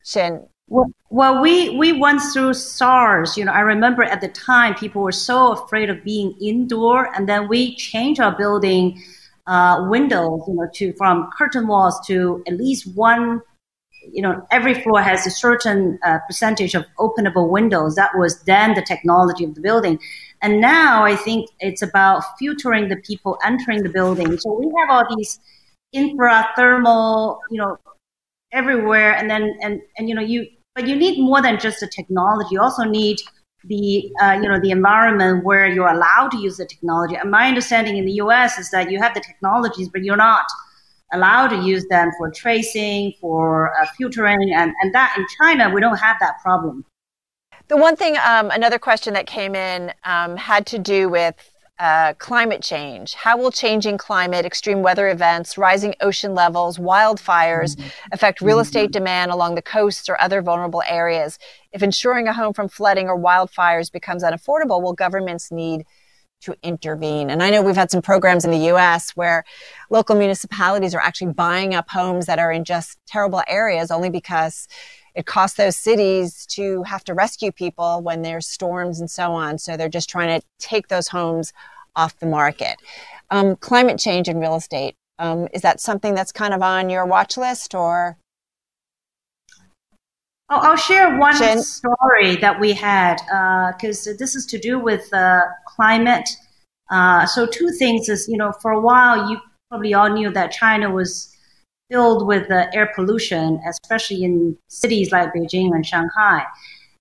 Xin. 0.03 0.49
Well, 0.69 0.91
well, 1.11 1.41
we, 1.41 1.71
we 1.77 1.93
went 1.93 2.21
through 2.33 2.55
SARS. 2.55 3.37
You 3.37 3.45
know, 3.45 3.53
I 3.53 3.61
remember 3.61 4.03
at 4.03 4.21
the 4.21 4.29
time 4.29 4.75
people 4.75 5.03
were 5.03 5.13
so 5.13 5.53
afraid 5.53 5.91
of 5.91 6.03
being 6.03 6.35
indoor, 6.41 7.15
and 7.15 7.29
then 7.29 7.49
we 7.49 7.77
changed 7.77 8.21
our 8.21 8.37
building 8.37 9.01
uh, 9.47 9.87
windows, 9.89 10.43
you 10.49 10.55
know, 10.55 10.69
to 10.75 10.93
from 10.95 11.31
curtain 11.37 11.69
walls 11.69 12.05
to 12.09 12.43
at 12.49 12.57
least 12.57 12.97
one, 12.97 13.41
you 14.13 14.23
know, 14.23 14.45
every 14.51 14.75
floor 14.83 15.01
has 15.01 15.25
a 15.25 15.31
certain 15.31 16.01
uh, 16.05 16.19
percentage 16.27 16.75
of 16.75 16.85
openable 16.99 17.49
windows. 17.49 17.95
That 17.95 18.17
was 18.17 18.43
then 18.43 18.75
the 18.75 18.83
technology 18.83 19.45
of 19.45 19.55
the 19.55 19.61
building. 19.61 20.01
And 20.43 20.61
now 20.61 21.05
I 21.05 21.15
think 21.15 21.49
it's 21.61 21.83
about 21.83 22.25
filtering 22.39 22.89
the 22.89 22.97
people 22.97 23.39
entering 23.45 23.85
the 23.85 23.89
building. 23.89 24.37
So 24.39 24.53
we 24.53 24.73
have 24.81 24.91
all 24.91 25.17
these 25.17 25.39
infra 25.93 26.49
thermal, 26.57 27.41
you 27.51 27.59
know, 27.59 27.79
everywhere. 28.53 29.15
And 29.15 29.31
then, 29.31 29.57
and, 29.63 29.81
and, 29.97 30.09
you 30.09 30.15
know, 30.15 30.23
you, 30.23 30.47
but 30.77 30.87
you 30.87 30.95
need 30.95 31.19
more 31.19 31.43
than 31.43 31.59
just 31.59 31.81
the 31.81 31.89
technology. 31.89 32.51
You 32.53 32.61
also 32.61 32.85
need 32.85 33.19
the 33.65 34.13
uh, 34.23 34.39
you 34.41 34.49
know 34.49 34.61
the 34.61 34.71
environment 34.71 35.45
where 35.45 35.67
you're 35.67 35.89
allowed 35.89 36.31
to 36.33 36.39
use 36.39 36.59
the 36.59 36.67
technology. 36.67 37.17
And 37.17 37.31
my 37.31 37.49
understanding 37.49 37.97
in 37.97 38.05
the 38.05 38.13
U.S. 38.25 38.59
is 38.59 38.71
that 38.71 38.91
you 38.91 39.01
have 39.01 39.15
the 39.15 39.21
technologies, 39.21 39.89
but 39.89 40.05
you're 40.05 40.17
not 40.17 40.45
allowed 41.13 41.49
to 41.49 41.63
use 41.63 41.87
them 41.89 42.11
for 42.19 42.31
tracing, 42.31 43.15
for 43.21 43.73
uh, 43.81 43.87
filtering, 43.99 44.53
and, 44.55 44.73
and 44.83 44.95
that 44.95 45.15
in 45.17 45.25
China, 45.41 45.71
we 45.71 45.81
don't 45.81 45.97
have 45.97 46.17
that 46.21 46.35
problem. 46.43 46.85
The 47.69 47.77
one 47.77 47.97
thing, 47.97 48.17
um, 48.25 48.51
another 48.51 48.79
question 48.79 49.15
that 49.15 49.27
came 49.27 49.55
in 49.55 49.93
um, 50.05 50.37
had 50.37 50.67
to 50.67 50.79
do 50.79 51.09
with 51.09 51.56
uh, 51.79 52.15
climate 52.15 52.63
change. 52.63 53.15
How 53.15 53.37
will 53.37 53.51
changing 53.51 53.99
climate, 53.99 54.47
extreme 54.47 54.83
weather 54.83 55.09
events, 55.09 55.59
rising 55.59 55.95
ocean 56.01 56.35
levels, 56.35 56.79
wildfires 56.79 57.77
mm-hmm. 57.77 57.89
affect 58.13 58.41
real 58.41 58.61
estate 58.61 58.87
mm-hmm. 58.87 58.93
demand 58.93 59.31
along 59.31 59.57
the 59.57 59.63
coasts 59.63 60.09
or 60.09 60.21
other 60.21 60.41
vulnerable 60.41 60.83
areas? 60.89 61.39
If 61.73 61.83
insuring 61.83 62.29
a 62.29 62.33
home 62.33 62.55
from 62.55 62.69
flooding 62.69 63.09
or 63.09 63.19
wildfires 63.19 63.93
becomes 63.93 64.23
unaffordable, 64.23 64.83
will 64.83 64.95
governments 64.95 65.53
need 65.53 65.85
to 66.41 66.55
intervene? 66.63 67.29
And 67.29 67.43
I 67.43 67.51
know 67.51 67.61
we've 67.61 67.77
had 67.77 67.91
some 67.91 68.03
programs 68.03 68.45
in 68.45 68.51
the 68.51 68.71
US 68.73 69.11
where 69.11 69.45
local 69.91 70.17
municipalities 70.17 70.95
are 70.95 71.01
actually 71.01 71.33
buying 71.33 71.75
up 71.75 71.91
homes 71.91 72.27
that 72.27 72.39
are 72.39 72.53
in 72.53 72.65
just 72.65 72.99
terrible 73.07 73.43
areas 73.49 73.91
only 73.91 74.09
because 74.09 74.67
it 75.17 75.25
costs 75.25 75.57
those 75.57 75.77
cities 75.77 76.45
to 76.47 76.83
have 76.83 77.03
to 77.05 77.15
rescue 77.15 77.51
people 77.51 78.03
when 78.03 78.21
there's 78.21 78.47
storms 78.47 79.01
and 79.01 79.11
so 79.11 79.33
on. 79.33 79.57
So 79.59 79.77
they're 79.77 79.89
just 79.89 80.11
trying 80.11 80.39
to 80.39 80.47
take 80.59 80.89
those 80.89 81.09
homes 81.09 81.55
off 81.97 82.19
the 82.19 82.27
market. 82.27 82.77
Um, 83.31 83.57
climate 83.57 83.99
change 83.99 84.29
in 84.29 84.39
real 84.39 84.57
estate. 84.57 84.95
Um, 85.19 85.49
is 85.55 85.63
that 85.63 85.81
something 85.81 86.15
that's 86.15 86.33
kind 86.33 86.53
of 86.53 86.61
on 86.61 86.91
your 86.91 87.07
watch 87.07 87.39
list 87.39 87.75
or? 87.75 88.19
Oh, 90.51 90.59
I'll 90.59 90.77
share 90.77 91.19
one 91.19 91.37
Jen? 91.39 91.63
story 91.63 92.37
that 92.37 92.61
we 92.61 92.75
had 92.75 93.17
because 93.73 94.07
uh, 94.07 94.13
this 94.19 94.37
is 94.37 94.45
to 94.47 94.59
do 94.59 94.79
with 94.79 95.13
uh, 95.15 95.41
climate. 95.67 96.29
Uh, 96.91 97.25
so 97.25 97.47
two 97.47 97.71
things 97.71 98.11
is, 98.11 98.29
you 98.29 98.37
know, 98.37 98.53
for 98.61 98.71
a 98.71 98.81
while, 98.81 99.31
you 99.31 99.41
probably 99.71 99.95
all 99.95 100.11
knew 100.11 100.31
that 100.31 100.53
China 100.53 100.91
was 100.91 101.36
filled 101.91 102.27
with 102.27 102.51
uh, 102.51 102.67
air 102.73 102.91
pollution, 102.95 103.61
especially 103.69 104.25
in 104.25 104.57
cities 104.69 105.13
like 105.13 105.33
Beijing 105.33 105.75
and 105.75 105.85
Shanghai. 105.85 106.45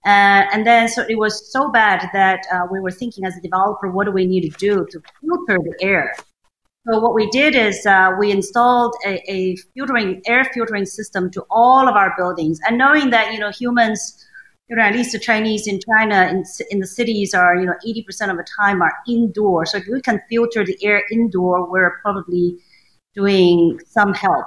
Uh, 0.06 0.45
and 0.54 0.67
then 0.67 0.88
so 0.88 1.04
it 1.10 1.17
was 1.17 1.52
so 1.52 1.71
bad 1.71 2.08
that 2.13 2.45
uh, 2.54 2.67
we 2.71 2.80
were 2.80 2.91
thinking 2.91 3.26
as 3.26 3.36
a 3.36 3.41
developer, 3.41 3.89
what 3.89 4.06
do 4.06 4.12
we 4.12 4.26
need 4.26 4.41
to 4.41 4.58
do 4.58 4.86
to 4.91 5.02
filter 5.21 5.58
the 5.63 5.76
air? 5.82 6.15
So 6.88 7.00
what 7.00 7.15
we 7.15 7.28
did 7.32 7.56
is 7.56 7.84
uh, 7.88 8.12
we 8.19 8.30
installed 8.30 8.93
a, 9.04 9.19
a, 9.28 9.56
filtering 9.76 10.21
air 10.28 10.45
filtering 10.54 10.86
system 10.86 11.32
to 11.32 11.43
all 11.50 11.88
of 11.89 11.95
our 11.95 12.13
buildings, 12.15 12.60
and 12.67 12.78
knowing 12.78 13.10
that 13.10 13.34
you 13.34 13.39
know 13.39 13.50
humans, 13.50 14.24
you 14.69 14.76
know 14.76 14.84
at 14.84 14.93
least 14.93 15.12
the 15.12 15.17
Chinese 15.17 15.65
in 15.65 15.80
China 15.89 16.28
in, 16.30 16.43
in 16.69 16.80
the 16.80 16.86
cities 16.86 17.34
are 17.34 17.56
you 17.56 17.65
know 17.65 17.74
80% 17.84 18.30
of 18.30 18.38
the 18.38 18.45
time 18.60 18.84
are 18.84 18.93
indoor. 19.08 19.65
So 19.65 19.80
if 19.80 19.86
we 19.91 20.00
can 20.00 20.21
filter 20.30 20.63
the 20.63 20.78
air 20.84 21.02
indoor, 21.12 21.67
we're 21.67 22.00
probably 22.04 22.60
doing 23.15 23.80
some 23.88 24.13
help. 24.13 24.45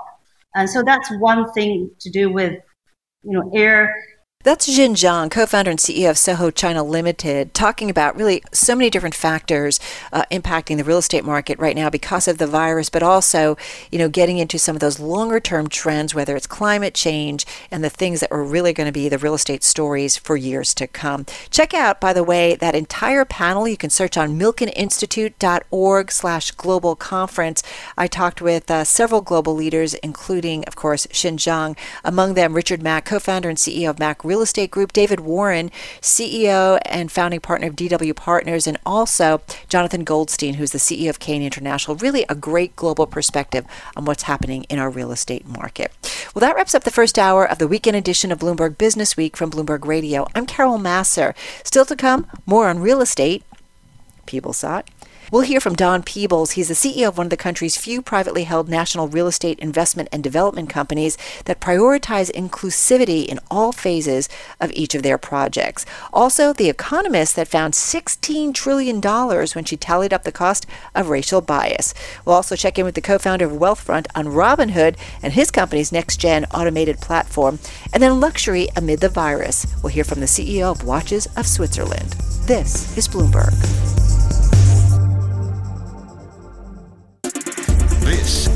And 0.59 0.69
so 0.69 0.83
that's 0.83 1.09
one 1.21 1.53
thing 1.53 1.89
to 2.01 2.11
do 2.11 2.33
with, 2.33 2.55
you 3.23 3.33
know, 3.33 3.49
air 3.55 3.95
that's 4.49 4.67
Xin 4.67 4.93
Zhang, 4.93 5.31
co-founder 5.31 5.71
and 5.71 5.79
CEO 5.79 6.09
of 6.09 6.17
Soho 6.17 6.51
China 6.51 6.83
Limited, 6.83 7.53
talking 7.53 7.91
about 7.91 8.17
really 8.17 8.43
so 8.51 8.75
many 8.75 8.89
different 8.89 9.15
factors 9.15 9.79
uh, 10.11 10.23
impacting 10.31 10.79
the 10.79 10.85
real 10.85 10.97
estate 10.97 11.23
market 11.23 11.59
right 11.59 11.77
now 11.77 11.91
because 11.91 12.27
of 12.27 12.39
the 12.39 12.47
virus, 12.47 12.89
but 12.89 13.03
also, 13.03 13.59
you 13.93 13.99
know, 13.99 14.09
getting 14.09 14.39
into 14.39 14.59
some 14.59 14.75
of 14.75 14.81
those 14.81 14.99
longer-term 14.99 15.69
trends, 15.69 16.15
whether 16.15 16.35
it's 16.35 16.47
climate 16.47 16.95
change 16.95 17.45
and 17.71 17.85
the 17.85 17.91
things 17.91 18.21
that 18.21 18.33
are 18.33 18.43
really 18.43 18.73
going 18.73 18.87
to 18.87 18.93
be 18.93 19.11
the 19.11 19.19
real 19.19 19.35
estate 19.35 19.63
stories 19.63 20.17
for 20.17 20.35
years 20.35 20.73
to 20.73 20.87
come. 20.87 21.27
Check 21.51 21.75
out, 21.75 22.01
by 22.01 22.15
the 22.15 22.25
way, 22.25 22.55
that 22.55 22.75
entire 22.75 23.27
panel. 23.27 23.69
You 23.69 23.77
can 23.77 23.91
search 23.91 24.17
on 24.17 24.39
milkeninstitute.org/slash 24.39 26.53
global 26.53 26.97
conference. 26.97 27.63
I 27.99 28.07
talked 28.07 28.41
with 28.41 28.71
uh, 28.71 28.85
several 28.85 29.21
global 29.21 29.55
leaders, 29.55 29.93
including, 29.93 30.65
of 30.65 30.75
course, 30.75 31.07
Xin 31.09 31.37
Zhang. 31.37 31.77
Among 32.03 32.33
them, 32.33 32.55
Richard 32.55 32.83
Mack, 32.83 33.05
co-founder 33.05 33.51
and 33.51 33.59
CEO 33.59 33.91
of 33.91 33.99
Mack 33.99 34.25
Real 34.25 34.38
Estate 34.43 34.71
Group, 34.71 34.93
David 34.93 35.21
Warren, 35.21 35.71
CEO 36.01 36.79
and 36.87 37.11
founding 37.11 37.41
partner 37.41 37.69
of 37.69 37.77
DW 37.77 38.15
Partners, 38.15 38.67
and 38.67 38.79
also 38.85 39.41
Jonathan 39.69 40.05
Goldstein, 40.05 40.55
who's 40.55 40.73
the 40.73 40.79
CEO 40.79 41.11
of 41.11 41.19
Cain 41.19 41.43
International. 41.43 41.97
Really 41.97 42.25
a 42.29 42.35
great 42.35 42.75
global 42.77 43.07
perspective 43.07 43.65
on 43.97 44.05
what's 44.05 44.25
happening 44.25 44.65
in 44.65 44.79
our 44.79 44.91
real 44.91 45.13
estate 45.13 45.47
market. 45.47 45.93
Well, 46.35 46.41
that 46.41 46.57
wraps 46.57 46.75
up 46.75 46.85
the 46.85 46.91
first 46.91 47.19
hour 47.19 47.45
of 47.49 47.59
the 47.59 47.69
weekend 47.69 47.97
edition 47.97 48.33
of 48.33 48.39
Bloomberg 48.39 48.79
Business 48.79 49.17
Week 49.17 49.37
from 49.37 49.51
Bloomberg 49.51 49.87
Radio. 49.87 50.27
I'm 50.35 50.47
Carol 50.47 50.79
Massar. 50.79 51.35
Still 51.65 51.85
to 51.87 51.97
come, 51.97 52.27
more 52.47 52.69
on 52.69 52.81
real 52.81 53.01
estate. 53.01 53.43
People 54.27 54.53
saw 54.53 54.79
it. 54.79 54.91
We'll 55.31 55.43
hear 55.43 55.61
from 55.61 55.75
Don 55.75 56.03
Peebles. 56.03 56.53
He's 56.53 56.69
the 56.69 56.75
CEO 56.75 57.09
of 57.09 57.19
one 57.19 57.27
of 57.27 57.31
the 57.31 57.37
country's 57.37 57.77
few 57.77 58.01
privately 58.01 58.45
held 58.45 58.67
national 58.67 59.09
real 59.09 59.27
estate 59.27 59.59
investment 59.59 60.09
and 60.11 60.25
development 60.25 60.71
companies 60.71 61.19
that 61.45 61.61
prioritize 61.61 62.33
inclusivity 62.33 63.27
in 63.27 63.39
all 63.51 63.71
phases 63.71 64.31
of 64.59 64.73
each 64.73 64.95
of 64.95 65.03
their 65.03 65.19
projects. 65.19 65.85
Also, 66.15 66.55
the 66.55 66.71
economist 66.71 67.37
that 67.37 67.47
found 67.47 67.75
$16 67.75 68.55
trillion 68.55 69.03
when 69.03 69.65
she 69.65 69.77
tallied 69.77 70.15
up 70.15 70.25
the 70.25 70.33
cost 70.33 70.65
of 70.95 71.11
racial 71.11 71.43
bias. 71.43 71.93
We'll 72.25 72.37
also 72.37 72.57
check 72.57 72.79
in 72.79 72.87
with 72.87 72.95
the 72.95 73.03
co 73.03 73.19
founder 73.19 73.45
of 73.45 73.53
Wealthfront 73.53 74.07
on 74.15 74.27
Robinhood 74.27 74.97
and 75.23 75.35
his 75.35 75.51
company's 75.51 75.93
next 75.93 76.19
gen 76.19 76.47
automated 76.47 77.03
platform. 77.03 77.59
And 77.93 78.03
then 78.03 78.19
luxury 78.19 78.69
amid 78.77 79.01
the 79.01 79.11
virus. 79.11 79.67
We'll 79.83 79.93
hear 79.93 80.05
from 80.05 80.21
the 80.21 80.27
CEO 80.27 80.71
of 80.73 80.85
Watches 80.85 81.27
of 81.37 81.47
Switzerland. 81.47 82.13
This 82.47 82.97
is 82.97 83.07
Bloomberg. 83.07 83.53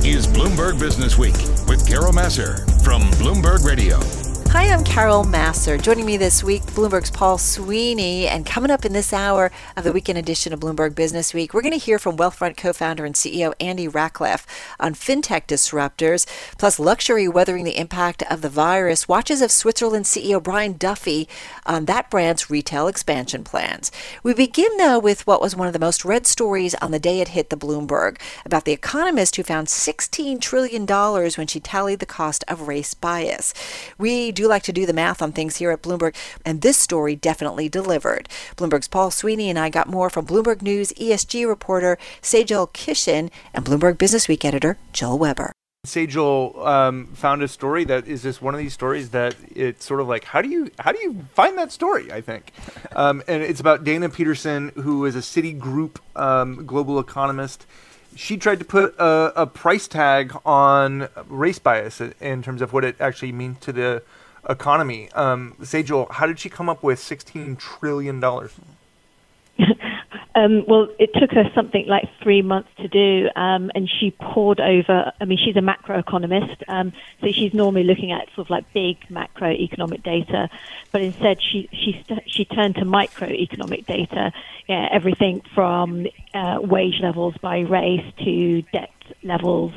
Is 0.04 0.26
Bloomberg 0.26 0.80
Business 0.80 1.16
Week 1.16 1.36
with 1.68 1.86
Carol 1.86 2.12
Massar 2.12 2.58
from 2.82 3.02
Bloomberg 3.12 3.64
Radio. 3.64 4.31
Hi, 4.52 4.64
I'm 4.64 4.84
Carol 4.84 5.24
Massar. 5.24 5.80
Joining 5.80 6.04
me 6.04 6.18
this 6.18 6.44
week, 6.44 6.60
Bloomberg's 6.64 7.10
Paul 7.10 7.38
Sweeney. 7.38 8.28
And 8.28 8.44
coming 8.44 8.70
up 8.70 8.84
in 8.84 8.92
this 8.92 9.10
hour 9.10 9.50
of 9.78 9.84
the 9.84 9.94
weekend 9.94 10.18
edition 10.18 10.52
of 10.52 10.60
Bloomberg 10.60 10.94
Business 10.94 11.32
Week, 11.32 11.54
we're 11.54 11.62
going 11.62 11.72
to 11.72 11.78
hear 11.78 11.98
from 11.98 12.18
Wealthfront 12.18 12.58
co 12.58 12.74
founder 12.74 13.06
and 13.06 13.14
CEO 13.14 13.54
Andy 13.58 13.88
Rachleff 13.88 14.44
on 14.78 14.92
fintech 14.92 15.46
disruptors, 15.46 16.26
plus 16.58 16.78
luxury 16.78 17.26
weathering 17.26 17.64
the 17.64 17.78
impact 17.78 18.24
of 18.30 18.42
the 18.42 18.50
virus. 18.50 19.08
Watches 19.08 19.40
of 19.40 19.50
Switzerland 19.50 20.04
CEO 20.04 20.40
Brian 20.42 20.74
Duffy 20.74 21.30
on 21.64 21.86
that 21.86 22.10
brand's 22.10 22.50
retail 22.50 22.88
expansion 22.88 23.44
plans. 23.44 23.90
We 24.22 24.34
begin, 24.34 24.76
though, 24.76 24.98
with 24.98 25.26
what 25.26 25.40
was 25.40 25.56
one 25.56 25.66
of 25.66 25.72
the 25.72 25.78
most 25.78 26.04
read 26.04 26.26
stories 26.26 26.74
on 26.74 26.90
the 26.90 26.98
day 26.98 27.22
it 27.22 27.28
hit 27.28 27.48
the 27.48 27.56
Bloomberg 27.56 28.20
about 28.44 28.66
the 28.66 28.72
economist 28.72 29.36
who 29.36 29.44
found 29.44 29.68
$16 29.68 30.42
trillion 30.42 30.84
when 30.86 31.46
she 31.46 31.58
tallied 31.58 32.00
the 32.00 32.06
cost 32.06 32.44
of 32.48 32.68
race 32.68 32.92
bias. 32.92 33.54
We 33.96 34.30
do 34.41 34.41
do 34.42 34.48
like 34.48 34.62
to 34.64 34.72
do 34.72 34.86
the 34.86 34.92
math 34.92 35.22
on 35.22 35.32
things 35.32 35.56
here 35.56 35.70
at 35.70 35.82
Bloomberg, 35.82 36.14
and 36.44 36.60
this 36.60 36.76
story 36.76 37.14
definitely 37.14 37.68
delivered. 37.68 38.28
Bloomberg's 38.56 38.88
Paul 38.88 39.10
Sweeney 39.10 39.48
and 39.48 39.58
I 39.58 39.70
got 39.70 39.88
more 39.88 40.10
from 40.10 40.26
Bloomberg 40.26 40.62
News 40.62 40.92
ESG 40.94 41.46
reporter 41.46 41.96
Saijel 42.20 42.72
Kishan 42.72 43.30
and 43.54 43.64
Bloomberg 43.64 43.98
Business 43.98 44.28
Week 44.28 44.44
editor 44.44 44.78
Joel 44.92 45.18
Weber. 45.18 45.52
Saijel 45.86 46.64
um, 46.64 47.06
found 47.14 47.42
a 47.42 47.48
story 47.48 47.84
that 47.84 48.06
is 48.06 48.22
just 48.22 48.40
one 48.40 48.54
of 48.54 48.60
these 48.60 48.72
stories 48.72 49.10
that 49.10 49.34
it's 49.54 49.84
sort 49.84 50.00
of 50.00 50.06
like 50.06 50.22
how 50.22 50.40
do 50.40 50.48
you 50.48 50.70
how 50.78 50.92
do 50.92 51.00
you 51.00 51.24
find 51.34 51.58
that 51.58 51.72
story? 51.72 52.12
I 52.12 52.20
think, 52.20 52.52
um, 52.96 53.22
and 53.26 53.42
it's 53.42 53.58
about 53.58 53.82
Dana 53.82 54.08
Peterson, 54.08 54.70
who 54.76 55.04
is 55.04 55.16
a 55.16 55.20
Citigroup 55.20 55.98
um, 56.14 56.66
global 56.66 57.00
economist. 57.00 57.66
She 58.14 58.36
tried 58.36 58.58
to 58.58 58.64
put 58.64 58.94
a, 58.98 59.32
a, 59.34 59.46
price 59.46 59.88
tag 59.88 60.36
on 60.44 61.08
race 61.28 61.58
bias 61.58 62.00
in 62.00 62.42
terms 62.42 62.60
of 62.60 62.74
what 62.74 62.84
it 62.84 62.94
actually 63.00 63.32
means 63.32 63.58
to 63.60 63.72
the 63.72 64.02
economy. 64.48 65.10
Um, 65.12 65.54
Saijel, 65.60 66.10
how 66.10 66.26
did 66.26 66.38
she 66.38 66.48
come 66.48 66.68
up 66.68 66.82
with 66.82 66.98
$16 66.98 67.58
trillion? 67.58 68.20
Um, 70.34 70.64
well, 70.66 70.88
it 70.98 71.10
took 71.14 71.30
her 71.32 71.44
something 71.54 71.86
like 71.86 72.08
three 72.22 72.42
months 72.42 72.70
to 72.78 72.88
do, 72.88 73.28
um, 73.36 73.70
and 73.74 73.88
she 73.88 74.12
poured 74.12 74.60
over. 74.60 75.12
I 75.20 75.24
mean, 75.26 75.38
she's 75.38 75.56
a 75.56 75.60
macroeconomist, 75.60 76.62
um, 76.68 76.92
so 77.20 77.30
she's 77.30 77.52
normally 77.52 77.84
looking 77.84 78.12
at 78.12 78.28
sort 78.34 78.46
of 78.46 78.50
like 78.50 78.72
big 78.72 78.98
macroeconomic 79.10 80.02
data, 80.02 80.48
but 80.90 81.02
instead 81.02 81.38
she 81.42 81.68
she 81.72 82.02
she 82.26 82.44
turned 82.46 82.76
to 82.76 82.84
microeconomic 82.84 83.84
data. 83.84 84.32
Yeah, 84.68 84.88
everything 84.90 85.42
from 85.54 86.06
uh, 86.32 86.60
wage 86.62 87.00
levels 87.02 87.36
by 87.38 87.60
race 87.60 88.04
to 88.24 88.62
debt 88.72 88.90
levels 89.22 89.72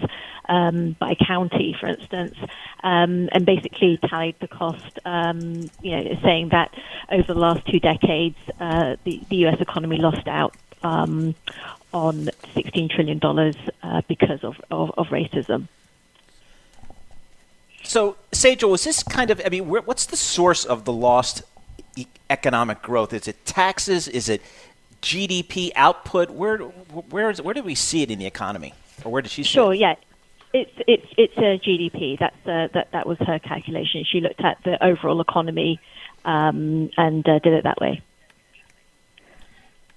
um, 0.48 0.96
by 1.00 1.16
county, 1.16 1.76
for 1.80 1.88
instance, 1.88 2.36
um, 2.84 3.30
and 3.32 3.46
basically 3.46 3.98
tallied 3.98 4.36
the 4.40 4.48
cost, 4.48 5.00
um, 5.06 5.70
you 5.82 5.92
know, 5.92 6.20
saying 6.24 6.50
that 6.50 6.74
over 7.12 7.34
the 7.34 7.40
last 7.40 7.66
two 7.68 7.80
decades, 7.80 8.38
uh, 8.60 8.96
the, 9.04 9.22
the 9.30 9.36
U.S. 9.38 9.60
economy 9.60 9.98
lost 9.98 10.28
out 10.28 10.56
um, 10.84 11.36
on 11.94 12.30
$16 12.56 12.90
trillion 12.90 13.20
uh, 13.84 14.02
because 14.08 14.44
of, 14.44 14.62
of, 14.70 14.92
of 14.98 15.08
racism. 15.08 15.68
So, 17.84 18.18
Saijel, 18.32 18.74
is 18.74 18.84
this 18.84 19.04
kind 19.04 19.30
of, 19.30 19.42
I 19.46 19.50
mean, 19.50 19.68
what's 19.68 20.06
the 20.06 20.18
source 20.18 20.66
of 20.66 20.86
the 20.86 20.94
lost 20.94 21.44
e- 21.96 22.08
economic 22.30 22.82
growth? 22.82 23.14
Is 23.14 23.28
it 23.28 23.46
taxes? 23.46 24.08
Is 24.08 24.28
it 24.28 24.42
GDP 25.02 25.72
output? 25.76 26.32
Where, 26.32 26.58
where, 26.58 27.30
is, 27.30 27.42
where 27.42 27.54
do 27.54 27.62
we 27.62 27.76
see 27.76 28.02
it 28.02 28.10
in 28.10 28.18
the 28.18 28.26
economy? 28.26 28.74
Or 29.04 29.12
where 29.12 29.22
does 29.22 29.32
she 29.32 29.44
Sure, 29.44 29.74
it? 29.74 29.80
yeah 29.80 29.96
It's 30.54 30.72
it's 30.88 31.08
it's 31.18 31.38
a 31.38 31.60
GDP. 31.60 32.18
That's 32.18 32.36
uh, 32.48 32.68
that 32.74 32.92
that 32.94 33.06
was 33.06 33.18
her 33.20 33.40
calculation. 33.40 34.06
She 34.10 34.22
looked 34.22 34.42
at 34.42 34.58
the 34.64 34.82
overall 34.84 35.20
economy 35.20 35.80
um, 36.24 36.90
and 36.98 37.28
uh, 37.28 37.40
did 37.40 37.54
it 37.54 37.64
that 37.64 37.80
way. 37.80 38.02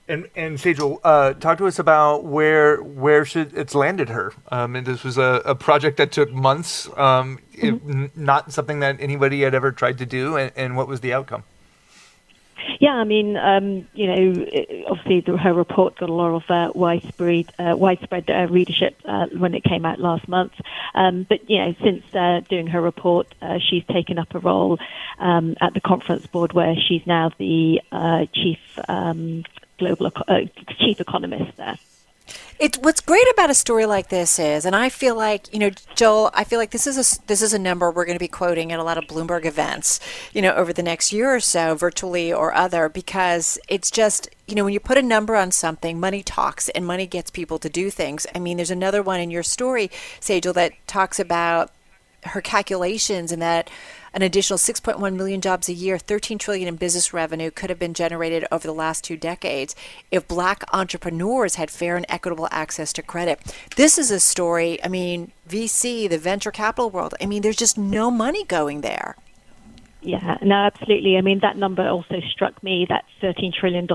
And 0.08 0.28
and 0.34 0.56
Saijel, 0.56 1.00
uh, 1.04 1.34
talk 1.34 1.58
to 1.58 1.66
us 1.66 1.78
about 1.78 2.24
where 2.24 2.82
where 2.82 3.24
should 3.24 3.54
it's 3.56 3.74
landed 3.74 4.08
her. 4.08 4.32
Um, 4.50 4.74
and 4.74 4.86
this 4.86 5.04
was 5.04 5.18
a, 5.18 5.42
a 5.44 5.54
project 5.54 5.98
that 5.98 6.12
took 6.12 6.32
months, 6.32 6.88
um, 6.96 7.38
mm-hmm. 7.54 7.66
it, 7.66 7.94
n- 7.94 8.10
not 8.16 8.50
something 8.50 8.80
that 8.80 8.96
anybody 9.00 9.42
had 9.42 9.54
ever 9.54 9.70
tried 9.70 9.98
to 9.98 10.06
do. 10.06 10.36
And, 10.36 10.50
and 10.56 10.76
what 10.76 10.88
was 10.88 11.00
the 11.00 11.12
outcome? 11.12 11.44
Yeah, 12.80 12.92
I 12.92 13.04
mean, 13.04 13.36
um, 13.36 13.88
you 13.92 14.06
know, 14.06 14.46
obviously 14.88 15.20
the, 15.20 15.36
her 15.36 15.52
report 15.52 15.98
got 15.98 16.08
a 16.08 16.12
lot 16.12 16.34
of 16.36 16.48
uh, 16.48 16.72
widespread 16.74 17.52
uh, 17.58 17.76
widespread 17.76 18.30
uh, 18.30 18.46
readership 18.48 18.96
uh, 19.04 19.26
when 19.36 19.54
it 19.54 19.64
came 19.64 19.84
out 19.84 19.98
last 19.98 20.28
month. 20.28 20.52
Um, 20.94 21.26
but 21.28 21.50
you 21.50 21.58
know, 21.58 21.74
since 21.82 22.04
uh, 22.14 22.40
doing 22.48 22.68
her 22.68 22.80
report, 22.80 23.34
uh, 23.42 23.58
she's 23.58 23.84
taken 23.86 24.18
up 24.18 24.32
a 24.34 24.38
role 24.38 24.78
um, 25.18 25.56
at 25.60 25.74
the 25.74 25.80
conference 25.80 26.26
board 26.28 26.52
where 26.52 26.76
she's 26.76 27.04
now 27.04 27.32
the 27.38 27.80
chief 28.32 28.58
um, 28.88 29.44
global 29.78 30.12
chief 30.78 31.00
economist 31.00 31.56
there. 31.56 31.78
It, 32.58 32.76
what's 32.78 33.00
great 33.00 33.26
about 33.32 33.50
a 33.50 33.54
story 33.54 33.86
like 33.86 34.08
this 34.08 34.36
is, 34.36 34.64
and 34.64 34.74
I 34.74 34.88
feel 34.88 35.14
like 35.14 35.52
you 35.52 35.60
know, 35.60 35.70
Joel, 35.94 36.30
I 36.34 36.42
feel 36.42 36.58
like 36.58 36.72
this 36.72 36.88
is 36.88 36.96
a 36.96 37.26
this 37.28 37.40
is 37.40 37.52
a 37.52 37.58
number 37.58 37.88
we're 37.88 38.04
going 38.04 38.18
to 38.18 38.22
be 38.22 38.26
quoting 38.26 38.72
at 38.72 38.80
a 38.80 38.82
lot 38.82 38.98
of 38.98 39.04
Bloomberg 39.04 39.44
events, 39.44 40.00
you 40.32 40.42
know, 40.42 40.52
over 40.54 40.72
the 40.72 40.82
next 40.82 41.12
year 41.12 41.32
or 41.32 41.38
so, 41.38 41.76
virtually 41.76 42.32
or 42.32 42.52
other, 42.52 42.88
because 42.88 43.58
it's 43.68 43.92
just 43.92 44.28
you 44.48 44.56
know 44.56 44.64
when 44.64 44.72
you 44.72 44.80
put 44.80 44.98
a 44.98 45.02
number 45.02 45.36
on 45.36 45.52
something, 45.52 46.00
money 46.00 46.24
talks, 46.24 46.68
and 46.70 46.84
money 46.84 47.06
gets 47.06 47.30
people 47.30 47.60
to 47.60 47.68
do 47.68 47.90
things. 47.90 48.26
I 48.34 48.40
mean, 48.40 48.56
there's 48.56 48.72
another 48.72 49.04
one 49.04 49.20
in 49.20 49.30
your 49.30 49.44
story, 49.44 49.88
Saijel, 50.20 50.54
that 50.54 50.72
talks 50.88 51.20
about 51.20 51.70
her 52.24 52.40
calculations 52.40 53.32
and 53.32 53.40
that 53.40 53.70
an 54.12 54.22
additional 54.22 54.58
6.1 54.58 55.14
million 55.14 55.40
jobs 55.40 55.68
a 55.68 55.72
year, 55.72 55.98
13 55.98 56.38
trillion 56.38 56.68
in 56.68 56.76
business 56.76 57.12
revenue 57.12 57.50
could 57.50 57.70
have 57.70 57.78
been 57.78 57.94
generated 57.94 58.46
over 58.50 58.66
the 58.66 58.72
last 58.74 59.04
two 59.04 59.16
decades 59.16 59.76
if 60.10 60.26
black 60.26 60.64
entrepreneurs 60.72 61.56
had 61.56 61.70
fair 61.70 61.96
and 61.96 62.06
equitable 62.08 62.48
access 62.50 62.92
to 62.94 63.02
credit. 63.02 63.40
This 63.76 63.98
is 63.98 64.10
a 64.10 64.18
story, 64.18 64.82
I 64.82 64.88
mean, 64.88 65.32
VC, 65.48 66.08
the 66.08 66.18
venture 66.18 66.50
capital 66.50 66.90
world, 66.90 67.14
I 67.20 67.26
mean, 67.26 67.42
there's 67.42 67.56
just 67.56 67.78
no 67.78 68.10
money 68.10 68.44
going 68.44 68.80
there. 68.80 69.16
Yeah, 70.00 70.38
no, 70.42 70.54
absolutely. 70.54 71.16
I 71.16 71.20
mean, 71.20 71.40
that 71.40 71.56
number 71.56 71.86
also 71.86 72.20
struck 72.30 72.62
me, 72.62 72.86
that 72.88 73.04
$13 73.22 73.52
trillion 73.52 73.86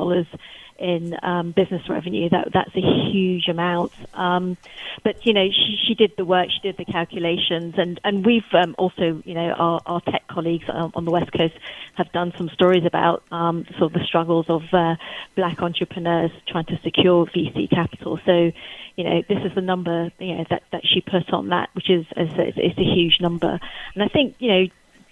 in 0.83 1.17
um, 1.23 1.51
business 1.51 1.87
revenue. 1.87 2.29
That 2.29 2.49
that's 2.53 2.75
a 2.75 2.81
huge 3.09 3.47
amount. 3.47 3.93
Um, 4.13 4.57
but 5.03 5.25
you 5.25 5.33
know, 5.33 5.47
she, 5.47 5.77
she 5.87 5.95
did 5.95 6.11
the 6.17 6.25
work, 6.25 6.49
she 6.51 6.59
did 6.59 6.77
the 6.77 6.83
calculations, 6.83 7.75
and 7.77 7.99
and 8.03 8.25
we've 8.25 8.43
um, 8.51 8.75
also, 8.77 9.23
you 9.23 9.33
know, 9.33 9.51
our, 9.51 9.81
our 9.85 10.01
tech 10.01 10.27
colleagues 10.27 10.65
on 10.67 11.05
the 11.05 11.11
west 11.11 11.31
coast 11.31 11.53
have 11.95 12.11
done 12.11 12.33
some 12.37 12.49
stories 12.49 12.83
about 12.85 13.23
um, 13.31 13.65
sort 13.77 13.93
of 13.93 13.93
the 13.93 14.05
struggles 14.05 14.45
of 14.49 14.61
uh, 14.73 14.95
black 15.35 15.61
entrepreneurs 15.61 16.31
trying 16.47 16.65
to 16.65 16.77
secure 16.83 17.25
VC 17.25 17.69
capital. 17.69 18.19
So. 18.25 18.51
You 18.95 19.05
know, 19.05 19.23
this 19.27 19.39
is 19.43 19.55
the 19.55 19.61
number 19.61 20.11
you 20.19 20.35
know 20.35 20.45
that, 20.51 20.61
that 20.71 20.81
she 20.85 21.01
put 21.01 21.33
on 21.33 21.49
that, 21.49 21.69
which 21.73 21.89
is, 21.89 22.05
is, 22.15 22.31
is 22.31 22.77
a 22.77 22.83
huge 22.83 23.17
number. 23.19 23.59
And 23.95 24.03
I 24.03 24.07
think 24.07 24.35
you 24.37 24.49
know, 24.49 24.65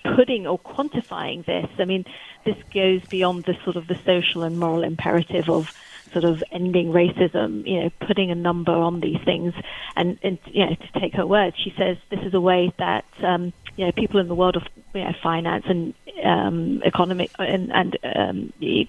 putting 0.03 0.47
or 0.47 0.59
quantifying 0.59 1.45
this, 1.45 1.69
I 1.79 1.85
mean, 1.85 2.05
this 2.45 2.57
goes 2.73 3.03
beyond 3.05 3.45
the 3.45 3.55
sort 3.63 3.75
of 3.75 3.87
the 3.87 3.99
social 4.05 4.43
and 4.43 4.59
moral 4.59 4.83
imperative 4.83 5.49
of 5.49 5.73
sort 6.11 6.25
of 6.25 6.43
ending 6.51 6.91
racism, 6.91 7.65
you 7.65 7.81
know, 7.81 7.89
putting 8.05 8.31
a 8.31 8.35
number 8.35 8.71
on 8.71 8.99
these 8.99 9.19
things. 9.23 9.53
And, 9.95 10.19
and 10.23 10.37
you 10.45 10.65
know, 10.65 10.75
to 10.75 10.99
take 10.99 11.13
her 11.15 11.25
words, 11.25 11.55
she 11.57 11.73
says 11.77 11.97
this 12.09 12.19
is 12.21 12.33
a 12.33 12.41
way 12.41 12.73
that, 12.77 13.05
um, 13.23 13.53
you 13.77 13.85
know, 13.85 13.91
people 13.91 14.19
in 14.19 14.27
the 14.27 14.35
world 14.35 14.55
of 14.55 14.63
you 14.93 15.03
know, 15.03 15.13
finance 15.23 15.65
and 15.67 15.93
um, 16.23 16.81
economic 16.83 17.31
and, 17.39 17.71
and 17.71 17.97
um, 18.03 18.53
the, 18.59 18.87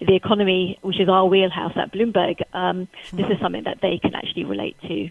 the 0.00 0.14
economy, 0.14 0.78
which 0.82 1.00
is 1.00 1.08
our 1.08 1.26
wheelhouse 1.26 1.76
at 1.76 1.92
Bloomberg, 1.92 2.40
um, 2.54 2.88
this 3.12 3.30
is 3.30 3.38
something 3.40 3.64
that 3.64 3.80
they 3.82 3.98
can 3.98 4.14
actually 4.14 4.44
relate 4.44 4.76
to. 4.82 5.10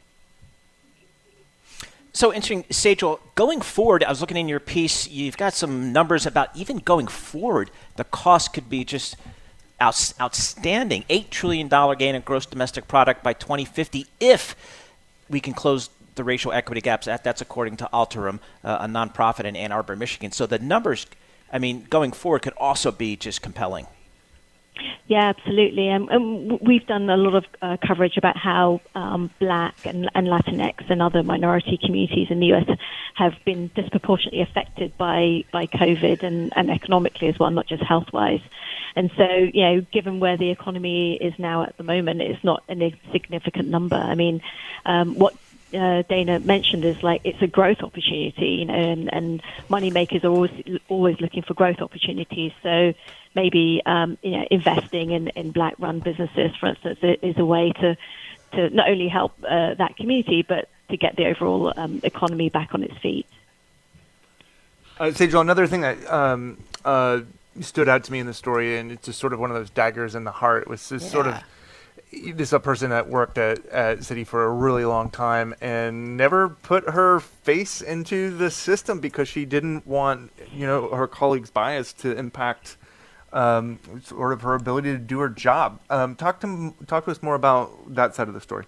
So 2.16 2.34
interesting, 2.34 2.63
Saijel. 2.72 3.20
Going 3.36 3.59
forward, 3.59 4.01
I 4.01 4.09
was 4.09 4.22
looking 4.22 4.38
in 4.38 4.47
your 4.47 4.61
piece. 4.61 5.05
You've 5.05 5.36
got 5.36 5.53
some 5.53 5.91
numbers 5.91 6.26
about 6.26 6.47
even 6.55 6.78
going 6.78 7.07
forward, 7.07 7.70
the 7.97 8.05
cost 8.05 8.53
could 8.53 8.70
be 8.70 8.86
just 8.86 9.18
out, 9.82 10.13
outstanding. 10.22 11.03
Eight 11.09 11.30
trillion 11.30 11.68
dollar 11.68 11.93
gain 11.93 12.16
in 12.16 12.22
gross 12.22 12.45
domestic 12.45 12.88
product 12.88 13.22
by 13.22 13.34
2050 13.34 14.05
if 14.22 14.55
we 15.30 15.41
can 15.41 15.51
close 15.51 15.89
the 16.16 16.24
racial 16.24 16.53
equity 16.53 16.80
gaps. 16.80 17.05
That, 17.05 17.26
that's 17.26 17.41
according 17.41 17.76
to 17.78 17.89
Altarum, 17.91 18.39
uh, 18.63 18.78
a 18.80 18.88
nonprofit 18.88 19.43
in 19.43 19.57
Ann 19.57 19.74
Arbor, 19.74 19.97
Michigan. 19.97 20.32
So 20.32 20.45
the 20.45 20.57
numbers, 20.57 21.07
I 21.51 21.59
mean, 21.59 21.86
going 21.89 22.13
forward 22.13 22.43
could 22.43 22.53
also 22.55 22.93
be 22.93 23.18
just 23.18 23.41
compelling. 23.41 23.88
Yeah, 25.08 25.30
absolutely. 25.30 25.90
Um, 25.90 26.10
and 26.10 26.60
we've 26.62 26.86
done 26.88 27.10
a 27.10 27.18
lot 27.18 27.36
of 27.36 27.46
uh, 27.62 27.78
coverage 27.86 28.18
about 28.18 28.38
how 28.38 28.82
um, 28.96 29.30
Black 29.40 29.76
and, 29.86 30.10
and 30.16 30.28
Latinx 30.28 30.90
and 30.90 31.02
other 31.02 31.24
minority 31.24 31.80
communities 31.84 32.28
in 32.30 32.40
the 32.40 32.48
U.S. 32.48 32.68
have 33.16 33.34
been 33.46 33.70
disproportionately 33.76 34.42
affected 34.42 34.98
by 34.98 35.44
by 35.52 35.68
COVID 35.68 36.24
and, 36.24 36.52
and 36.56 36.70
economically 36.72 37.28
as 37.28 37.38
well, 37.40 37.52
not 37.52 37.68
just 37.68 37.84
health 37.84 38.12
wise. 38.14 38.42
And 38.96 39.12
so, 39.16 39.28
you 39.54 39.62
know, 39.62 39.82
given 39.92 40.20
where 40.20 40.38
the 40.38 40.50
economy 40.50 41.16
is 41.16 41.34
now 41.38 41.64
at 41.64 41.78
the 41.78 41.84
moment, 41.84 42.22
it's 42.22 42.44
not 42.44 42.64
a 42.70 43.00
significant 43.12 43.68
number. 43.68 43.98
I 43.98 44.16
mean, 44.16 44.42
um, 44.86 45.16
what 45.16 45.36
uh, 45.74 46.04
Dana 46.10 46.40
mentioned 46.40 46.86
is 46.86 47.02
like 47.04 47.22
it's 47.24 47.42
a 47.42 47.48
growth 47.48 47.82
opportunity, 47.82 48.48
you 48.60 48.66
know, 48.66 48.74
and, 48.74 49.14
and 49.14 49.44
money 49.70 49.92
makers 49.92 50.24
are 50.24 50.30
always 50.30 50.52
always 50.88 51.20
looking 51.20 51.44
for 51.44 51.54
growth 51.54 51.82
opportunities. 51.82 52.52
So 52.64 52.94
maybe 53.36 53.82
um, 53.86 54.18
you 54.22 54.32
know 54.32 54.46
investing 54.50 55.12
in, 55.12 55.28
in 55.30 55.52
black 55.52 55.76
run 55.78 56.00
businesses, 56.00 56.56
for 56.60 56.68
instance, 56.68 57.00
is 57.02 57.38
a 57.38 57.46
way 57.46 57.72
to 57.74 57.98
to 58.54 58.70
not 58.70 58.90
only 58.90 59.08
help 59.08 59.34
uh, 59.44 59.74
that 59.76 59.98
community 59.98 60.42
but 60.42 60.70
to 60.90 60.98
get 60.98 61.16
the 61.16 61.26
overall 61.26 61.74
um, 61.78 62.00
economy 62.04 62.50
back 62.50 62.74
on 62.74 62.84
its 62.84 62.98
feet. 63.00 63.28
Uh, 65.00 65.06
Saijel, 65.06 65.42
another 65.42 65.68
thing 65.68 65.82
that 65.82 66.12
um, 66.12 66.64
uh, 66.86 67.22
stood 67.60 67.90
out 67.90 68.04
to 68.06 68.12
me 68.12 68.20
in 68.20 68.28
the 68.28 68.34
story, 68.34 68.78
and 68.78 68.92
it's 68.92 69.06
just 69.06 69.20
sort 69.20 69.34
of 69.34 69.40
one 69.40 69.50
of 69.50 69.58
those 69.58 69.70
daggers 69.70 70.16
in 70.16 70.24
the 70.24 70.32
heart, 70.32 70.68
was 70.68 70.88
this 70.90 71.04
yeah. 71.04 71.10
sort 71.10 71.28
of 71.28 71.44
this 72.34 72.54
a 72.54 72.60
person 72.60 72.92
that 72.92 73.10
worked 73.10 73.38
at, 73.38 73.66
at 73.68 74.00
Citi 74.00 74.26
for 74.26 74.46
a 74.46 74.50
really 74.50 74.86
long 74.86 75.10
time 75.10 75.54
and 75.60 76.16
never 76.16 76.50
put 76.50 76.90
her 76.92 77.20
face 77.20 77.82
into 77.82 78.36
the 78.38 78.50
system 78.50 79.00
because 79.00 79.28
she 79.28 79.44
didn't 79.44 79.86
want 79.86 80.32
you 80.54 80.66
know 80.66 80.90
her 80.90 81.08
colleagues' 81.08 81.50
bias 81.50 81.92
to 81.94 82.18
impact 82.18 82.78
um, 83.36 83.80
sort 84.02 84.34
of 84.34 84.42
her 84.42 84.56
ability 84.56 84.92
to 84.94 84.98
do 84.98 85.20
her 85.20 85.30
job. 85.30 85.80
Um, 85.90 86.16
talk 86.16 86.40
to 86.42 86.74
talk 86.88 87.06
to 87.06 87.12
us 87.12 87.22
more 87.22 87.36
about 87.36 87.94
that 87.94 88.16
side 88.16 88.28
of 88.28 88.34
the 88.34 88.42
story. 88.42 88.66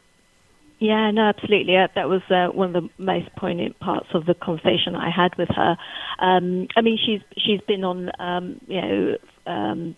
Yeah, 0.80 1.10
no, 1.10 1.24
absolutely. 1.24 1.76
Uh, 1.76 1.88
that 1.96 2.08
was 2.08 2.22
uh, 2.30 2.50
one 2.50 2.76
of 2.76 2.84
the 2.84 2.90
most 3.04 3.34
poignant 3.36 3.80
parts 3.80 4.10
of 4.14 4.28
the 4.28 4.36
conversation 4.36 4.96
I 4.96 5.10
had 5.10 5.36
with 5.36 5.50
her. 5.50 5.76
Um, 6.20 6.68
I 6.76 6.82
mean, 6.82 7.00
she's 7.04 7.22
she's 7.36 7.62
been 7.62 7.84
on, 7.84 8.12
um, 8.20 8.62
you 8.68 8.82
know, 8.82 9.18
um, 9.48 9.96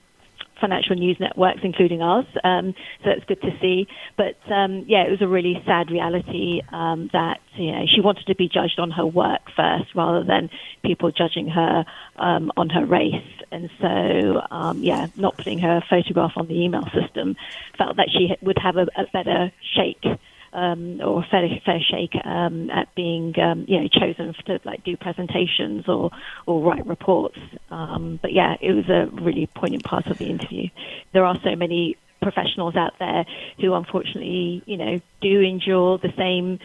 financial 0.60 0.96
news 0.96 1.18
networks, 1.20 1.62
including 1.64 2.02
ours. 2.02 2.26
Um, 2.44 2.74
so 3.04 3.12
it's 3.12 3.26
good 3.26 3.42
to 3.42 3.52
see. 3.60 3.88
But 4.18 4.38
um, 4.52 4.86
yeah, 4.88 5.04
it 5.04 5.12
was 5.12 5.22
a 5.22 5.28
really 5.28 5.62
sad 5.66 5.92
reality 5.92 6.62
um, 6.72 7.10
that 7.14 7.40
you 7.56 7.72
know 7.72 7.86
she 7.88 8.02
wanted 8.02 8.26
to 8.28 8.36
be 8.36 8.48
judged 8.48 8.80
on 8.80 8.92
her 8.92 9.06
work 9.06 9.42
first, 9.56 9.96
rather 9.96 10.24
than 10.24 10.50
people 10.84 11.12
judging 11.12 11.48
her 11.48 11.86
um, 12.18 12.52
on 12.58 12.70
her 12.70 12.86
race. 12.86 13.16
And 13.52 13.70
so 13.82 14.42
um, 14.52 14.80
yeah, 14.84 15.08
not 15.16 15.38
putting 15.38 15.60
her 15.60 15.82
photograph 15.90 16.34
on 16.36 16.48
the 16.48 16.62
email 16.62 16.84
system 16.94 17.36
felt 17.78 17.98
that 17.98 18.10
she 18.12 18.36
would 18.42 18.58
have 18.58 18.78
a, 18.78 18.88
a 18.96 19.06
better 19.12 19.52
shake 19.76 20.06
um, 20.54 21.02
or 21.02 21.24
fair, 21.30 21.48
fair 21.66 21.80
shake 21.80 22.16
um, 22.26 22.70
at 22.70 22.94
being 22.96 23.34
um, 23.40 23.66
you 23.68 23.82
know 23.82 23.88
chosen 23.88 24.34
to 24.46 24.60
like 24.64 24.84
do 24.84 24.98
presentations 24.98 25.88
or 25.88 26.12
or 26.46 26.62
write 26.62 26.86
reports. 26.86 27.38
Um, 27.70 28.20
but 28.22 28.34
yeah, 28.34 28.56
it 28.62 28.74
was 28.74 28.90
a 28.90 29.10
really 29.22 29.48
poignant 29.48 29.84
part 29.84 30.08
of 30.08 30.18
the 30.18 30.26
interview. 30.26 30.70
There 31.14 31.26
are 31.26 31.40
so 31.44 31.56
many 31.56 31.98
professionals 32.22 32.76
out 32.76 33.00
there 33.00 33.26
who 33.62 33.74
unfortunately 33.74 34.62
you 34.66 34.76
know 34.76 35.00
do 35.22 35.42
endure 35.42 35.98
the 35.98 36.14
same 36.18 36.60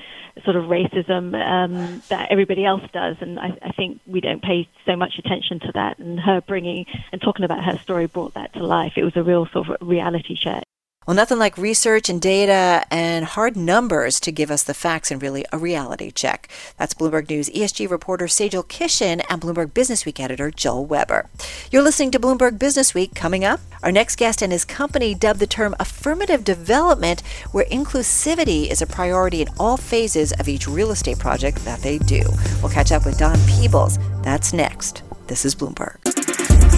sort 0.44 0.56
of 0.56 0.64
racism 0.64 1.34
um, 1.34 2.02
that 2.08 2.28
everybody 2.30 2.64
else 2.64 2.82
does, 2.92 3.16
and 3.20 3.38
I, 3.38 3.56
I 3.62 3.70
think 3.72 4.00
we 4.06 4.20
don't 4.20 4.42
pay 4.42 4.68
so 4.84 4.96
much 4.96 5.18
attention 5.18 5.60
to 5.60 5.72
that. 5.74 5.98
And 5.98 6.18
her 6.18 6.40
bringing 6.40 6.86
and 7.12 7.20
talking 7.20 7.44
about 7.44 7.64
her 7.64 7.78
story 7.78 8.06
brought 8.06 8.34
that 8.34 8.52
to 8.54 8.64
life. 8.64 8.94
It 8.96 9.04
was 9.04 9.16
a 9.16 9.22
real 9.22 9.46
sort 9.46 9.68
of 9.68 9.76
reality 9.86 10.36
check. 10.36 10.64
Well, 11.06 11.14
nothing 11.14 11.38
like 11.38 11.58
research 11.58 12.08
and 12.08 12.20
data 12.20 12.86
and 12.90 13.26
hard 13.26 13.56
numbers 13.56 14.18
to 14.20 14.32
give 14.32 14.50
us 14.50 14.62
the 14.62 14.72
facts 14.72 15.10
and 15.10 15.20
really 15.20 15.44
a 15.52 15.58
reality 15.58 16.10
check. 16.10 16.48
That's 16.78 16.94
Bloomberg 16.94 17.28
News 17.28 17.50
ESG 17.50 17.90
reporter 17.90 18.24
Saijel 18.24 18.64
Kishan 18.64 19.22
and 19.28 19.42
Bloomberg 19.42 19.74
Business 19.74 20.06
Week 20.06 20.18
editor 20.18 20.50
Joel 20.50 20.86
Weber. 20.86 21.28
You're 21.70 21.82
listening 21.82 22.10
to 22.12 22.18
Bloomberg 22.18 22.58
Business 22.58 22.94
Week. 22.94 23.14
Coming 23.14 23.44
up, 23.44 23.60
our 23.82 23.92
next 23.92 24.16
guest 24.16 24.40
and 24.40 24.50
his 24.50 24.64
company 24.64 25.14
dubbed 25.14 25.40
the 25.40 25.46
term 25.46 25.76
affirmative 25.78 26.42
development, 26.42 27.20
where 27.52 27.66
inclusivity 27.66 28.70
is 28.70 28.80
a 28.80 28.86
priority 28.86 29.42
in 29.42 29.48
all 29.58 29.76
phases 29.76 30.32
of 30.32 30.48
each 30.48 30.66
real 30.66 30.90
estate 30.90 31.18
project 31.18 31.58
that 31.66 31.80
they 31.80 31.98
do. 31.98 32.22
We'll 32.62 32.72
catch 32.72 32.92
up 32.92 33.04
with 33.04 33.18
Don 33.18 33.38
Peebles. 33.46 33.98
That's 34.22 34.54
next. 34.54 35.02
This 35.26 35.44
is 35.44 35.54
Bloomberg. 35.54 36.13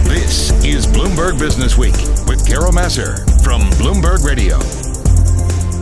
This 0.06 0.52
is 0.64 0.86
Bloomberg 0.86 1.36
Business 1.36 1.76
Week 1.76 1.96
with 2.28 2.46
Carol 2.46 2.70
Massar 2.70 3.18
from 3.42 3.62
Bloomberg 3.72 4.24
Radio. 4.24 4.56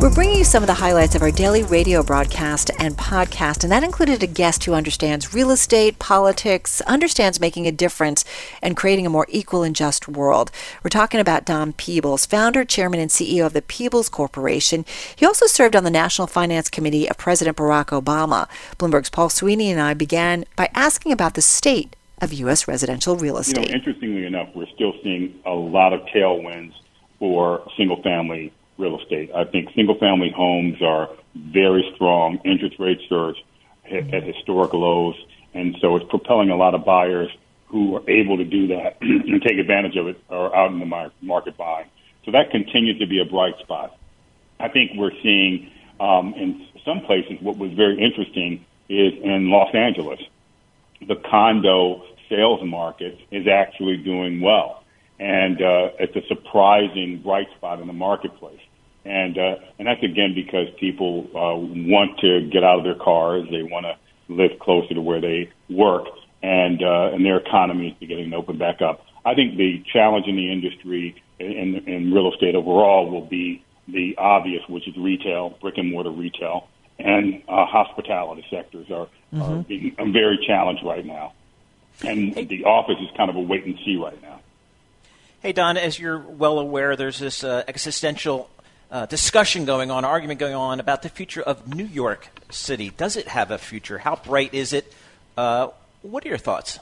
We're 0.00 0.14
bringing 0.14 0.38
you 0.38 0.44
some 0.44 0.62
of 0.62 0.66
the 0.66 0.74
highlights 0.74 1.14
of 1.14 1.20
our 1.20 1.30
daily 1.30 1.62
radio 1.62 2.02
broadcast 2.02 2.70
and 2.78 2.96
podcast, 2.96 3.64
and 3.64 3.70
that 3.70 3.84
included 3.84 4.22
a 4.22 4.26
guest 4.26 4.64
who 4.64 4.72
understands 4.72 5.34
real 5.34 5.50
estate, 5.50 5.98
politics, 5.98 6.80
understands 6.82 7.38
making 7.38 7.66
a 7.66 7.72
difference, 7.72 8.24
and 8.62 8.78
creating 8.78 9.06
a 9.06 9.10
more 9.10 9.26
equal 9.28 9.62
and 9.62 9.76
just 9.76 10.08
world. 10.08 10.50
We're 10.82 10.88
talking 10.88 11.20
about 11.20 11.44
Don 11.44 11.74
Peebles, 11.74 12.24
founder, 12.24 12.64
chairman, 12.64 13.00
and 13.00 13.10
CEO 13.10 13.44
of 13.44 13.52
the 13.52 13.60
Peebles 13.60 14.08
Corporation. 14.08 14.86
He 15.14 15.26
also 15.26 15.46
served 15.46 15.76
on 15.76 15.84
the 15.84 15.90
National 15.90 16.26
Finance 16.26 16.70
Committee 16.70 17.10
of 17.10 17.18
President 17.18 17.58
Barack 17.58 17.86
Obama. 17.86 18.48
Bloomberg's 18.78 19.10
Paul 19.10 19.28
Sweeney 19.28 19.70
and 19.70 19.80
I 19.80 19.92
began 19.92 20.46
by 20.56 20.70
asking 20.74 21.12
about 21.12 21.34
the 21.34 21.42
state 21.42 21.94
of 22.24 22.32
U.S. 22.32 22.66
residential 22.66 23.16
real 23.16 23.38
estate. 23.38 23.66
You 23.66 23.68
know, 23.68 23.74
interestingly 23.74 24.26
enough, 24.26 24.48
we're 24.54 24.66
still 24.74 24.94
seeing 25.02 25.38
a 25.46 25.52
lot 25.52 25.92
of 25.92 26.00
tailwinds 26.06 26.72
for 27.18 27.70
single 27.76 28.02
family 28.02 28.52
real 28.78 28.98
estate. 29.00 29.30
I 29.34 29.44
think 29.44 29.70
single 29.74 29.96
family 29.98 30.32
homes 30.34 30.82
are 30.82 31.10
very 31.34 31.88
strong. 31.94 32.40
Interest 32.44 32.76
rates 32.78 33.02
are 33.10 33.34
at 33.84 34.22
historic 34.24 34.72
lows. 34.72 35.14
And 35.52 35.76
so 35.80 35.94
it's 35.96 36.06
propelling 36.08 36.50
a 36.50 36.56
lot 36.56 36.74
of 36.74 36.84
buyers 36.84 37.30
who 37.66 37.96
are 37.96 38.10
able 38.10 38.38
to 38.38 38.44
do 38.44 38.68
that 38.68 38.96
and 39.00 39.40
take 39.42 39.58
advantage 39.58 39.96
of 39.96 40.08
it 40.08 40.20
are 40.30 40.54
out 40.54 40.72
in 40.72 40.80
the 40.80 41.10
market 41.20 41.56
buying. 41.56 41.86
So 42.24 42.32
that 42.32 42.50
continues 42.50 42.98
to 42.98 43.06
be 43.06 43.20
a 43.20 43.24
bright 43.24 43.58
spot. 43.60 43.96
I 44.58 44.68
think 44.68 44.92
we're 44.96 45.12
seeing 45.22 45.70
um, 46.00 46.34
in 46.34 46.66
some 46.84 47.00
places 47.02 47.40
what 47.40 47.58
was 47.58 47.72
very 47.72 48.02
interesting 48.02 48.64
is 48.88 49.12
in 49.22 49.50
Los 49.50 49.74
Angeles 49.74 50.20
the 51.06 51.16
condo 51.16 52.04
sales 52.28 52.60
market 52.64 53.18
is 53.30 53.46
actually 53.46 53.96
doing 53.98 54.40
well. 54.40 54.82
And 55.18 55.56
uh, 55.56 55.90
it's 56.00 56.16
a 56.16 56.26
surprising 56.26 57.20
bright 57.22 57.46
spot 57.56 57.80
in 57.80 57.86
the 57.86 57.92
marketplace. 57.92 58.60
And, 59.04 59.38
uh, 59.38 59.56
and 59.78 59.86
that's 59.86 60.02
again 60.02 60.34
because 60.34 60.68
people 60.80 61.26
uh, 61.30 61.56
want 61.56 62.18
to 62.20 62.48
get 62.52 62.64
out 62.64 62.78
of 62.78 62.84
their 62.84 62.94
cars. 62.94 63.46
They 63.50 63.62
want 63.62 63.86
to 63.86 63.96
live 64.32 64.58
closer 64.60 64.94
to 64.94 65.00
where 65.00 65.20
they 65.20 65.50
work 65.68 66.06
and, 66.42 66.82
uh, 66.82 67.14
and 67.14 67.24
their 67.24 67.38
economy 67.38 67.88
is 67.88 67.94
beginning 67.98 68.30
to 68.30 68.36
open 68.36 68.58
back 68.58 68.82
up. 68.82 69.04
I 69.24 69.34
think 69.34 69.56
the 69.56 69.82
challenge 69.92 70.26
in 70.26 70.36
the 70.36 70.52
industry 70.52 71.22
in, 71.38 71.82
in 71.86 72.12
real 72.12 72.32
estate 72.32 72.54
overall 72.54 73.10
will 73.10 73.26
be 73.26 73.64
the 73.88 74.14
obvious, 74.18 74.62
which 74.68 74.86
is 74.88 74.94
retail, 74.96 75.56
brick 75.60 75.78
and 75.78 75.90
mortar 75.90 76.10
retail, 76.10 76.68
and 76.98 77.42
uh, 77.48 77.66
hospitality 77.66 78.44
sectors 78.50 78.90
are, 78.90 79.08
mm-hmm. 79.32 79.40
are 79.40 79.62
being 79.62 80.12
very 80.12 80.38
challenged 80.46 80.84
right 80.84 81.04
now. 81.04 81.32
And 82.02 82.34
hey. 82.34 82.44
the 82.44 82.64
office 82.64 82.96
is 83.00 83.08
kind 83.16 83.30
of 83.30 83.36
a 83.36 83.40
wait 83.40 83.64
and 83.64 83.78
see 83.84 83.96
right 83.96 84.20
now. 84.22 84.40
Hey, 85.40 85.52
Don, 85.52 85.76
as 85.76 85.98
you're 85.98 86.18
well 86.18 86.58
aware, 86.58 86.96
there's 86.96 87.18
this 87.18 87.44
uh, 87.44 87.64
existential 87.68 88.50
uh, 88.90 89.06
discussion 89.06 89.64
going 89.64 89.90
on, 89.90 90.04
argument 90.04 90.40
going 90.40 90.54
on 90.54 90.80
about 90.80 91.02
the 91.02 91.08
future 91.08 91.42
of 91.42 91.74
New 91.74 91.84
York 91.84 92.28
City. 92.50 92.90
Does 92.96 93.16
it 93.16 93.28
have 93.28 93.50
a 93.50 93.58
future? 93.58 93.98
How 93.98 94.16
bright 94.16 94.54
is 94.54 94.72
it? 94.72 94.92
Uh, 95.36 95.68
what 96.02 96.24
are 96.24 96.28
your 96.28 96.38
thoughts? 96.38 96.78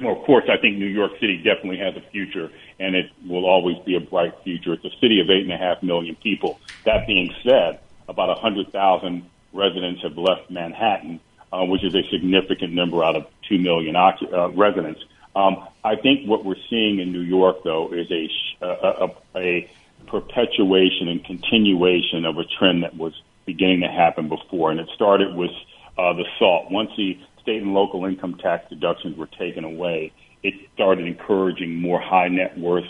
Well, 0.00 0.18
of 0.18 0.24
course, 0.24 0.44
I 0.50 0.56
think 0.60 0.78
New 0.78 0.86
York 0.86 1.12
City 1.20 1.36
definitely 1.36 1.78
has 1.78 1.94
a 1.96 2.00
future, 2.10 2.50
and 2.78 2.94
it 2.94 3.10
will 3.26 3.44
always 3.44 3.76
be 3.84 3.96
a 3.96 4.00
bright 4.00 4.34
future. 4.44 4.72
It's 4.72 4.84
a 4.84 4.98
city 5.00 5.20
of 5.20 5.28
eight 5.28 5.42
and 5.42 5.52
a 5.52 5.58
half 5.58 5.82
million 5.82 6.16
people. 6.16 6.58
That 6.84 7.06
being 7.06 7.34
said, 7.42 7.80
about 8.08 8.28
100,000 8.28 9.30
residents 9.52 10.02
have 10.02 10.16
left 10.16 10.50
Manhattan, 10.50 11.20
uh, 11.52 11.64
which 11.64 11.84
is 11.84 11.94
a 11.94 12.02
significant 12.10 12.72
number 12.72 13.02
out 13.02 13.16
of 13.16 13.26
2 13.48 13.58
million 13.58 13.96
uh, 13.96 14.48
residents. 14.50 15.00
Um, 15.34 15.66
I 15.84 15.96
think 15.96 16.28
what 16.28 16.44
we're 16.44 16.60
seeing 16.68 16.98
in 16.98 17.12
New 17.12 17.20
York, 17.20 17.62
though, 17.64 17.92
is 17.92 18.10
a, 18.10 18.28
a, 18.66 19.10
a 19.36 19.70
perpetuation 20.06 21.08
and 21.08 21.24
continuation 21.24 22.24
of 22.24 22.38
a 22.38 22.44
trend 22.44 22.82
that 22.82 22.96
was 22.96 23.12
beginning 23.46 23.80
to 23.80 23.88
happen 23.88 24.28
before. 24.28 24.70
And 24.70 24.80
it 24.80 24.88
started 24.94 25.34
with 25.34 25.52
uh, 25.96 26.12
the 26.14 26.24
SALT. 26.38 26.70
Once 26.70 26.90
the 26.96 27.18
state 27.42 27.62
and 27.62 27.74
local 27.74 28.04
income 28.04 28.36
tax 28.36 28.68
deductions 28.68 29.16
were 29.16 29.26
taken 29.26 29.64
away, 29.64 30.12
it 30.42 30.54
started 30.74 31.06
encouraging 31.06 31.74
more 31.76 32.00
high 32.00 32.28
net 32.28 32.58
worth 32.58 32.86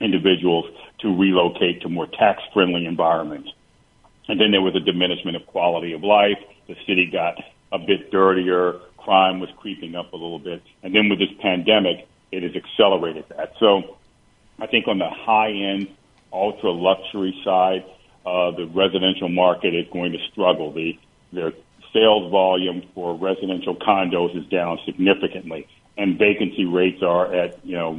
individuals 0.00 0.66
to 1.00 1.16
relocate 1.16 1.82
to 1.82 1.88
more 1.88 2.06
tax 2.06 2.42
friendly 2.52 2.86
environments. 2.86 3.50
And 4.28 4.40
then 4.40 4.50
there 4.50 4.60
was 4.60 4.74
a 4.74 4.80
diminishment 4.80 5.36
of 5.36 5.46
quality 5.46 5.92
of 5.92 6.02
life. 6.02 6.38
The 6.68 6.76
city 6.86 7.06
got 7.06 7.36
a 7.76 7.86
bit 7.86 8.10
dirtier. 8.10 8.80
Crime 8.96 9.38
was 9.38 9.50
creeping 9.58 9.94
up 9.94 10.12
a 10.12 10.16
little 10.16 10.38
bit. 10.38 10.62
And 10.82 10.94
then 10.94 11.08
with 11.08 11.18
this 11.18 11.34
pandemic, 11.40 12.08
it 12.32 12.42
has 12.42 12.54
accelerated 12.56 13.24
that. 13.28 13.52
So 13.60 13.96
I 14.58 14.66
think 14.66 14.88
on 14.88 14.98
the 14.98 15.10
high 15.10 15.52
end, 15.52 15.88
ultra 16.32 16.70
luxury 16.70 17.40
side, 17.44 17.84
uh, 18.24 18.50
the 18.50 18.66
residential 18.66 19.28
market 19.28 19.74
is 19.74 19.86
going 19.92 20.12
to 20.12 20.18
struggle. 20.32 20.72
The, 20.72 20.98
the 21.32 21.54
sales 21.92 22.30
volume 22.30 22.82
for 22.94 23.14
residential 23.14 23.76
condos 23.76 24.36
is 24.36 24.46
down 24.48 24.80
significantly, 24.84 25.68
and 25.96 26.18
vacancy 26.18 26.64
rates 26.64 27.02
are 27.02 27.32
at 27.32 27.64
you 27.64 27.76
know 27.76 27.92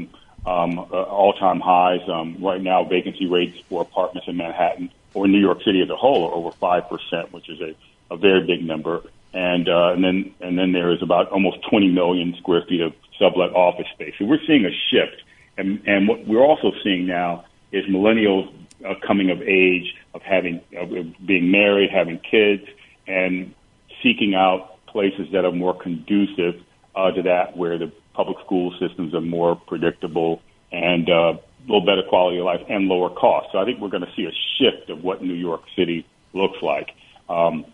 um, 0.46 0.80
uh, 0.80 1.04
all-time 1.04 1.62
highs. 1.62 2.02
Um, 2.10 2.38
right 2.42 2.62
now, 2.62 2.84
vacancy 2.84 3.28
rates 3.28 3.58
for 3.70 3.82
apartments 3.82 4.28
in 4.28 4.36
Manhattan 4.38 4.92
or 5.14 5.28
New 5.28 5.40
York 5.40 5.64
City 5.64 5.82
as 5.82 5.90
a 5.90 5.96
whole 5.96 6.28
are 6.28 6.34
over 6.34 6.52
five 6.52 6.90
percent, 6.90 7.32
which 7.32 7.50
is 7.50 7.62
a, 7.62 7.74
a 8.12 8.18
very 8.18 8.46
big 8.46 8.66
number. 8.66 9.04
And 9.38 9.70
uh, 9.70 9.94
and 9.94 10.04
then 10.04 10.34
and 10.42 10.58
then 10.58 10.72
there 10.72 10.92
is 10.92 11.04
about 11.04 11.30
almost 11.30 11.58
20 11.70 11.90
million 11.90 12.34
square 12.40 12.64
feet 12.68 12.82
of 12.82 12.94
sublet 13.20 13.52
office 13.52 13.86
space. 13.94 14.16
So 14.18 14.26
we're 14.26 14.42
seeing 14.48 14.66
a 14.66 14.74
shift, 14.90 15.22
and 15.58 15.80
and 15.86 16.08
what 16.08 16.26
we're 16.26 16.44
also 16.44 16.72
seeing 16.84 17.06
now 17.06 17.46
is 17.72 17.86
millennials 17.86 18.52
uh, 18.84 18.96
coming 19.06 19.30
of 19.30 19.44
age, 19.44 19.94
of 20.16 20.24
having 20.24 20.62
of 20.76 20.90
being 21.24 21.52
married, 21.52 21.92
having 21.94 22.18
kids, 22.18 22.64
and 23.06 23.54
seeking 24.02 24.34
out 24.34 24.84
places 24.88 25.28
that 25.34 25.46
are 25.46 25.52
more 25.52 25.80
conducive 25.80 26.60
uh, 26.96 27.12
to 27.12 27.22
that, 27.22 27.56
where 27.56 27.78
the 27.78 27.92
public 28.16 28.38
school 28.44 28.74
systems 28.80 29.14
are 29.14 29.22
more 29.22 29.56
predictable 29.56 30.42
and 30.72 31.12
uh, 31.12 31.34
little 31.68 31.86
better 31.86 32.02
quality 32.10 32.40
of 32.40 32.46
life 32.46 32.62
and 32.68 32.88
lower 32.88 33.12
cost. 33.12 33.50
So 33.52 33.60
I 33.60 33.66
think 33.66 33.82
we're 33.82 33.90
going 33.90 34.02
to 34.02 34.14
see 34.16 34.26
a 34.26 34.34
shift 34.58 34.90
of 34.90 35.04
what 35.04 35.22
New 35.22 35.36
York 35.36 35.62
City 35.76 36.08
looks 36.34 36.58
like. 36.64 36.90
Um, 37.30 37.66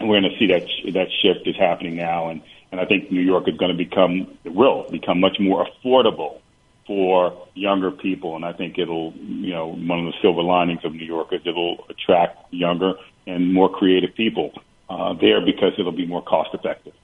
we're 0.00 0.20
going 0.20 0.30
to 0.30 0.38
see 0.38 0.46
that 0.48 0.66
that 0.92 1.08
shift 1.22 1.46
is 1.46 1.56
happening 1.56 1.96
now, 1.96 2.28
and 2.28 2.42
and 2.72 2.80
I 2.80 2.84
think 2.84 3.10
New 3.10 3.20
York 3.20 3.48
is 3.48 3.56
going 3.56 3.70
to 3.70 3.76
become 3.76 4.36
will 4.44 4.86
become 4.90 5.20
much 5.20 5.38
more 5.40 5.66
affordable 5.66 6.40
for 6.86 7.46
younger 7.54 7.90
people, 7.90 8.36
and 8.36 8.44
I 8.44 8.52
think 8.52 8.78
it'll 8.78 9.12
you 9.14 9.52
know 9.52 9.68
one 9.68 10.00
of 10.00 10.06
the 10.06 10.14
silver 10.22 10.42
linings 10.42 10.84
of 10.84 10.92
New 10.92 11.06
York 11.06 11.32
is 11.32 11.40
it'll 11.44 11.86
attract 11.88 12.52
younger 12.52 12.94
and 13.26 13.52
more 13.52 13.68
creative 13.68 14.14
people 14.14 14.52
uh, 14.88 15.14
there 15.14 15.40
because 15.44 15.72
it'll 15.78 15.92
be 15.92 16.06
more 16.06 16.22
cost 16.22 16.50
effective. 16.54 16.94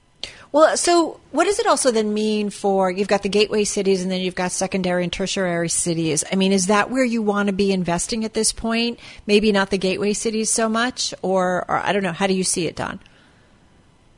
Well, 0.53 0.77
so 0.77 1.19
what 1.31 1.45
does 1.45 1.57
it 1.57 1.65
also 1.65 1.89
then 1.89 2.13
mean 2.13 2.51
for 2.51 2.91
you've 2.91 3.07
got 3.07 3.23
the 3.23 3.29
gateway 3.29 3.63
cities 3.63 4.03
and 4.03 4.11
then 4.11 4.21
you've 4.21 4.35
got 4.35 4.51
secondary 4.51 5.03
and 5.03 5.11
tertiary 5.11 5.67
cities? 5.67 6.23
I 6.31 6.35
mean, 6.35 6.51
is 6.51 6.67
that 6.67 6.91
where 6.91 7.03
you 7.03 7.23
want 7.23 7.47
to 7.47 7.53
be 7.53 7.71
investing 7.71 8.23
at 8.23 8.35
this 8.35 8.53
point? 8.53 8.99
Maybe 9.25 9.51
not 9.51 9.71
the 9.71 9.79
gateway 9.79 10.13
cities 10.13 10.51
so 10.51 10.69
much, 10.69 11.11
or, 11.23 11.65
or 11.67 11.77
I 11.77 11.91
don't 11.91 12.03
know. 12.03 12.11
How 12.11 12.27
do 12.27 12.35
you 12.35 12.43
see 12.43 12.67
it, 12.67 12.75
Don? 12.75 12.99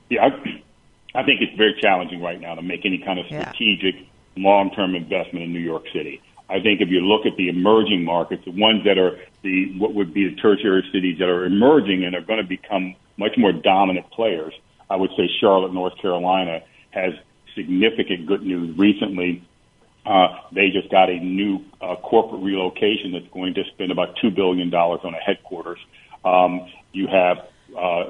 Yeah, 0.10 0.26
I, 0.26 1.22
I 1.22 1.24
think 1.24 1.40
it's 1.40 1.56
very 1.56 1.80
challenging 1.82 2.22
right 2.22 2.40
now 2.40 2.56
to 2.56 2.62
make 2.62 2.86
any 2.86 2.98
kind 2.98 3.18
of 3.18 3.28
strategic, 3.28 3.96
yeah. 3.96 4.06
long-term 4.36 4.94
investment 4.94 5.46
in 5.46 5.54
New 5.54 5.60
York 5.60 5.86
City. 5.94 6.22
I 6.50 6.60
think 6.60 6.82
if 6.82 6.90
you 6.90 7.00
look 7.00 7.26
at 7.26 7.38
the 7.38 7.48
emerging 7.48 8.04
markets, 8.04 8.44
the 8.44 8.52
ones 8.52 8.84
that 8.84 8.98
are 8.98 9.18
the 9.42 9.74
what 9.80 9.94
would 9.94 10.14
be 10.14 10.30
the 10.30 10.36
tertiary 10.36 10.84
cities 10.92 11.18
that 11.20 11.30
are 11.30 11.46
emerging 11.46 12.04
and 12.04 12.14
are 12.14 12.22
going 12.22 12.42
to 12.42 12.48
become 12.48 12.94
much 13.18 13.38
more 13.38 13.54
dominant 13.54 14.12
players, 14.12 14.54
I 14.90 14.96
would 14.96 15.12
say 15.18 15.30
Charlotte, 15.40 15.74
North 15.74 15.98
Carolina 16.02 16.64
has 16.92 17.14
significant 17.56 18.26
good 18.26 18.44
news 18.44 18.78
recently. 18.78 19.44
Uh, 20.06 20.28
they 20.52 20.70
just 20.70 20.90
got 20.92 21.10
a 21.10 21.20
new 21.20 21.60
uh, 21.82 21.96
corporate 21.96 22.42
relocation 22.42 23.14
that's 23.14 23.28
going 23.34 23.56
to 23.56 23.64
spend 23.74 23.92
about 23.92 24.16
$2 24.18 24.36
billion 24.36 24.74
on 24.74 25.14
a 25.14 25.18
headquarters. 25.18 25.80
Um, 26.24 26.70
you 26.94 27.08
have 27.08 27.48
uh, 27.76 28.06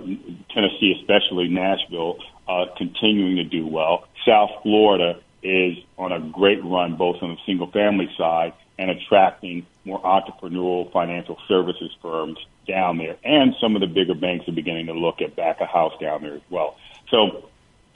Tennessee, 0.53 0.95
especially 0.99 1.47
Nashville, 1.47 2.17
uh, 2.47 2.65
continuing 2.77 3.37
to 3.37 3.43
do 3.43 3.65
well. 3.65 4.07
South 4.25 4.51
Florida 4.61 5.21
is 5.41 5.77
on 5.97 6.11
a 6.11 6.19
great 6.19 6.63
run, 6.63 6.95
both 6.95 7.17
on 7.21 7.29
the 7.29 7.37
single 7.45 7.71
family 7.71 8.09
side 8.17 8.53
and 8.77 8.89
attracting 8.89 9.65
more 9.85 10.01
entrepreneurial 10.01 10.91
financial 10.91 11.37
services 11.47 11.91
firms 12.01 12.37
down 12.67 12.97
there. 12.97 13.15
And 13.23 13.53
some 13.61 13.75
of 13.75 13.81
the 13.81 13.87
bigger 13.87 14.15
banks 14.15 14.47
are 14.47 14.51
beginning 14.51 14.87
to 14.87 14.93
look 14.93 15.21
at 15.21 15.35
back 15.35 15.61
a 15.61 15.65
house 15.65 15.93
down 16.01 16.23
there 16.23 16.35
as 16.35 16.41
well. 16.49 16.75
So 17.09 17.49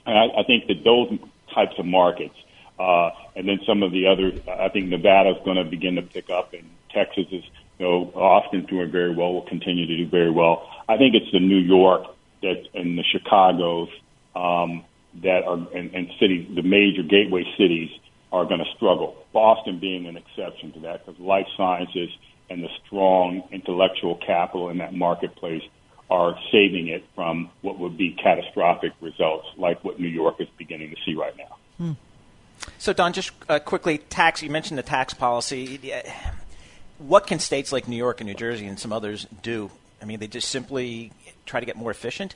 I, 0.06 0.28
I 0.38 0.44
think 0.46 0.68
that 0.68 0.84
those 0.84 1.18
types 1.54 1.74
of 1.80 1.86
markets, 1.86 2.36
uh, 2.80 3.10
and 3.36 3.48
then 3.48 3.60
some 3.66 3.84
of 3.84 3.92
the 3.92 4.08
other, 4.08 4.32
I 4.50 4.70
think 4.70 4.88
Nevada 4.88 5.32
is 5.32 5.44
going 5.44 5.58
to 5.58 5.66
begin 5.66 5.96
to 5.96 6.02
pick 6.02 6.30
up, 6.30 6.54
and 6.54 6.70
Texas 6.94 7.26
is, 7.32 7.44
you 7.78 7.86
know, 7.86 8.12
Austin's 8.16 8.68
doing 8.68 8.92
very 8.92 9.14
well, 9.14 9.34
will 9.34 9.42
continue 9.42 9.86
to 9.88 9.98
do 9.98 10.08
very 10.08 10.32
well. 10.32 10.70
I 10.88 10.98
think 10.98 11.16
it's 11.16 11.32
the 11.32 11.40
New 11.40 11.58
York 11.58 12.06
that 12.42 12.68
and 12.74 12.98
the 12.98 13.04
Chicago's 13.04 13.90
um, 14.36 14.86
that 15.24 15.44
are 15.44 15.58
and, 15.76 15.94
and 15.94 16.12
cities, 16.20 16.48
the 16.56 16.62
major 16.62 17.04
gateway 17.04 17.44
cities 17.58 17.90
are 18.32 18.46
going 18.46 18.60
to 18.60 18.72
struggle. 18.76 19.16
Boston 19.34 19.80
being 19.80 20.06
an 20.06 20.18
exception 20.18 20.72
to 20.74 20.80
that 20.82 21.06
because 21.06 21.20
life 21.20 21.48
sciences 21.58 22.10
and 22.50 22.64
the 22.64 22.70
strong 22.86 23.44
intellectual 23.52 24.16
capital 24.16 24.70
in 24.70 24.80
that 24.80 24.94
marketplace 24.94 25.64
are 26.10 26.36
saving 26.52 26.88
it 26.88 27.04
from 27.16 27.50
what 27.62 27.78
would 27.80 27.98
be 27.98 28.12
catastrophic 28.12 28.92
results 29.02 29.48
like 29.58 29.84
what 29.84 30.00
New 30.00 30.08
York 30.08 30.36
is 30.40 30.48
beginning 30.58 30.90
to 30.90 30.96
see 31.06 31.16
right 31.16 31.36
now. 31.38 31.58
Hmm. 31.78 31.92
So, 32.78 32.94
Don, 32.94 33.14
just 33.14 33.32
uh, 33.48 33.60
quickly, 33.60 34.00
tax. 34.00 34.42
You 34.42 34.50
mentioned 34.50 34.78
the 34.78 34.84
tax 34.84 35.14
policy. 35.14 35.94
What 36.98 37.28
can 37.28 37.40
states 37.40 37.72
like 37.72 37.88
New 37.88 37.96
York 37.96 38.20
and 38.20 38.28
New 38.28 38.36
Jersey 38.36 38.66
and 38.66 38.80
some 38.80 38.92
others 38.92 39.28
do? 39.42 39.72
I 40.02 40.06
mean, 40.06 40.20
they 40.20 40.28
just 40.28 40.50
simply 40.50 41.12
try 41.46 41.60
to 41.60 41.66
get 41.66 41.78
more 41.78 41.92
efficient. 41.92 42.36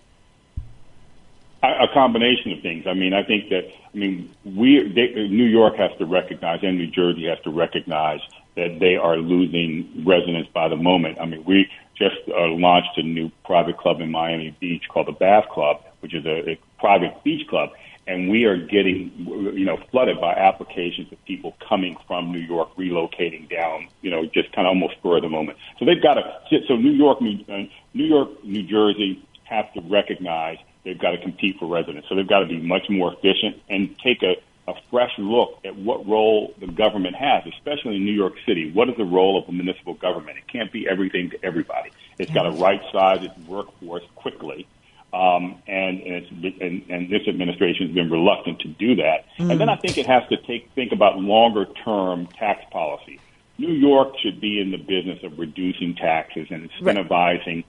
A, 1.63 1.87
combination 1.93 2.51
of 2.51 2.61
things. 2.61 2.85
I 2.85 2.93
mean, 2.93 3.13
I 3.13 3.23
think 3.23 3.49
that 3.49 3.71
I 3.93 3.97
mean 3.97 4.35
we 4.43 4.83
they, 4.83 5.29
New 5.29 5.45
York 5.45 5.77
has 5.77 5.91
to 5.97 6.05
recognize 6.05 6.59
and 6.61 6.77
New 6.77 6.87
Jersey 6.87 7.25
has 7.27 7.39
to 7.45 7.51
recognize 7.51 8.19
that 8.55 8.79
they 8.79 8.97
are 8.97 9.15
losing 9.15 10.03
residents 10.05 10.49
by 10.53 10.67
the 10.67 10.75
moment. 10.75 11.19
I 11.21 11.25
mean, 11.25 11.45
we 11.45 11.69
just 11.95 12.17
uh, 12.27 12.47
launched 12.47 12.97
a 12.97 13.03
new 13.03 13.31
private 13.45 13.77
club 13.77 14.01
in 14.01 14.11
Miami 14.11 14.55
Beach 14.59 14.83
called 14.89 15.07
the 15.07 15.13
Bath 15.13 15.45
Club, 15.49 15.81
which 16.01 16.13
is 16.13 16.25
a, 16.25 16.51
a 16.51 16.59
private 16.79 17.23
beach 17.23 17.47
club, 17.47 17.69
and 18.07 18.29
we 18.29 18.43
are 18.43 18.57
getting 18.57 19.11
you 19.55 19.63
know 19.63 19.77
flooded 19.89 20.19
by 20.19 20.33
applications 20.33 21.13
of 21.13 21.25
people 21.25 21.55
coming 21.67 21.95
from 22.07 22.33
New 22.33 22.39
York 22.39 22.75
relocating 22.75 23.49
down, 23.49 23.87
you 24.01 24.11
know, 24.11 24.25
just 24.25 24.51
kind 24.51 24.67
of 24.67 24.71
almost 24.71 24.95
for 25.01 25.21
the 25.21 25.29
moment. 25.29 25.57
So 25.79 25.85
they've 25.85 26.03
got 26.03 26.15
to 26.15 26.59
so 26.67 26.75
New 26.75 26.91
York, 26.91 27.21
New, 27.21 27.39
uh, 27.47 27.69
New 27.93 28.05
York, 28.05 28.43
New 28.43 28.63
Jersey 28.63 29.25
have 29.45 29.71
to 29.73 29.81
recognize 29.81 30.57
they've 30.83 30.99
got 30.99 31.11
to 31.11 31.17
compete 31.17 31.57
for 31.59 31.67
residents. 31.67 32.07
So 32.09 32.15
they've 32.15 32.27
got 32.27 32.39
to 32.39 32.47
be 32.47 32.61
much 32.61 32.89
more 32.89 33.13
efficient 33.13 33.61
and 33.69 33.97
take 33.99 34.23
a 34.23 34.35
a 34.67 34.73
fresh 34.89 35.11
look 35.17 35.59
at 35.65 35.75
what 35.75 36.07
role 36.07 36.53
the 36.59 36.67
government 36.67 37.15
has, 37.15 37.43
especially 37.57 37.97
in 37.97 38.05
New 38.05 38.13
York 38.13 38.33
City. 38.45 38.71
What 38.71 38.89
is 38.89 38.95
the 38.95 39.05
role 39.05 39.41
of 39.41 39.49
a 39.49 39.51
municipal 39.51 39.93
government? 39.93 40.37
It 40.37 40.47
can't 40.47 40.71
be 40.71 40.87
everything 40.87 41.31
to 41.31 41.45
everybody. 41.45 41.91
It's 42.17 42.31
got 42.31 42.43
to 42.43 42.51
right 42.51 42.81
size 42.91 43.23
its 43.23 43.37
workforce 43.47 44.03
quickly. 44.15 44.67
Um, 45.13 45.61
and, 45.67 46.01
and, 46.01 46.25
it's, 46.25 46.61
and, 46.61 46.85
and 46.89 47.09
this 47.09 47.27
administration 47.27 47.87
has 47.87 47.95
been 47.95 48.09
reluctant 48.09 48.61
to 48.61 48.67
do 48.67 48.95
that. 48.95 49.25
Mm. 49.37 49.51
And 49.51 49.59
then 49.59 49.69
I 49.69 49.75
think 49.75 49.97
it 49.97 50.07
has 50.07 50.23
to 50.29 50.37
take, 50.37 50.71
think 50.73 50.91
about 50.91 51.19
longer 51.19 51.65
term 51.83 52.27
tax 52.27 52.63
policy. 52.71 53.19
New 53.57 53.73
York 53.73 54.17
should 54.23 54.41
be 54.41 54.59
in 54.59 54.71
the 54.71 54.77
business 54.77 55.23
of 55.23 55.37
reducing 55.37 55.93
taxes 55.95 56.47
and 56.49 56.69
incentivizing 56.71 57.63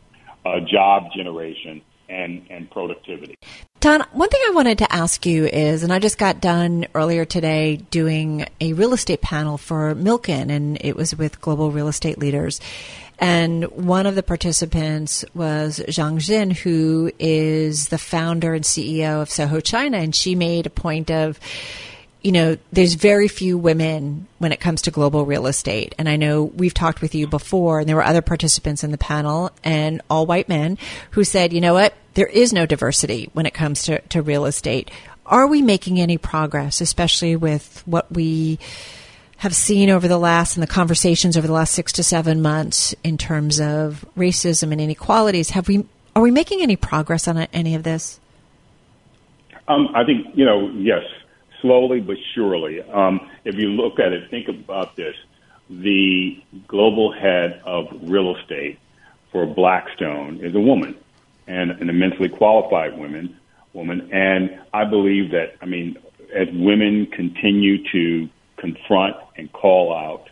right. 0.47 0.57
uh, 0.57 0.61
job 0.61 1.09
generation 1.15 1.83
and, 2.09 2.47
and 2.51 2.71
productivity. 2.71 3.37
Don, 3.81 4.01
one 4.13 4.29
thing 4.31 4.41
I 4.47 4.53
wanted 4.53 4.79
to 4.79 4.93
ask 4.93 5.27
you 5.27 5.45
is, 5.45 5.83
and 5.83 5.93
I 5.93 5.99
just 5.99 6.17
got 6.17 6.41
done 6.41 6.87
earlier 6.95 7.25
today 7.25 7.77
doing 7.91 8.47
a 8.61 8.73
real 8.73 8.95
estate 8.95 9.21
panel 9.21 9.59
for 9.59 9.95
Milken, 9.95 10.51
and 10.51 10.79
it 10.81 10.97
was 10.97 11.15
with 11.15 11.41
global 11.41 11.71
real 11.71 11.89
estate 11.89 12.19
leaders. 12.19 12.61
And 13.19 13.65
one 13.71 14.07
of 14.07 14.15
the 14.15 14.23
participants 14.23 15.25
was 15.35 15.81
Zhang 15.89 16.17
Xin, 16.17 16.53
who 16.53 17.13
is 17.19 17.89
the 17.89 17.99
founder 17.99 18.55
and 18.55 18.65
CEO 18.65 19.23
of 19.23 19.31
Soho 19.31 19.61
China. 19.61 19.99
And 19.99 20.15
she 20.15 20.35
made 20.35 20.67
a 20.67 20.71
point 20.71 21.11
of, 21.11 21.39
you 22.25 22.33
know, 22.33 22.57
there's 22.73 22.95
very 22.95 23.29
few 23.29 23.59
women 23.59 24.27
when 24.39 24.51
it 24.51 24.59
comes 24.59 24.83
to 24.83 24.91
global 24.91 25.27
real 25.27 25.47
estate. 25.47 25.95
And 25.99 26.09
I 26.09 26.17
know 26.17 26.45
we've 26.45 26.75
talked 26.75 27.03
with 27.03 27.15
you 27.15 27.27
before, 27.27 27.81
and 27.81 27.89
there 27.89 27.97
were 27.97 28.03
other 28.03 28.23
participants 28.23 28.83
in 28.83 28.91
the 28.91 28.99
panel 28.99 29.51
and 29.63 30.01
all 30.09 30.25
white 30.25 30.49
men 30.49 30.79
who 31.11 31.23
said, 31.23 31.53
you 31.53 31.61
know 31.61 31.75
what, 31.75 31.95
there 32.15 32.27
is 32.27 32.53
no 32.53 32.65
diversity 32.65 33.29
when 33.35 33.45
it 33.45 33.53
comes 33.53 33.83
to, 33.85 34.01
to 34.01 34.23
real 34.23 34.47
estate. 34.47 34.91
Are 35.27 35.47
we 35.47 35.61
making 35.61 36.01
any 36.01 36.17
progress, 36.17 36.81
especially 36.81 37.37
with 37.37 37.83
what 37.87 38.11
we 38.11 38.59
have 39.39 39.55
seen 39.55 39.91
over 39.91 40.09
the 40.09 40.19
last 40.19 40.57
and 40.57 40.63
the 40.63 40.67
conversations 40.67 41.37
over 41.37 41.47
the 41.47 41.53
last 41.53 41.75
six 41.75 41.93
to 41.93 42.03
seven 42.03 42.41
months 42.41 42.95
in 43.05 43.19
terms 43.19 43.61
of 43.61 44.07
racism 44.17 44.73
and 44.73 44.81
inequalities. 44.81 45.51
Have 45.51 45.69
we 45.69 45.85
are 46.17 46.23
we 46.23 46.31
making 46.31 46.63
any 46.63 46.77
progress 46.77 47.29
on 47.29 47.37
any 47.53 47.75
of 47.75 47.83
this? 47.83 48.21
Um, 49.69 49.89
I 49.95 50.05
think 50.05 50.29
you 50.35 50.47
know, 50.47 50.71
yes, 50.71 51.03
slowly 51.65 52.01
but 52.01 52.17
surely. 52.35 52.83
Um, 52.83 53.31
if 53.45 53.55
you 53.55 53.69
look 53.69 53.99
at 53.99 54.13
it, 54.13 54.31
think 54.31 54.49
about 54.49 54.97
this: 54.97 55.15
the 55.71 56.43
global 56.69 57.11
head 57.11 57.63
of 57.65 57.87
real 58.03 58.37
estate 58.37 58.79
for 59.33 59.47
Blackstone 59.47 60.41
is 60.45 60.55
a 60.55 60.61
woman, 60.61 60.95
and 61.47 61.71
an 61.71 61.89
immensely 61.89 62.29
qualified 62.29 62.97
woman. 62.99 63.37
Woman, 63.73 64.11
and 64.13 64.61
I 64.73 64.85
believe 64.85 65.31
that. 65.33 65.57
I 65.61 65.67
mean, 65.67 65.97
as 66.35 66.49
women 66.53 67.07
continue 67.07 67.83
to 67.91 68.29
confront 68.57 69.17
and 69.37 69.53
call 69.53 69.93
out 69.93 70.29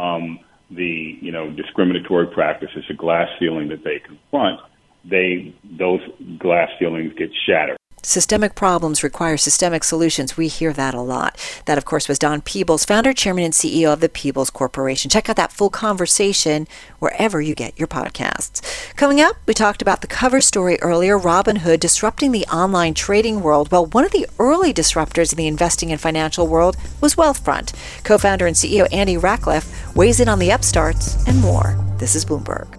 um, 0.00 0.38
the 0.70 1.18
you 1.20 1.32
know 1.32 1.50
discriminatory 1.50 2.28
practices, 2.28 2.84
the 2.88 2.94
glass 2.94 3.28
ceiling 3.40 3.68
that 3.68 3.82
they 3.82 3.98
confront, 3.98 4.60
they 5.04 5.52
those 5.64 6.00
glass 6.38 6.70
ceilings 6.78 7.12
get 7.18 7.30
shattered. 7.46 7.76
Systemic 8.06 8.54
problems 8.54 9.02
require 9.02 9.36
systemic 9.36 9.82
solutions. 9.82 10.36
We 10.36 10.46
hear 10.46 10.72
that 10.74 10.94
a 10.94 11.00
lot. 11.00 11.36
That, 11.64 11.76
of 11.76 11.84
course, 11.84 12.06
was 12.06 12.20
Don 12.20 12.40
Peebles, 12.40 12.84
founder, 12.84 13.12
chairman, 13.12 13.42
and 13.42 13.52
CEO 13.52 13.92
of 13.92 13.98
the 13.98 14.08
Peebles 14.08 14.48
Corporation. 14.48 15.10
Check 15.10 15.28
out 15.28 15.34
that 15.34 15.50
full 15.50 15.70
conversation 15.70 16.68
wherever 17.00 17.40
you 17.40 17.56
get 17.56 17.76
your 17.76 17.88
podcasts. 17.88 18.62
Coming 18.94 19.20
up, 19.20 19.34
we 19.44 19.54
talked 19.54 19.82
about 19.82 20.02
the 20.02 20.06
cover 20.06 20.40
story 20.40 20.78
earlier 20.82 21.18
Robinhood 21.18 21.80
disrupting 21.80 22.30
the 22.30 22.46
online 22.46 22.94
trading 22.94 23.42
world. 23.42 23.72
Well, 23.72 23.86
one 23.86 24.04
of 24.04 24.12
the 24.12 24.28
early 24.38 24.72
disruptors 24.72 25.32
in 25.32 25.36
the 25.36 25.48
investing 25.48 25.90
and 25.90 26.00
financial 26.00 26.46
world 26.46 26.76
was 27.00 27.16
Wealthfront. 27.16 27.74
Co 28.04 28.18
founder 28.18 28.46
and 28.46 28.54
CEO 28.54 28.86
Andy 28.92 29.16
Rachleff 29.16 29.96
weighs 29.96 30.20
in 30.20 30.28
on 30.28 30.38
the 30.38 30.50
upstarts 30.50 31.26
and 31.26 31.40
more. 31.40 31.76
This 31.98 32.14
is 32.14 32.24
Bloomberg. 32.24 32.75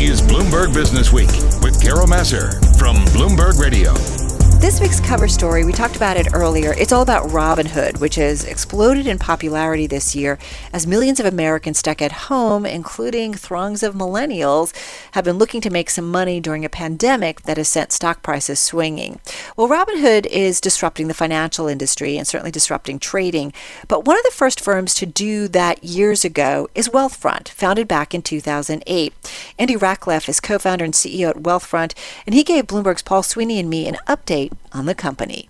Is 0.00 0.22
Bloomberg 0.22 0.72
Business 0.72 1.12
Week 1.12 1.28
with 1.60 1.82
Carol 1.82 2.06
Massar 2.06 2.52
from 2.78 2.96
Bloomberg 3.06 3.58
Radio. 3.58 4.27
This 4.60 4.80
week's 4.80 4.98
cover 4.98 5.28
story, 5.28 5.64
we 5.64 5.72
talked 5.72 5.94
about 5.94 6.16
it 6.16 6.34
earlier. 6.34 6.74
It's 6.76 6.90
all 6.90 7.02
about 7.02 7.28
Robinhood, 7.28 8.00
which 8.00 8.16
has 8.16 8.44
exploded 8.44 9.06
in 9.06 9.16
popularity 9.16 9.86
this 9.86 10.16
year 10.16 10.36
as 10.72 10.84
millions 10.84 11.20
of 11.20 11.26
Americans 11.26 11.78
stuck 11.78 12.02
at 12.02 12.10
home, 12.10 12.66
including 12.66 13.34
throngs 13.34 13.84
of 13.84 13.94
millennials, 13.94 14.74
have 15.12 15.22
been 15.24 15.38
looking 15.38 15.60
to 15.60 15.70
make 15.70 15.88
some 15.88 16.10
money 16.10 16.40
during 16.40 16.64
a 16.64 16.68
pandemic 16.68 17.42
that 17.42 17.56
has 17.56 17.68
sent 17.68 17.92
stock 17.92 18.20
prices 18.20 18.58
swinging. 18.58 19.20
Well, 19.56 19.68
Robinhood 19.68 20.26
is 20.26 20.60
disrupting 20.60 21.06
the 21.06 21.14
financial 21.14 21.68
industry 21.68 22.18
and 22.18 22.26
certainly 22.26 22.50
disrupting 22.50 22.98
trading. 22.98 23.52
But 23.86 24.06
one 24.06 24.18
of 24.18 24.24
the 24.24 24.32
first 24.32 24.60
firms 24.60 24.92
to 24.96 25.06
do 25.06 25.46
that 25.48 25.84
years 25.84 26.24
ago 26.24 26.68
is 26.74 26.88
Wealthfront, 26.88 27.48
founded 27.50 27.86
back 27.86 28.12
in 28.12 28.22
2008. 28.22 29.14
Andy 29.56 29.76
Rachleff 29.76 30.28
is 30.28 30.40
co 30.40 30.58
founder 30.58 30.84
and 30.84 30.94
CEO 30.94 31.30
at 31.30 31.36
Wealthfront, 31.44 31.94
and 32.26 32.34
he 32.34 32.42
gave 32.42 32.66
Bloomberg's 32.66 33.02
Paul 33.02 33.22
Sweeney 33.22 33.60
and 33.60 33.70
me 33.70 33.86
an 33.86 33.96
update 34.08 34.47
on 34.72 34.86
the 34.86 34.94
company. 34.94 35.48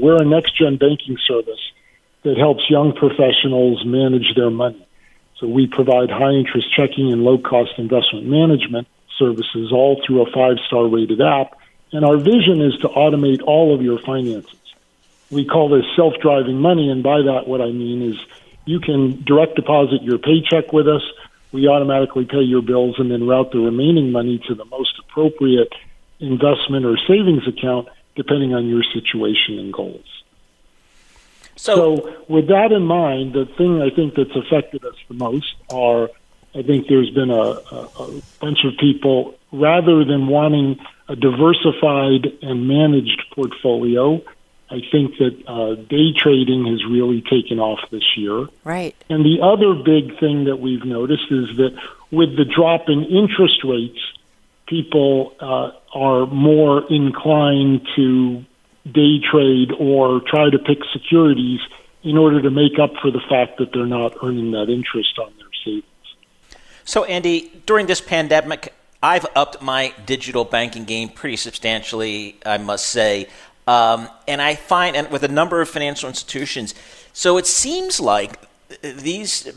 We're 0.00 0.20
a 0.20 0.26
next 0.26 0.58
gen 0.58 0.76
banking 0.76 1.16
service 1.26 1.60
that 2.22 2.36
helps 2.36 2.68
young 2.68 2.92
professionals 2.92 3.84
manage 3.86 4.34
their 4.34 4.50
money. 4.50 4.86
So 5.38 5.46
we 5.46 5.66
provide 5.66 6.10
high 6.10 6.32
interest 6.32 6.66
checking 6.74 7.12
and 7.12 7.22
low 7.22 7.38
cost 7.38 7.72
investment 7.78 8.26
management 8.26 8.88
services 9.18 9.70
all 9.72 10.00
through 10.04 10.22
a 10.22 10.30
five 10.30 10.56
star 10.66 10.86
rated 10.86 11.20
app. 11.20 11.58
And 11.92 12.04
our 12.04 12.16
vision 12.16 12.60
is 12.60 12.76
to 12.80 12.88
automate 12.88 13.42
all 13.42 13.74
of 13.74 13.82
your 13.82 13.98
finances. 13.98 14.58
We 15.30 15.44
call 15.44 15.68
this 15.68 15.84
self 15.94 16.14
driving 16.20 16.58
money. 16.58 16.90
And 16.90 17.02
by 17.02 17.22
that, 17.22 17.46
what 17.46 17.60
I 17.60 17.70
mean 17.70 18.02
is 18.02 18.16
you 18.64 18.80
can 18.80 19.22
direct 19.24 19.56
deposit 19.56 20.02
your 20.02 20.18
paycheck 20.18 20.72
with 20.72 20.88
us. 20.88 21.02
We 21.52 21.68
automatically 21.68 22.24
pay 22.24 22.42
your 22.42 22.62
bills 22.62 22.96
and 22.98 23.10
then 23.10 23.26
route 23.26 23.52
the 23.52 23.60
remaining 23.60 24.10
money 24.12 24.42
to 24.48 24.54
the 24.54 24.64
most 24.64 24.98
appropriate 24.98 25.72
investment 26.18 26.84
or 26.84 26.98
savings 27.06 27.46
account 27.46 27.88
depending 28.16 28.54
on 28.54 28.66
your 28.66 28.82
situation 28.82 29.58
and 29.58 29.72
goals. 29.72 30.04
So, 31.56 31.74
so, 31.96 32.16
with 32.28 32.48
that 32.48 32.72
in 32.72 32.82
mind, 32.82 33.32
the 33.32 33.46
thing 33.46 33.80
I 33.80 33.90
think 33.90 34.14
that's 34.14 34.36
affected 34.36 34.84
us 34.84 34.94
the 35.08 35.14
most 35.14 35.54
are 35.70 36.10
I 36.54 36.62
think 36.62 36.88
there's 36.88 37.10
been 37.10 37.30
a, 37.30 37.34
a, 37.34 37.88
a 37.98 38.22
bunch 38.40 38.64
of 38.64 38.78
people, 38.78 39.34
rather 39.52 40.04
than 40.04 40.26
wanting 40.26 40.78
a 41.08 41.14
diversified 41.14 42.32
and 42.42 42.66
managed 42.66 43.22
portfolio, 43.34 44.22
I 44.70 44.80
think 44.90 45.18
that 45.18 45.44
uh, 45.46 45.74
day 45.74 46.12
trading 46.16 46.66
has 46.66 46.84
really 46.84 47.20
taken 47.20 47.60
off 47.60 47.80
this 47.90 48.16
year. 48.16 48.46
Right. 48.64 48.96
And 49.08 49.24
the 49.24 49.40
other 49.42 49.74
big 49.74 50.18
thing 50.18 50.44
that 50.44 50.56
we've 50.56 50.84
noticed 50.84 51.30
is 51.30 51.56
that 51.58 51.78
with 52.10 52.36
the 52.36 52.44
drop 52.44 52.88
in 52.88 53.04
interest 53.04 53.62
rates, 53.62 54.00
people 54.66 55.34
uh, 55.40 55.72
are 55.94 56.26
more 56.26 56.90
inclined 56.92 57.86
to 57.96 58.44
day 58.90 59.20
trade 59.20 59.72
or 59.78 60.20
try 60.20 60.50
to 60.50 60.58
pick 60.58 60.78
securities 60.92 61.60
in 62.02 62.16
order 62.16 62.40
to 62.40 62.50
make 62.50 62.78
up 62.80 62.92
for 63.02 63.10
the 63.10 63.20
fact 63.28 63.58
that 63.58 63.72
they're 63.72 63.86
not 63.86 64.12
earning 64.22 64.52
that 64.52 64.68
interest 64.68 65.18
on 65.18 65.32
their 65.38 65.48
savings. 65.64 65.84
So, 66.84 67.04
Andy, 67.04 67.50
during 67.66 67.86
this 67.86 68.00
pandemic, 68.00 68.72
I've 69.02 69.26
upped 69.34 69.60
my 69.60 69.92
digital 70.06 70.44
banking 70.44 70.84
game 70.84 71.08
pretty 71.08 71.36
substantially, 71.36 72.36
I 72.46 72.58
must 72.58 72.86
say. 72.86 73.28
Um, 73.66 74.08
and 74.28 74.40
I 74.40 74.54
find, 74.54 74.94
and 74.94 75.10
with 75.10 75.24
a 75.24 75.28
number 75.28 75.60
of 75.60 75.68
financial 75.68 76.08
institutions, 76.08 76.74
so 77.12 77.36
it 77.38 77.46
seems 77.46 77.98
like 77.98 78.38
these 78.82 79.52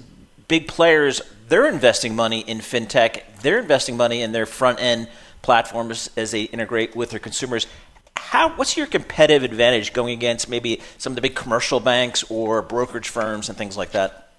big 0.47 0.67
players, 0.67 1.21
they're 1.49 1.67
investing 1.67 2.15
money 2.15 2.41
in 2.41 2.59
fintech, 2.59 3.23
they're 3.41 3.59
investing 3.59 3.97
money 3.97 4.21
in 4.21 4.31
their 4.31 4.45
front 4.45 4.79
end 4.79 5.09
platforms 5.41 6.09
as 6.15 6.31
they 6.31 6.43
integrate 6.43 6.95
with 6.95 7.09
their 7.09 7.19
consumers. 7.19 7.67
How, 8.15 8.55
what's 8.55 8.77
your 8.77 8.85
competitive 8.85 9.43
advantage 9.43 9.93
going 9.93 10.13
against 10.13 10.49
maybe 10.49 10.81
some 10.97 11.11
of 11.11 11.15
the 11.15 11.21
big 11.21 11.35
commercial 11.35 11.79
banks 11.79 12.23
or 12.29 12.61
brokerage 12.61 13.09
firms 13.09 13.49
and 13.49 13.57
things 13.57 13.75
like 13.75 13.91
that? 13.91 14.29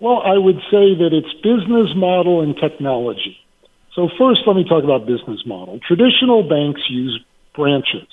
Well, 0.00 0.22
I 0.24 0.36
would 0.36 0.58
say 0.70 0.94
that 0.94 1.10
it's 1.12 1.32
business 1.42 1.94
model 1.96 2.42
and 2.42 2.56
technology. 2.56 3.38
So, 3.94 4.08
first, 4.18 4.42
let 4.46 4.54
me 4.54 4.64
talk 4.64 4.84
about 4.84 5.06
business 5.06 5.44
model. 5.44 5.80
Traditional 5.80 6.48
banks 6.48 6.82
use 6.88 7.20
branches. 7.54 8.06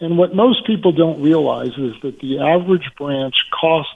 And 0.00 0.18
what 0.18 0.34
most 0.34 0.66
people 0.66 0.90
don't 0.90 1.22
realize 1.22 1.78
is 1.78 1.94
that 2.02 2.18
the 2.20 2.40
average 2.40 2.90
branch 2.96 3.34
costs 3.52 3.92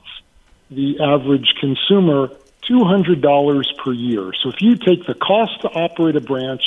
the 0.70 1.00
average 1.00 1.54
consumer 1.60 2.30
$200 2.68 3.78
per 3.78 3.92
year. 3.92 4.32
So 4.42 4.50
if 4.50 4.60
you 4.60 4.76
take 4.76 5.06
the 5.06 5.14
cost 5.14 5.60
to 5.62 5.68
operate 5.68 6.16
a 6.16 6.20
branch 6.20 6.62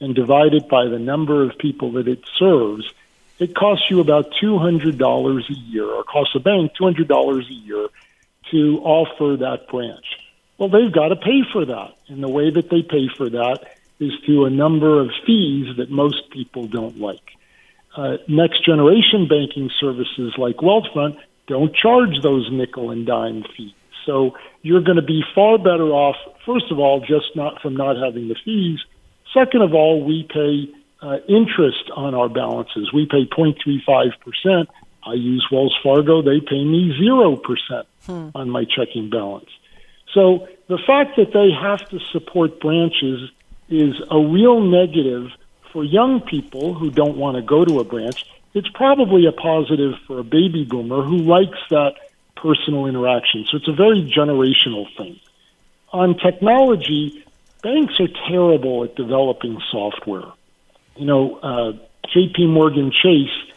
and 0.00 0.14
divide 0.14 0.54
it 0.54 0.68
by 0.68 0.86
the 0.86 0.98
number 0.98 1.42
of 1.42 1.58
people 1.58 1.92
that 1.92 2.08
it 2.08 2.24
serves, 2.38 2.84
it 3.38 3.54
costs 3.54 3.86
you 3.90 4.00
about 4.00 4.32
$200 4.42 5.50
a 5.50 5.52
year, 5.52 5.86
or 5.86 6.04
costs 6.04 6.34
a 6.34 6.40
bank 6.40 6.72
$200 6.80 7.48
a 7.48 7.52
year 7.52 7.88
to 8.50 8.80
offer 8.82 9.36
that 9.38 9.68
branch. 9.68 10.04
Well, 10.58 10.68
they've 10.68 10.92
got 10.92 11.08
to 11.08 11.16
pay 11.16 11.42
for 11.52 11.64
that. 11.64 11.96
And 12.08 12.22
the 12.22 12.28
way 12.28 12.50
that 12.50 12.70
they 12.70 12.82
pay 12.82 13.08
for 13.16 13.28
that 13.30 13.76
is 13.98 14.12
through 14.24 14.44
a 14.44 14.50
number 14.50 15.00
of 15.00 15.10
fees 15.26 15.76
that 15.78 15.90
most 15.90 16.30
people 16.30 16.66
don't 16.66 17.00
like 17.00 17.34
uh, 17.96 18.16
next 18.28 18.64
generation 18.64 19.28
banking 19.28 19.70
services 19.80 20.34
like 20.36 20.56
Wealthfront 20.56 21.16
don't 21.46 21.74
charge 21.74 22.20
those 22.22 22.48
nickel 22.50 22.90
and 22.90 23.06
dime 23.06 23.44
fees. 23.56 23.72
So 24.06 24.34
you're 24.64 24.80
going 24.80 24.96
to 24.96 25.02
be 25.02 25.22
far 25.34 25.58
better 25.58 25.90
off, 25.92 26.16
first 26.44 26.72
of 26.72 26.78
all, 26.80 27.00
just 27.00 27.36
not 27.36 27.60
from 27.62 27.76
not 27.76 27.96
having 27.96 28.28
the 28.28 28.36
fees. 28.44 28.80
Second 29.32 29.62
of 29.62 29.74
all, 29.74 30.04
we 30.04 30.24
pay 30.24 30.68
uh, 31.00 31.18
interest 31.28 31.90
on 31.94 32.14
our 32.14 32.28
balances. 32.28 32.92
We 32.92 33.06
pay 33.06 33.26
0.35%. 33.26 34.66
I 35.06 35.12
use 35.12 35.46
Wells 35.52 35.76
Fargo. 35.82 36.22
They 36.22 36.40
pay 36.40 36.64
me 36.64 36.98
0% 37.00 37.84
hmm. 38.06 38.28
on 38.34 38.50
my 38.50 38.64
checking 38.64 39.10
balance. 39.10 39.50
So 40.12 40.48
the 40.68 40.78
fact 40.78 41.16
that 41.16 41.32
they 41.32 41.50
have 41.52 41.88
to 41.90 42.00
support 42.10 42.58
branches 42.58 43.30
is 43.68 43.94
a 44.10 44.18
real 44.18 44.60
negative– 44.60 45.30
for 45.74 45.82
young 45.84 46.20
people 46.20 46.72
who 46.72 46.88
don't 46.88 47.18
want 47.18 47.36
to 47.36 47.42
go 47.42 47.64
to 47.64 47.80
a 47.80 47.84
branch, 47.84 48.24
it's 48.54 48.68
probably 48.74 49.26
a 49.26 49.32
positive 49.32 49.94
for 50.06 50.20
a 50.20 50.22
baby 50.22 50.64
boomer 50.64 51.02
who 51.02 51.18
likes 51.18 51.58
that 51.68 51.94
personal 52.36 52.86
interaction. 52.86 53.44
So 53.50 53.56
it's 53.56 53.68
a 53.68 53.72
very 53.72 54.02
generational 54.02 54.86
thing. 54.96 55.20
On 55.92 56.16
technology, 56.16 57.24
banks 57.62 57.94
are 58.00 58.08
terrible 58.28 58.84
at 58.84 58.96
developing 58.96 59.60
software. 59.70 60.32
You 60.96 61.06
know, 61.06 61.36
uh, 61.36 61.72
JP 62.14 62.50
Morgan 62.50 62.90
Chase 62.90 63.52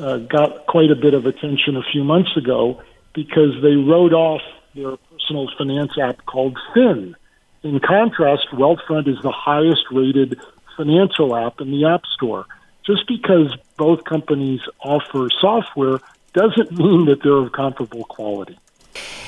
uh, 0.00 0.18
got 0.18 0.66
quite 0.66 0.90
a 0.90 0.96
bit 0.96 1.14
of 1.14 1.26
attention 1.26 1.76
a 1.76 1.82
few 1.82 2.04
months 2.04 2.36
ago 2.36 2.82
because 3.14 3.60
they 3.62 3.74
wrote 3.74 4.12
off 4.12 4.42
their 4.74 4.96
personal 4.96 5.48
finance 5.56 5.92
app 5.98 6.24
called 6.26 6.58
Finn. 6.72 7.14
In 7.62 7.78
contrast, 7.78 8.48
Wealthfront 8.52 9.06
is 9.06 9.20
the 9.22 9.30
highest 9.30 9.84
rated 9.90 10.40
financial 10.76 11.36
app 11.36 11.60
in 11.60 11.70
the 11.70 11.86
App 11.86 12.06
Store. 12.06 12.46
Just 12.84 13.06
because 13.06 13.54
both 13.76 14.04
companies 14.04 14.60
offer 14.80 15.28
software 15.40 16.00
doesn't 16.32 16.72
mean 16.72 17.06
that 17.06 17.22
they're 17.22 17.32
of 17.32 17.52
comparable 17.52 18.04
quality. 18.04 18.58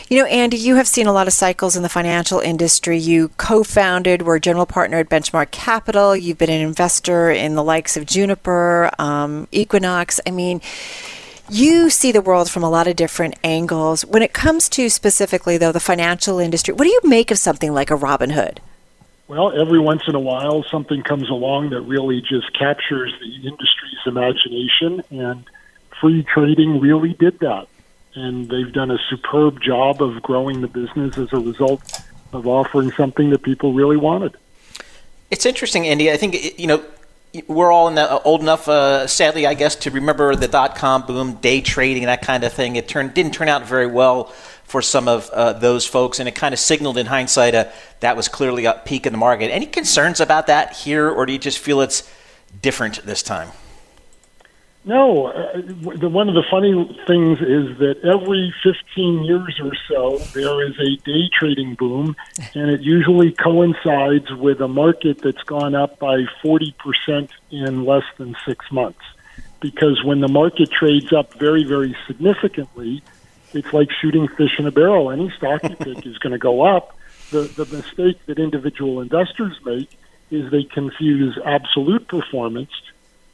You 0.09 0.19
know, 0.19 0.27
Andy, 0.27 0.59
you 0.59 0.77
have 0.77 0.87
seen 0.87 1.07
a 1.07 1.13
lot 1.13 1.27
of 1.27 1.33
cycles 1.33 1.77
in 1.77 1.83
the 1.83 1.89
financial 1.89 2.39
industry. 2.39 2.99
You 2.99 3.29
co 3.39 3.65
founded, 3.65 4.23
were 4.23 4.39
general 4.39 4.67
partner 4.67 4.99
at 4.99 5.09
Benchmark 5.09 5.51
Capital. 5.51 6.15
You've 6.15 6.37
been 6.37 6.51
an 6.51 6.61
investor 6.61 7.31
in 7.31 7.55
the 7.55 7.65
likes 7.65 7.97
of 7.97 8.05
Juniper, 8.05 8.91
um, 8.99 9.49
Equinix. 9.53 10.21
I 10.27 10.31
mean, 10.31 10.61
you 11.49 11.89
see 11.89 12.13
the 12.13 12.21
world 12.21 12.51
from 12.51 12.63
a 12.63 12.71
lot 12.71 12.87
of 12.87 12.97
different 12.97 13.37
angles. 13.43 14.05
When 14.05 14.23
it 14.23 14.35
comes 14.35 14.69
to 14.71 14.91
specifically, 14.91 15.57
though, 15.57 15.73
the 15.73 15.81
financial 15.81 16.39
industry, 16.39 16.75
what 16.75 16.85
do 16.85 16.91
you 16.91 17.01
make 17.05 17.31
of 17.31 17.39
something 17.39 17.73
like 17.73 17.91
a 17.91 17.97
Robinhood? 17.97 18.59
Well, 19.27 19.59
every 19.59 19.79
once 19.79 20.03
in 20.07 20.15
a 20.15 20.21
while, 20.21 20.65
something 20.71 21.03
comes 21.03 21.31
along 21.31 21.71
that 21.71 21.81
really 21.81 22.21
just 22.21 22.53
captures 22.59 23.15
the 23.21 23.49
industry's 23.49 24.01
imagination, 24.07 25.03
and 25.11 25.45
free 26.05 26.23
trading 26.23 26.81
really 26.81 27.15
did 27.15 27.39
that. 27.39 27.67
And 28.15 28.51
they've 28.51 28.71
done 28.71 28.91
a 28.91 28.99
superb 29.09 29.63
job 29.63 30.03
of 30.03 30.23
growing 30.23 30.61
the 30.61 30.69
business 30.69 31.17
as 31.17 31.33
a 31.33 31.39
result 31.39 32.03
of 32.35 32.47
offering 32.47 32.93
something 32.93 33.31
that 33.31 33.43
people 33.43 33.73
really 33.73 33.97
wanted. 33.97 34.37
It's 35.31 35.47
interesting, 35.47 35.87
Andy. 35.87 36.13
I 36.13 36.19
think 36.19 36.61
you 36.61 36.67
know 36.67 36.85
we're 37.47 37.73
all 37.73 37.91
the, 37.91 38.03
uh, 38.03 38.21
old 38.23 38.43
enough, 38.43 38.69
uh, 38.69 39.07
sadly, 39.07 39.47
I 39.47 39.55
guess, 39.55 39.77
to 39.77 39.91
remember 39.91 40.37
the 40.37 40.47
dot 40.47 40.77
com 40.77 41.07
boom, 41.07 41.37
day 41.37 41.63
trading, 41.63 42.05
that 42.05 42.21
kind 42.21 42.45
of 42.45 42.53
thing. 42.53 42.77
It 42.77 42.87
turned 42.87 43.15
didn't 43.15 43.33
turn 43.33 43.49
out 43.49 43.67
very 43.67 43.87
well 43.87 44.25
for 44.65 44.83
some 44.83 45.09
of 45.09 45.31
uh, 45.31 45.55
those 45.55 45.87
folks, 45.87 46.21
and 46.21 46.29
it 46.29 46.35
kind 46.35 46.53
of 46.53 46.61
signaled 46.61 46.99
in 46.99 47.07
hindsight 47.07 47.55
uh, 47.55 47.65
that 48.01 48.15
was 48.15 48.29
clearly 48.29 48.67
a 48.67 48.75
peak 48.85 49.07
in 49.07 49.13
the 49.13 49.19
market. 49.19 49.51
Any 49.51 49.67
concerns 49.67 50.21
about 50.21 50.49
that 50.49 50.77
here, 50.77 51.09
or 51.09 51.25
do 51.25 51.33
you 51.33 51.39
just 51.39 51.59
feel 51.59 51.81
it's 51.81 52.09
different 52.61 53.03
this 53.07 53.23
time? 53.23 53.49
No, 54.87 55.29
uh, 55.29 55.63
the, 55.97 56.11
one 56.11 56.29
of 56.29 56.35
the 56.35 56.45
funny 56.51 56.73
things 57.07 57.39
is 57.41 57.79
that 57.79 58.05
every 58.05 58.53
15 58.63 59.25
years 59.25 59.59
or 59.63 59.73
so, 59.89 60.19
there 60.35 60.63
is 60.67 60.79
a 60.79 60.97
day 60.97 61.31
trading 61.33 61.75
boom, 61.75 62.15
and 62.55 62.71
it 62.71 62.83
usually 62.83 63.33
coincides 63.33 64.31
with 64.33 64.61
a 64.61 64.69
market 64.69 65.23
that's 65.23 65.43
gone 65.45 65.75
up 65.75 65.99
by 65.99 66.25
40% 66.45 67.31
in 67.51 67.85
less 67.87 68.05
than 68.19 68.37
six 68.45 68.71
months. 68.71 69.01
Because 69.59 70.05
when 70.05 70.21
the 70.21 70.29
market 70.29 70.71
trades 70.71 71.15
up 71.15 71.33
very, 71.35 71.65
very 71.65 71.97
significantly, 72.07 73.03
it's 73.55 73.73
like 73.73 73.89
shooting 74.03 74.29
fish 74.29 74.59
in 74.59 74.67
a 74.67 74.71
barrel. 74.71 75.11
Any 75.11 75.31
stock 75.31 75.63
you 75.63 75.77
pick 75.77 76.05
is 76.05 76.19
going 76.19 76.33
to 76.33 76.39
go 76.39 76.61
up. 76.61 76.95
The, 77.31 77.43
the 77.43 77.65
mistake 77.65 78.19
that 78.27 78.39
individual 78.39 79.01
investors 79.01 79.59
make 79.65 79.89
is 80.31 80.51
they 80.51 80.65
confuse 80.65 81.39
absolute 81.43 82.07
performance 82.07 82.71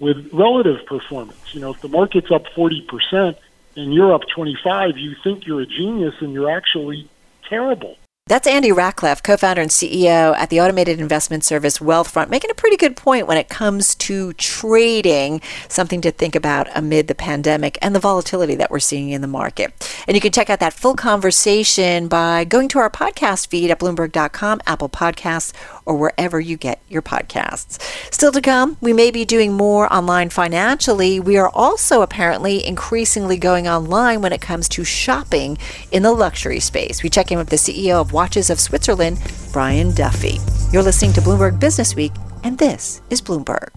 with 0.01 0.33
relative 0.33 0.85
performance. 0.87 1.55
You 1.55 1.61
know, 1.61 1.71
if 1.71 1.81
the 1.81 1.89
market's 1.89 2.33
up 2.33 2.47
40% 2.57 3.37
and 3.77 3.95
you're 3.95 4.13
up 4.13 4.23
25, 4.35 4.99
you 4.99 5.15
think 5.23 5.47
you're 5.47 5.61
a 5.61 5.67
genius 5.67 6.15
and 6.21 6.33
you're 6.33 6.51
actually 6.51 7.09
terrible. 7.49 7.97
That's 8.31 8.47
Andy 8.47 8.71
Rachleff, 8.71 9.25
co 9.25 9.37
founder 9.37 9.61
and 9.61 9.73
CEO 9.73 10.37
at 10.37 10.51
the 10.51 10.61
automated 10.61 11.01
investment 11.01 11.43
service 11.43 11.79
Wealthfront, 11.79 12.29
making 12.29 12.53
a 12.53 12.55
pretty 12.55 12.77
good 12.77 12.97
point 12.97 13.27
when 13.27 13.37
it 13.37 13.49
comes 13.49 13.97
to 13.97 14.33
trading, 14.35 15.41
something 15.69 16.01
to 16.03 16.13
think 16.13 16.37
about 16.37 16.69
amid 16.77 17.09
the 17.09 17.17
pandemic 17.17 17.77
and 17.83 17.93
the 17.93 17.99
volatility 17.99 18.55
that 18.55 18.71
we're 18.71 18.79
seeing 18.79 19.11
in 19.11 19.21
the 19.21 19.27
market. 19.27 19.73
And 20.07 20.15
you 20.15 20.21
can 20.21 20.31
check 20.31 20.49
out 20.49 20.61
that 20.61 20.73
full 20.73 20.95
conversation 20.95 22.07
by 22.07 22.45
going 22.45 22.69
to 22.69 22.79
our 22.79 22.89
podcast 22.89 23.49
feed 23.49 23.69
at 23.69 23.81
Bloomberg.com, 23.81 24.61
Apple 24.65 24.89
Podcasts, 24.89 25.53
or 25.91 25.97
wherever 25.97 26.39
you 26.39 26.57
get 26.57 26.81
your 26.89 27.03
podcasts. 27.03 27.83
Still 28.15 28.31
to 28.31 28.41
come, 28.41 28.77
we 28.81 28.93
may 28.93 29.11
be 29.11 29.25
doing 29.25 29.55
more 29.55 29.93
online 29.93 30.31
financially. 30.31 31.19
We 31.19 31.37
are 31.37 31.51
also 31.53 32.03
apparently 32.03 32.65
increasingly 32.65 33.37
going 33.37 33.67
online 33.67 34.23
when 34.23 34.33
it 34.33 34.41
comes 34.41 34.69
to 34.69 34.85
shopping 34.85 35.59
in 35.91 36.05
the 36.05 36.13
luxury 36.13 36.61
space. 36.61 37.03
We 37.03 37.11
check 37.11 37.33
in 37.33 37.39
with 37.39 37.49
the 37.49 37.57
CEO 37.57 38.01
of 38.01 38.13
Watches 38.13 38.51
of 38.51 38.61
Switzerland, 38.61 39.19
Brian 39.53 39.93
Duffy. 39.93 40.39
You're 40.73 40.85
listening 40.85 41.13
to 41.15 41.21
Bloomberg 41.21 41.59
Business 41.59 41.97
Week, 41.97 42.13
and 42.45 42.57
this 42.57 43.03
is 43.11 43.21
Bloomberg. 43.21 43.75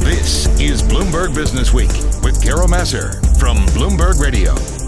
This 0.00 0.46
is 0.58 0.82
Bloomberg 0.82 1.34
Business 1.34 1.74
Week 1.74 1.92
with 2.24 2.42
Carol 2.42 2.66
Massar 2.66 3.20
from 3.38 3.58
Bloomberg 3.76 4.20
Radio. 4.20 4.85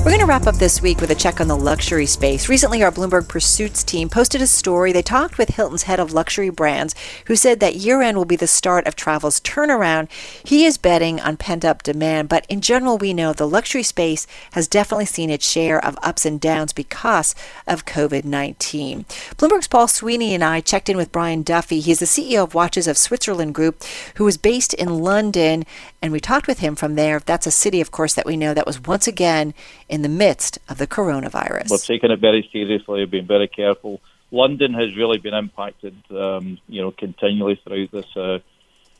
We're 0.00 0.12
going 0.12 0.20
to 0.20 0.26
wrap 0.26 0.46
up 0.46 0.54
this 0.54 0.80
week 0.80 1.02
with 1.02 1.10
a 1.10 1.14
check 1.14 1.42
on 1.42 1.48
the 1.48 1.56
luxury 1.58 2.06
space. 2.06 2.48
Recently, 2.48 2.82
our 2.82 2.90
Bloomberg 2.90 3.28
Pursuits 3.28 3.84
team 3.84 4.08
posted 4.08 4.40
a 4.40 4.46
story. 4.46 4.92
They 4.92 5.02
talked 5.02 5.36
with 5.36 5.50
Hilton's 5.50 5.82
head 5.82 6.00
of 6.00 6.14
luxury 6.14 6.48
brands, 6.48 6.94
who 7.26 7.36
said 7.36 7.60
that 7.60 7.76
year 7.76 8.00
end 8.00 8.16
will 8.16 8.24
be 8.24 8.34
the 8.34 8.46
start 8.46 8.86
of 8.86 8.96
travel's 8.96 9.40
turnaround. 9.40 10.10
He 10.42 10.64
is 10.64 10.78
betting 10.78 11.20
on 11.20 11.36
pent 11.36 11.66
up 11.66 11.82
demand, 11.82 12.30
but 12.30 12.46
in 12.48 12.62
general, 12.62 12.96
we 12.96 13.12
know 13.12 13.34
the 13.34 13.46
luxury 13.46 13.82
space 13.82 14.26
has 14.52 14.66
definitely 14.66 15.04
seen 15.04 15.28
its 15.28 15.46
share 15.46 15.84
of 15.84 15.98
ups 16.02 16.24
and 16.24 16.40
downs 16.40 16.72
because 16.72 17.34
of 17.66 17.84
COVID 17.84 18.24
19. 18.24 19.04
Bloomberg's 19.36 19.68
Paul 19.68 19.86
Sweeney 19.86 20.34
and 20.34 20.42
I 20.42 20.62
checked 20.62 20.88
in 20.88 20.96
with 20.96 21.12
Brian 21.12 21.42
Duffy. 21.42 21.80
He's 21.80 21.98
the 21.98 22.06
CEO 22.06 22.44
of 22.44 22.54
Watches 22.54 22.88
of 22.88 22.96
Switzerland 22.96 23.54
Group, 23.54 23.84
who 24.14 24.26
is 24.26 24.38
based 24.38 24.72
in 24.72 25.00
London, 25.00 25.66
and 26.00 26.10
we 26.10 26.20
talked 26.20 26.46
with 26.46 26.60
him 26.60 26.74
from 26.74 26.94
there. 26.94 27.20
That's 27.20 27.46
a 27.46 27.50
city, 27.50 27.82
of 27.82 27.90
course, 27.90 28.14
that 28.14 28.24
we 28.24 28.38
know 28.38 28.54
that 28.54 28.66
was 28.66 28.80
once 28.80 29.06
again 29.06 29.52
in 29.90 30.02
the 30.02 30.08
midst 30.08 30.58
of 30.68 30.78
the 30.78 30.86
coronavirus. 30.86 31.68
We're 31.68 31.78
taking 31.78 32.12
it 32.12 32.20
very 32.20 32.48
seriously, 32.52 33.04
being 33.06 33.26
very 33.26 33.48
careful. 33.48 34.00
London 34.30 34.72
has 34.74 34.96
really 34.96 35.18
been 35.18 35.34
impacted, 35.34 35.96
um, 36.10 36.58
you 36.68 36.80
know, 36.80 36.92
continually 36.92 37.56
throughout 37.56 37.90
this 37.90 38.16
uh, 38.16 38.38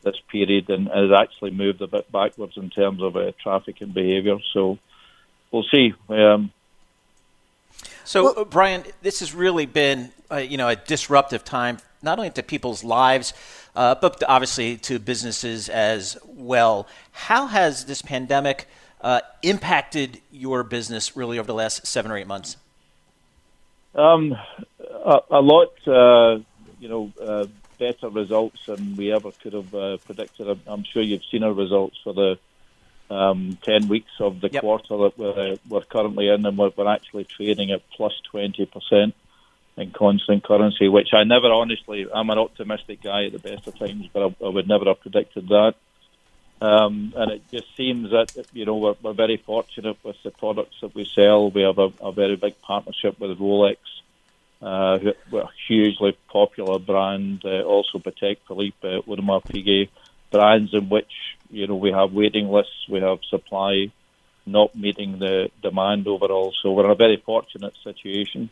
this 0.03 0.17
period, 0.33 0.69
and 0.69 0.89
has 0.89 1.13
actually 1.13 1.53
moved 1.53 1.81
a 1.81 1.87
bit 1.87 2.11
backwards 2.11 2.57
in 2.57 2.71
terms 2.71 3.01
of 3.01 3.17
uh, 3.17 3.31
traffic 3.41 3.81
and 3.81 3.95
behaviour. 3.95 4.39
So 4.53 4.79
we'll 5.53 5.63
see. 5.71 5.95
Um, 6.09 6.51
so, 8.05 8.35
well, 8.35 8.45
Brian, 8.45 8.83
this 9.03 9.21
has 9.21 9.33
really 9.33 9.67
been, 9.67 10.11
uh, 10.31 10.37
you 10.39 10.57
know, 10.57 10.69
a 10.69 10.75
disruptive 10.75 11.45
time, 11.45 11.79
not 12.03 12.19
only 12.19 12.31
to 12.31 12.43
people's 12.43 12.83
lives, 12.83 13.33
uh, 13.77 13.95
but 13.95 14.21
obviously 14.27 14.77
to 14.79 14.99
businesses 14.99 15.69
as 15.69 16.19
well. 16.27 16.89
How 17.13 17.47
has 17.47 17.85
this 17.85 18.03
pandemic 18.03 18.67
uh, 19.03 19.21
impacted 19.43 20.21
your 20.31 20.63
business 20.63 21.17
really 21.17 21.39
over 21.39 21.47
the 21.47 21.55
last 21.55 21.87
seven 21.87 22.11
or 22.11 22.17
eight 22.17 22.27
months? 22.27 22.57
Um, 23.95 24.37
a, 25.05 25.21
a, 25.31 25.41
lot, 25.41 25.73
uh, 25.87 26.41
you 26.79 26.89
know, 26.89 27.13
uh, 27.21 27.47
better 27.79 28.09
results 28.09 28.67
than 28.67 28.97
we 28.97 29.13
ever 29.13 29.33
could 29.43 29.55
have 29.55 29.75
uh, 29.75 29.97
predicted. 29.99 30.49
I'm, 30.49 30.61
I'm, 30.67 30.85
sure 30.85 31.03
you've 31.03 31.25
seen 31.31 31.43
our 31.43 31.53
results 31.53 31.99
for 32.05 32.13
the 32.13 32.39
um, 33.13 33.59
10 33.63 33.89
weeks 33.89 34.13
of 34.21 34.41
the 34.41 34.51
yep. 34.51 34.63
quarter 34.63 34.97
that 34.97 35.19
we're, 35.19 35.57
we're, 35.69 35.83
currently 35.83 36.29
in, 36.29 36.47
and 36.47 36.57
we're, 36.57 36.71
we're 36.77 36.93
actually 36.93 37.25
trading 37.25 37.73
at 37.73 37.83
plus 37.91 38.13
20% 38.33 39.13
in 39.77 39.91
constant 39.91 40.45
currency, 40.45 40.89
which 40.89 41.09
I 41.13 41.25
never 41.25 41.51
honestly, 41.51 42.07
I'm 42.13 42.31
an 42.31 42.39
optimistic 42.39 43.03
guy 43.03 43.25
at 43.25 43.33
the 43.33 43.39
best 43.39 43.67
of 43.67 43.79
times, 43.79 44.09
but 44.13 44.23
I, 44.23 44.45
I 44.45 44.49
would 44.49 44.69
never 44.69 44.85
have 44.85 45.01
predicted 45.01 45.49
that. 45.49 45.75
Um, 46.61 47.15
and 47.17 47.33
it 47.33 47.43
just 47.51 47.75
seems 47.75 48.11
that 48.11 48.37
you 48.53 48.67
know 48.67 48.77
we're, 48.77 48.95
we're, 49.03 49.15
very 49.15 49.39
fortunate 49.39 49.97
with 50.03 50.17
the 50.23 50.31
products 50.31 50.77
that 50.83 50.95
we 50.95 51.07
sell. 51.07 51.51
We 51.51 51.63
have 51.63 51.79
a, 51.79 51.91
a 52.03 52.13
very 52.13 52.37
big 52.37 52.61
partnership 52.61 53.19
with 53.19 53.39
Rolex, 53.39 53.79
uh, 54.61 54.99
a 55.33 55.49
hugely 55.67 56.19
popular 56.29 56.79
brand. 56.79 57.43
Uh, 57.47 57.63
also, 57.63 57.99
Patek 57.99 58.39
Philippe, 58.47 58.77
uh, 58.87 59.01
Audemars 59.03 59.45
Piguet, 59.45 59.89
brands 60.31 60.75
in 60.75 60.91
which 60.91 61.13
you 61.51 61.67
know 61.67 61.77
we 61.77 61.93
have 61.93 62.13
waiting 62.13 62.49
lists, 62.51 62.87
we 62.91 63.01
have 63.01 63.21
supply 63.31 63.91
not 64.45 64.75
meeting 64.75 65.19
the 65.19 65.51
demand 65.63 66.07
overall. 66.09 66.53
So 66.63 66.73
we're 66.73 66.87
in 66.87 66.91
a 66.91 66.95
very 66.95 67.23
fortunate 67.25 67.75
situation. 67.83 68.51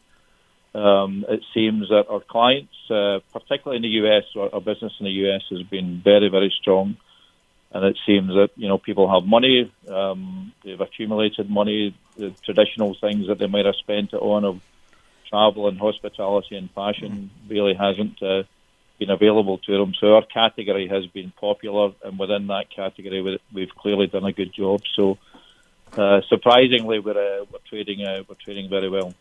Um, 0.74 1.26
it 1.28 1.42
seems 1.52 1.88
that 1.88 2.06
our 2.08 2.20
clients, 2.20 2.72
uh, 2.90 3.20
particularly 3.32 3.76
in 3.76 3.82
the 3.82 4.06
US, 4.06 4.24
our, 4.36 4.54
our 4.54 4.60
business 4.60 4.92
in 4.98 5.04
the 5.04 5.28
US 5.28 5.42
has 5.50 5.62
been 5.62 6.00
very, 6.02 6.28
very 6.28 6.54
strong 6.58 6.96
and 7.72 7.84
it 7.84 7.98
seems 8.06 8.28
that 8.28 8.50
you 8.56 8.68
know 8.68 8.78
people 8.78 9.12
have 9.12 9.28
money, 9.28 9.72
um, 9.88 10.52
they've 10.64 10.80
accumulated 10.80 11.50
money, 11.50 11.94
the 12.16 12.30
traditional 12.42 12.94
things 12.94 13.26
that 13.28 13.38
they 13.38 13.46
might 13.46 13.66
have 13.66 13.76
spent 13.76 14.12
it 14.12 14.22
on 14.22 14.44
of 14.44 14.60
travel 15.28 15.68
and 15.68 15.78
hospitality 15.78 16.56
and 16.56 16.70
fashion 16.70 17.30
really 17.48 17.74
hasn't 17.74 18.22
uh, 18.22 18.42
been 18.98 19.10
available 19.10 19.58
to 19.58 19.78
them. 19.78 19.92
So 20.00 20.14
our 20.14 20.24
category 20.24 20.88
has 20.88 21.06
been 21.06 21.32
popular, 21.38 21.92
and 22.04 22.18
within 22.18 22.46
that 22.48 22.70
category, 22.74 23.38
we've 23.52 23.74
clearly 23.74 24.06
done 24.06 24.24
a 24.24 24.32
good 24.32 24.52
job. 24.52 24.82
So 24.96 25.18
uh, 25.96 26.20
surprisingly, 26.28 26.98
we're 26.98 27.12
uh, 27.12 27.44
we're 27.50 27.58
trading 27.68 28.04
uh, 28.04 28.22
we're 28.28 28.36
trading 28.42 28.68
very 28.68 28.88
well. 28.88 29.14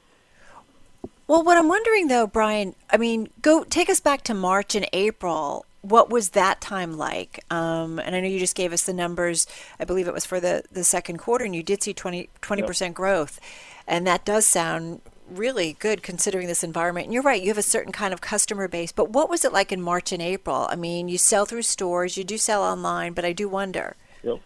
Well, 1.27 1.43
what 1.43 1.57
I'm 1.57 1.67
wondering 1.67 2.07
though, 2.07 2.25
Brian, 2.25 2.73
I 2.89 2.95
mean, 2.95 3.29
go 3.41 3.65
take 3.65 3.89
us 3.89 3.99
back 3.99 4.23
to 4.23 4.33
March 4.33 4.75
and 4.75 4.87
April 4.93 5.65
what 5.89 6.09
was 6.09 6.29
that 6.29 6.61
time 6.61 6.97
like? 6.97 7.43
Um, 7.49 7.99
and 7.99 8.15
I 8.15 8.19
know 8.19 8.27
you 8.27 8.39
just 8.39 8.55
gave 8.55 8.73
us 8.73 8.83
the 8.83 8.93
numbers. 8.93 9.47
I 9.79 9.85
believe 9.85 10.07
it 10.07 10.13
was 10.13 10.25
for 10.25 10.39
the, 10.39 10.63
the 10.71 10.83
second 10.83 11.17
quarter, 11.17 11.45
and 11.45 11.55
you 11.55 11.63
did 11.63 11.83
see 11.83 11.93
20 11.93 12.29
percent 12.41 12.95
growth, 12.95 13.39
and 13.87 14.05
that 14.07 14.25
does 14.25 14.45
sound 14.45 15.01
really 15.29 15.73
good 15.79 16.03
considering 16.03 16.47
this 16.47 16.63
environment. 16.63 17.05
And 17.05 17.13
you're 17.13 17.23
right, 17.23 17.41
you 17.41 17.49
have 17.49 17.57
a 17.57 17.63
certain 17.63 17.91
kind 17.91 18.13
of 18.13 18.21
customer 18.21 18.67
base. 18.67 18.91
But 18.91 19.09
what 19.09 19.29
was 19.29 19.43
it 19.43 19.53
like 19.53 19.71
in 19.71 19.81
March 19.81 20.11
and 20.11 20.21
April? 20.21 20.67
I 20.69 20.75
mean, 20.75 21.09
you 21.09 21.17
sell 21.17 21.45
through 21.45 21.63
stores, 21.63 22.17
you 22.17 22.23
do 22.23 22.37
sell 22.37 22.63
online, 22.63 23.13
but 23.13 23.25
I 23.25 23.33
do 23.33 23.49
wonder. 23.49 23.95
Yep. 24.23 24.39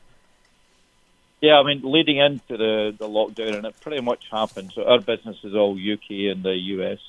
Yeah, 1.41 1.59
I 1.59 1.63
mean, 1.63 1.81
leading 1.83 2.17
into 2.17 2.57
the, 2.57 2.95
the 2.97 3.07
lockdown, 3.07 3.57
and 3.57 3.65
it 3.65 3.79
pretty 3.81 4.01
much 4.01 4.25
happened. 4.31 4.71
So 4.73 4.83
our 4.85 4.99
business 4.99 5.37
is 5.43 5.55
all 5.55 5.73
UK 5.73 6.31
and 6.31 6.43
the 6.43 6.55
US 6.55 6.99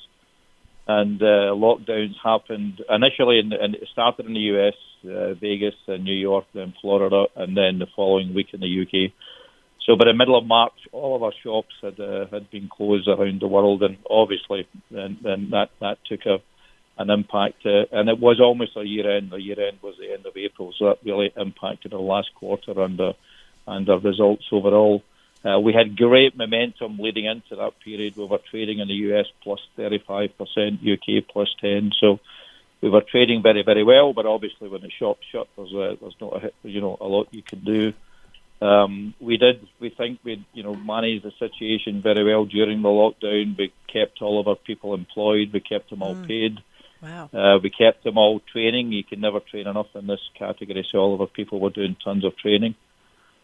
and 0.87 1.21
uh, 1.21 1.55
lockdowns 1.55 2.15
happened 2.23 2.81
initially, 2.89 3.39
in, 3.39 3.53
and 3.53 3.75
it 3.75 3.87
started 3.91 4.25
in 4.25 4.33
the 4.33 4.39
U.S., 4.39 4.73
uh, 5.05 5.33
Vegas, 5.35 5.75
and 5.87 6.03
New 6.03 6.15
York, 6.15 6.45
then 6.53 6.73
Florida, 6.81 7.25
and 7.35 7.55
then 7.55 7.79
the 7.79 7.87
following 7.95 8.33
week 8.33 8.47
in 8.53 8.59
the 8.59 8.67
U.K. 8.67 9.13
So 9.85 9.95
by 9.97 10.05
the 10.05 10.13
middle 10.13 10.37
of 10.37 10.45
March, 10.45 10.73
all 10.91 11.15
of 11.15 11.23
our 11.23 11.33
shops 11.43 11.73
had 11.81 11.99
uh, 11.99 12.27
had 12.31 12.49
been 12.49 12.69
closed 12.69 13.07
around 13.07 13.41
the 13.41 13.47
world, 13.47 13.83
and 13.83 13.97
obviously, 14.09 14.67
then, 14.91 15.17
then 15.21 15.49
that 15.51 15.69
that 15.79 15.97
took 16.05 16.25
a 16.25 16.37
an 16.97 17.09
impact, 17.09 17.65
uh, 17.65 17.85
and 17.91 18.07
it 18.07 18.19
was 18.19 18.39
almost 18.39 18.77
a 18.77 18.83
year 18.83 19.17
end. 19.17 19.31
The 19.31 19.41
year 19.41 19.59
end 19.59 19.79
was 19.81 19.95
the 19.99 20.13
end 20.13 20.25
of 20.25 20.37
April, 20.37 20.73
so 20.77 20.85
that 20.85 20.99
really 21.03 21.31
impacted 21.35 21.93
our 21.93 21.99
last 21.99 22.29
quarter 22.35 22.79
and 22.81 22.99
uh, 22.99 23.13
and 23.67 23.89
our 23.89 23.99
results 23.99 24.45
overall. 24.51 25.01
Uh, 25.45 25.59
we 25.59 25.73
had 25.73 25.97
great 25.97 26.37
momentum 26.37 26.97
leading 26.97 27.25
into 27.25 27.55
that 27.57 27.73
period. 27.83 28.15
We 28.15 28.25
were 28.25 28.39
trading 28.49 28.79
in 28.79 28.87
the 28.87 28.93
US 29.11 29.25
plus 29.41 29.59
35%, 29.77 30.31
UK 30.39 31.27
plus 31.27 31.53
10. 31.59 31.91
So 31.99 32.19
we 32.81 32.89
were 32.89 33.01
trading 33.01 33.41
very, 33.41 33.61
very 33.63 33.83
well. 33.83 34.13
But 34.13 34.25
obviously, 34.25 34.69
when 34.69 34.81
the 34.81 34.89
shop 34.89 35.19
shut, 35.31 35.47
there's 35.57 35.73
uh, 35.73 35.95
there's 35.99 36.15
not 36.21 36.43
a 36.43 36.51
you 36.63 36.79
know 36.79 36.97
a 36.99 37.07
lot 37.07 37.27
you 37.31 37.41
can 37.41 37.59
do. 37.59 37.93
Um, 38.61 39.13
we 39.19 39.35
did. 39.35 39.67
We 39.81 39.89
think 39.89 40.19
we 40.23 40.45
you 40.53 40.63
know 40.63 40.75
managed 40.75 41.25
the 41.25 41.31
situation 41.39 42.01
very 42.01 42.23
well 42.23 42.45
during 42.45 42.81
the 42.81 42.89
lockdown. 42.89 43.57
We 43.57 43.73
kept 43.91 44.21
all 44.21 44.39
of 44.39 44.47
our 44.47 44.55
people 44.55 44.93
employed. 44.93 45.51
We 45.51 45.59
kept 45.59 45.89
them 45.89 46.03
all 46.03 46.15
mm. 46.15 46.27
paid. 46.27 46.59
Wow. 47.01 47.29
Uh, 47.33 47.59
we 47.61 47.69
kept 47.69 48.05
them 48.05 48.17
all 48.17 48.39
training. 48.39 48.93
You 48.93 49.03
can 49.03 49.19
never 49.19 49.41
train 49.41 49.67
enough 49.67 49.93
in 49.93 50.07
this 50.07 50.21
category, 50.39 50.87
so 50.89 50.99
all 50.99 51.13
of 51.13 51.19
our 51.19 51.27
people 51.27 51.59
were 51.59 51.69
doing 51.69 51.97
tons 52.01 52.23
of 52.23 52.37
training 52.37 52.75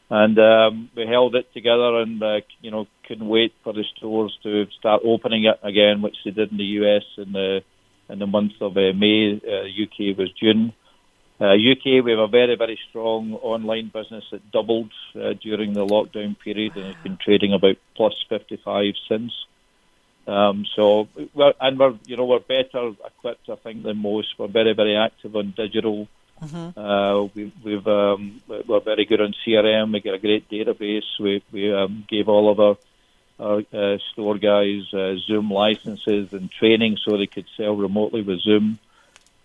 and 0.10 0.39
um, 0.39 0.89
we 0.95 1.05
held 1.05 1.36
it 1.36 1.53
together 1.53 1.99
and 1.99 2.22
uh, 2.22 2.41
you 2.62 2.72
know 2.72 2.88
couldn't 3.07 3.28
wait 3.28 3.53
for 3.64 3.74
the 3.74 3.84
stores 3.97 4.38
to 4.43 4.66
start 4.78 5.01
opening 5.05 5.45
it 5.45 5.60
again, 5.64 6.01
which 6.01 6.18
they 6.26 6.32
did 6.32 6.51
in 6.51 6.57
the 6.57 6.64
US 6.64 7.03
in 7.18 7.32
the 7.32 7.62
in 8.10 8.20
the 8.20 8.28
month 8.28 8.53
of 8.62 8.76
uh, 8.76 8.93
May. 8.95 9.39
Uh, 9.45 9.66
UK 9.68 10.18
was 10.18 10.32
June. 10.39 10.74
Uh, 11.41 11.53
UK, 11.53 12.03
we 12.03 12.12
have 12.12 12.20
a 12.20 12.28
very 12.28 12.55
very 12.55 12.80
strong 12.89 13.34
online 13.36 13.91
business 13.93 14.26
that 14.32 14.51
doubled 14.51 14.91
uh, 15.16 15.34
during 15.41 15.74
the 15.74 15.86
lockdown 15.86 16.38
period 16.39 16.76
and 16.76 16.88
has 16.88 17.03
been 17.03 17.18
trading 17.24 17.53
about 17.53 17.78
plus 17.95 18.14
55 18.30 18.93
since. 19.07 19.32
Um, 20.28 20.66
so, 20.76 21.07
we're, 21.34 21.53
and 21.60 21.80
we're 21.80 21.97
you 22.05 22.18
know 22.18 22.26
we're 22.26 22.39
better 22.39 22.91
equipped, 23.05 23.49
I 23.49 23.55
think, 23.55 23.84
than 23.84 23.97
most. 23.97 24.28
We're 24.38 24.47
very 24.47 24.74
very 24.74 24.95
active 24.97 25.36
on 25.36 25.53
digital. 25.55 26.07
Mm-hmm. 26.43 26.79
Uh, 26.79 27.23
we, 27.35 27.51
we've 27.63 27.87
um, 27.87 28.41
we're 28.47 28.79
very 28.79 29.05
good 29.05 29.21
on 29.21 29.33
CRM. 29.45 29.93
We 29.93 29.99
got 29.99 30.13
a 30.13 30.19
great 30.19 30.49
database. 30.49 31.03
We 31.19 31.43
we 31.51 31.73
um, 31.73 32.05
gave 32.07 32.29
all 32.29 32.49
of 32.49 32.59
our 32.59 32.77
our 33.39 33.63
uh, 33.73 33.97
store 34.11 34.37
guys 34.37 34.93
uh, 34.93 35.15
Zoom 35.27 35.51
licenses 35.51 36.33
and 36.33 36.51
training 36.51 36.97
so 37.03 37.17
they 37.17 37.27
could 37.27 37.45
sell 37.55 37.75
remotely 37.75 38.21
with 38.21 38.41
Zoom 38.41 38.79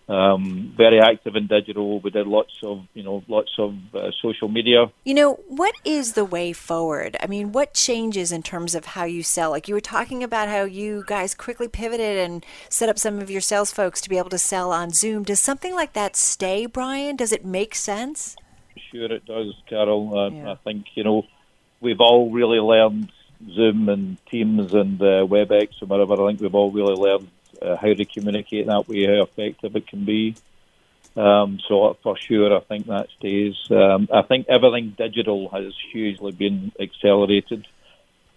um, 0.07 0.73
very 0.77 0.99
active 0.99 1.35
in 1.35 1.47
digital. 1.47 1.99
We 1.99 2.11
did 2.11 2.27
lots 2.27 2.53
of, 2.63 2.85
you 2.93 3.03
know, 3.03 3.23
lots 3.27 3.51
of 3.57 3.73
uh, 3.93 4.11
social 4.21 4.47
media. 4.47 4.91
You 5.03 5.15
know, 5.15 5.33
what 5.47 5.75
is 5.83 6.13
the 6.13 6.25
way 6.25 6.53
forward? 6.53 7.17
I 7.21 7.27
mean, 7.27 7.51
what 7.51 7.73
changes 7.73 8.31
in 8.31 8.43
terms 8.43 8.75
of 8.75 8.85
how 8.85 9.05
you 9.05 9.23
sell? 9.23 9.49
Like 9.49 9.67
you 9.67 9.73
were 9.73 9.81
talking 9.81 10.23
about 10.23 10.47
how 10.47 10.63
you 10.63 11.03
guys 11.07 11.33
quickly 11.33 11.67
pivoted 11.67 12.17
and 12.17 12.45
set 12.69 12.87
up 12.87 12.99
some 12.99 13.19
of 13.19 13.31
your 13.31 13.41
sales 13.41 13.71
folks 13.71 13.99
to 14.01 14.09
be 14.09 14.17
able 14.17 14.29
to 14.29 14.37
sell 14.37 14.71
on 14.71 14.91
Zoom. 14.91 15.23
Does 15.23 15.41
something 15.41 15.73
like 15.73 15.93
that 15.93 16.15
stay, 16.15 16.67
Brian? 16.67 17.15
Does 17.15 17.31
it 17.31 17.43
make 17.43 17.73
sense? 17.73 18.35
Sure, 18.91 19.11
it 19.11 19.25
does, 19.25 19.53
Carol. 19.67 20.17
Uh, 20.17 20.29
yeah. 20.29 20.51
I 20.51 20.55
think 20.63 20.85
you 20.93 21.03
know 21.03 21.23
we've 21.81 22.01
all 22.01 22.29
really 22.29 22.59
learned 22.59 23.11
Zoom 23.53 23.89
and 23.89 24.17
Teams 24.27 24.73
and 24.73 25.01
uh, 25.01 25.25
WebEx 25.25 25.69
and 25.81 25.89
whatever. 25.89 26.13
I 26.13 26.27
think 26.27 26.41
we've 26.41 26.55
all 26.55 26.71
really 26.71 26.95
learned 26.95 27.29
uh, 27.61 27.75
how 27.75 27.93
to 27.93 28.05
communicate 28.05 28.67
that 28.67 28.87
way, 28.87 29.05
how 29.05 29.23
effective 29.23 29.75
it 29.75 29.87
can 29.87 30.05
be. 30.05 30.35
Um, 31.15 31.59
so 31.67 31.97
for 32.03 32.17
sure, 32.17 32.55
I 32.55 32.59
think 32.59 32.87
that 32.87 33.07
stays. 33.17 33.55
Um, 33.71 34.09
I 34.11 34.21
think 34.21 34.47
everything 34.49 34.95
digital 34.97 35.49
has 35.49 35.73
hugely 35.91 36.31
been 36.31 36.71
accelerated. 36.79 37.65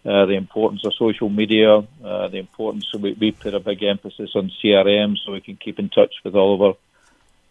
uh, 0.04 0.26
the 0.26 0.34
importance 0.34 0.84
of 0.86 0.94
social 0.94 1.28
media, 1.28 1.78
uh, 1.78 2.28
the 2.28 2.38
importance. 2.38 2.86
So 2.90 2.98
we, 2.98 3.12
we 3.14 3.32
put 3.32 3.54
a 3.54 3.60
big 3.60 3.82
emphasis 3.82 4.30
on 4.34 4.50
CRM, 4.62 5.16
so 5.18 5.32
we 5.32 5.40
can 5.40 5.56
keep 5.56 5.78
in 5.78 5.88
touch 5.88 6.14
with 6.24 6.34
all 6.34 6.54
of 6.54 6.62
our 6.62 6.74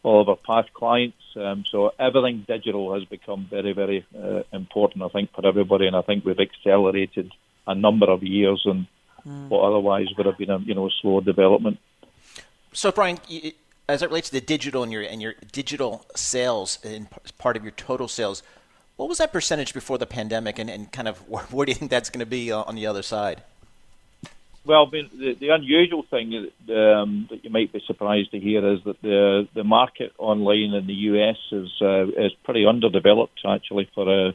all 0.04 0.22
of 0.22 0.30
our 0.30 0.38
past 0.38 0.74
clients. 0.74 1.18
Um, 1.36 1.66
so 1.70 1.92
everything 2.00 2.46
digital 2.48 2.94
has 2.94 3.04
become 3.06 3.46
very, 3.50 3.74
very 3.74 4.06
uh, 4.18 4.44
important, 4.54 5.04
I 5.04 5.10
think, 5.10 5.34
for 5.34 5.46
everybody, 5.46 5.88
and 5.88 5.96
I 5.96 6.02
think 6.02 6.24
we've 6.24 6.40
accelerated 6.40 7.32
a 7.66 7.76
number 7.76 8.10
of 8.10 8.24
years 8.24 8.62
and 8.66 8.88
mm. 9.28 9.50
what 9.50 9.62
otherwise 9.62 10.08
would 10.18 10.26
have 10.26 10.38
been 10.38 10.50
a 10.50 10.60
you 10.60 10.74
know 10.74 10.88
a 10.88 10.90
slower 11.02 11.22
development. 11.22 11.80
So, 12.74 12.92
Brian, 12.92 13.20
as 13.90 14.02
it 14.02 14.10
relates 14.10 14.30
to 14.30 14.36
the 14.36 14.42
digital 14.42 14.84
and 14.84 14.92
your 14.92 15.02
and 15.02 15.22
your 15.22 15.36
digital 15.52 16.06
sales 16.16 16.80
and 16.84 17.08
part 17.38 17.58
of 17.58 17.64
your 17.64 17.72
total 17.72 18.08
sales, 18.08 18.44
what 18.96 19.10
was 19.10 19.18
that 19.20 19.32
percentage 19.32 19.74
before 19.74 19.98
the 19.98 20.06
pandemic, 20.06 20.60
and, 20.60 20.70
and 20.70 20.92
kind 20.92 21.08
of 21.08 21.18
where, 21.30 21.44
where 21.46 21.66
do 21.66 21.72
you 21.72 21.76
think 21.76 21.92
that's 21.92 22.10
going 22.10 22.20
to 22.20 22.26
be 22.26 22.52
on 22.52 22.76
the 22.76 22.88
other 22.88 23.02
side? 23.02 23.44
Well, 24.66 24.88
the, 24.88 25.38
the 25.40 25.50
unusual 25.50 26.04
thing 26.04 26.50
um, 26.70 27.28
that 27.30 27.40
you 27.42 27.50
might 27.50 27.72
be 27.72 27.82
surprised 27.88 28.32
to 28.32 28.40
hear 28.40 28.74
is 28.74 28.84
that 28.84 29.02
the 29.02 29.48
the 29.54 29.64
market 29.64 30.12
online 30.18 30.74
in 30.74 30.86
the 30.86 30.94
US 30.94 31.38
is 31.54 31.70
uh, 31.82 32.08
is 32.08 32.34
pretty 32.44 32.66
underdeveloped 32.66 33.40
actually 33.48 33.90
for 33.96 34.28
uh, 34.28 34.32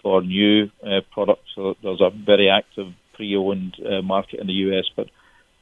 for 0.00 0.22
new 0.22 0.70
uh, 0.86 1.00
products. 1.10 1.50
So 1.56 1.76
there's 1.82 2.00
a 2.00 2.10
very 2.10 2.48
active 2.48 2.92
pre-owned 3.12 3.76
uh, 3.84 4.02
market 4.02 4.40
in 4.40 4.46
the 4.46 4.52
US, 4.52 4.84
but 4.96 5.08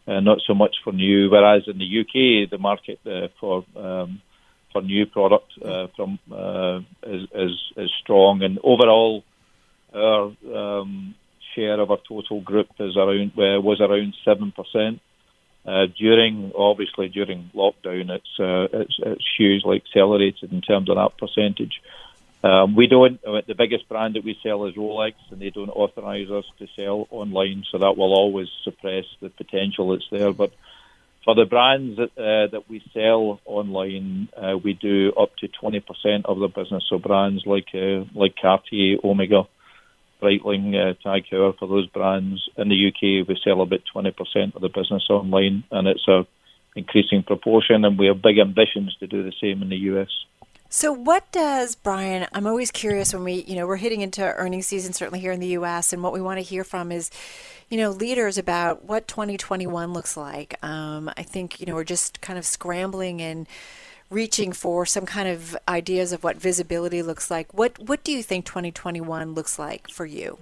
uh, 0.07 0.21
not 0.21 0.39
so 0.47 0.55
much 0.55 0.77
for 0.83 0.93
new. 0.93 1.31
Whereas 1.31 1.63
in 1.67 1.79
the 1.79 2.01
UK, 2.01 2.51
the 2.51 2.59
market 2.59 2.99
uh, 3.07 3.29
for 3.39 3.65
um, 3.77 4.23
for 4.73 4.83
new 4.83 5.07
product 5.07 5.53
uh, 5.65 5.89
from 5.97 6.19
uh, 6.33 6.79
is, 7.03 7.23
is 7.35 7.73
is 7.77 7.91
strong, 8.03 8.43
and 8.43 8.59
overall, 8.63 9.25
our 9.95 10.33
um, 10.55 11.15
share 11.55 11.81
of 11.81 11.91
our 11.91 11.99
total 12.09 12.41
group 12.41 12.69
is 12.79 12.97
around 12.97 13.33
uh, 13.39 13.61
was 13.61 13.81
around 13.81 14.15
seven 14.25 14.53
percent. 14.53 15.01
Uh, 15.67 15.87
during 15.99 16.53
obviously 16.57 17.09
during 17.09 17.51
lockdown, 17.55 18.09
it's, 18.11 18.41
uh, 18.41 18.79
it's 18.81 18.97
it's 18.99 19.29
hugely 19.37 19.77
accelerated 19.85 20.53
in 20.53 20.63
terms 20.63 20.89
of 20.89 20.97
that 20.97 21.19
percentage. 21.19 21.83
Um, 22.43 22.75
we 22.75 22.87
don't. 22.87 23.21
Uh, 23.25 23.43
the 23.47 23.55
biggest 23.55 23.89
brand 23.89 24.15
that 24.15 24.25
we 24.25 24.39
sell 24.43 24.65
is 24.65 24.75
Rolex, 24.75 25.15
and 25.31 25.41
they 25.41 25.51
don't 25.51 25.69
authorise 25.69 26.31
us 26.31 26.45
to 26.59 26.67
sell 26.75 27.07
online, 27.11 27.65
so 27.71 27.79
that 27.79 27.97
will 27.99 28.15
always 28.15 28.49
suppress 28.65 29.05
the 29.21 29.29
potential 29.29 29.91
that's 29.91 30.09
there. 30.11 30.33
But 30.33 30.53
for 31.25 31.35
the 31.35 31.45
brands 31.45 31.99
that 31.99 32.17
uh, 32.17 32.51
that 32.51 32.65
we 32.69 32.83
sell 32.95 33.41
online, 33.45 34.29
uh, 34.35 34.57
we 34.57 34.73
do 34.73 35.13
up 35.21 35.37
to 35.37 35.49
20% 35.49 35.83
of 36.25 36.39
the 36.39 36.49
business. 36.49 36.85
So 36.89 36.99
brands 36.99 37.43
like 37.45 37.69
uh, 37.75 38.05
like 38.15 38.37
Cartier, 38.41 38.97
Omega, 39.05 39.43
Breitling, 40.23 40.75
uh, 40.75 40.95
Tag 41.03 41.25
Heuer, 41.31 41.59
for 41.59 41.69
those 41.69 41.89
brands 41.89 42.49
in 42.57 42.71
the 42.71 42.89
UK, 42.89 43.29
we 43.29 43.39
sell 43.45 43.61
about 43.61 43.81
20% 43.95 44.55
of 44.55 44.63
the 44.63 44.69
business 44.69 45.07
online, 45.11 45.65
and 45.71 45.87
it's 45.87 46.09
a 46.09 46.27
increasing 46.75 47.23
proportion. 47.23 47.85
And 47.85 47.99
we 47.99 48.07
have 48.07 48.23
big 48.23 48.39
ambitions 48.39 48.97
to 49.01 49.07
do 49.07 49.23
the 49.23 49.33
same 49.43 49.61
in 49.61 49.69
the 49.69 49.77
US. 49.77 50.09
So, 50.73 50.93
what 50.93 51.31
does 51.33 51.75
Brian? 51.75 52.29
I'm 52.33 52.47
always 52.47 52.71
curious 52.71 53.13
when 53.13 53.25
we, 53.25 53.43
you 53.43 53.57
know, 53.57 53.67
we're 53.67 53.75
hitting 53.75 54.03
into 54.03 54.23
earnings 54.23 54.69
season, 54.69 54.93
certainly 54.93 55.19
here 55.19 55.33
in 55.33 55.41
the 55.41 55.49
U.S., 55.49 55.93
and 55.93 56.01
what 56.01 56.13
we 56.13 56.21
want 56.21 56.39
to 56.39 56.45
hear 56.45 56.63
from 56.63 56.93
is, 56.93 57.11
you 57.69 57.77
know, 57.77 57.91
leaders 57.91 58.39
about 58.39 58.85
what 58.85 59.09
2021 59.09 59.93
looks 59.93 60.17
like. 60.17 60.55
Um, 60.63 61.11
I 61.17 61.25
think, 61.25 61.59
you 61.59 61.67
know, 61.67 61.75
we're 61.75 61.83
just 61.83 62.21
kind 62.21 62.39
of 62.39 62.47
scrambling 62.47 63.21
and 63.21 63.49
reaching 64.11 64.53
for 64.53 64.87
some 64.87 65.07
kind 65.07 65.29
of 65.29 65.57
ideas 65.69 66.13
of 66.13 66.23
what 66.23 66.37
visibility 66.37 67.03
looks 67.03 67.33
like. 67.33 67.53
What 67.53 67.77
What 67.81 68.05
do 68.05 68.13
you 68.13 68.23
think 68.23 68.47
2021 68.47 69.35
looks 69.35 69.59
like 69.59 69.91
for 69.91 70.07
you? 70.07 70.39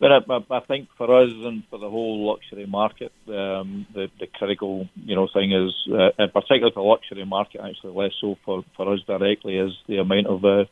But 0.00 0.12
I, 0.12 0.18
I, 0.50 0.60
think 0.60 0.88
for 0.96 1.22
us 1.22 1.28
and 1.30 1.62
for 1.68 1.78
the 1.78 1.90
whole 1.90 2.26
luxury 2.26 2.64
market, 2.64 3.12
um, 3.28 3.86
the, 3.92 4.08
the 4.18 4.26
critical 4.32 4.88
you 4.96 5.14
know 5.14 5.28
thing 5.30 5.52
is, 5.52 5.74
uh, 5.92 6.08
in 6.18 6.30
particular 6.30 6.70
for 6.72 6.82
the 6.82 6.88
luxury 6.88 7.26
market, 7.26 7.60
actually 7.60 7.92
less 7.92 8.12
so 8.18 8.36
for, 8.46 8.64
for 8.78 8.94
us 8.94 9.00
directly, 9.06 9.58
is 9.58 9.72
the 9.86 9.98
amount 9.98 10.26
of 10.26 10.42
uh, 10.42 10.64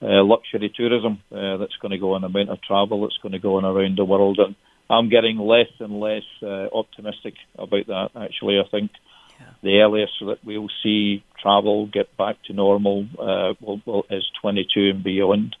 uh, 0.00 0.22
luxury 0.22 0.72
tourism 0.74 1.18
uh, 1.32 1.56
that's 1.56 1.76
going 1.82 1.90
to 1.90 1.98
go 1.98 2.14
on, 2.14 2.20
the 2.20 2.28
amount 2.28 2.50
of 2.50 2.62
travel 2.62 3.02
that's 3.02 3.18
going 3.20 3.32
to 3.32 3.40
go 3.40 3.56
on 3.56 3.64
around 3.64 3.98
the 3.98 4.04
world, 4.04 4.38
and 4.38 4.54
I'm 4.88 5.08
getting 5.08 5.38
less 5.38 5.70
and 5.80 5.98
less 5.98 6.22
uh, 6.40 6.68
optimistic 6.72 7.34
about 7.58 7.88
that. 7.88 8.10
Actually, 8.14 8.60
I 8.60 8.68
think 8.70 8.92
yeah. 9.40 9.46
the 9.62 9.80
earliest 9.80 10.12
that 10.20 10.44
we'll 10.44 10.68
see 10.84 11.24
travel 11.40 11.86
get 11.86 12.16
back 12.16 12.36
to 12.44 12.52
normal 12.52 13.06
uh, 13.18 13.54
will, 13.60 13.80
will, 13.84 14.06
is 14.08 14.24
22 14.40 14.90
and 14.90 15.02
beyond. 15.02 15.56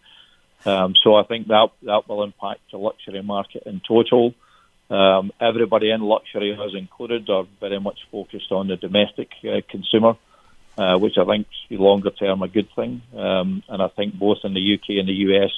Um, 0.64 0.94
so 1.02 1.16
I 1.16 1.24
think 1.24 1.48
that 1.48 1.70
that 1.82 2.08
will 2.08 2.22
impact 2.22 2.60
the 2.70 2.78
luxury 2.78 3.22
market 3.22 3.64
in 3.66 3.80
total. 3.86 4.34
Um, 4.90 5.32
everybody 5.40 5.90
in 5.90 6.02
luxury, 6.02 6.54
has 6.54 6.74
included, 6.74 7.28
are 7.30 7.46
very 7.60 7.80
much 7.80 7.98
focused 8.10 8.52
on 8.52 8.68
the 8.68 8.76
domestic 8.76 9.30
uh, 9.44 9.60
consumer, 9.68 10.16
uh, 10.76 10.98
which 10.98 11.16
I 11.18 11.24
think 11.24 11.46
is 11.70 11.80
longer 11.80 12.10
term 12.10 12.42
a 12.42 12.48
good 12.48 12.68
thing. 12.76 13.02
Um, 13.16 13.62
and 13.68 13.82
I 13.82 13.88
think 13.88 14.14
both 14.14 14.38
in 14.44 14.54
the 14.54 14.74
UK 14.74 14.98
and 15.00 15.08
the 15.08 15.14
US, 15.34 15.50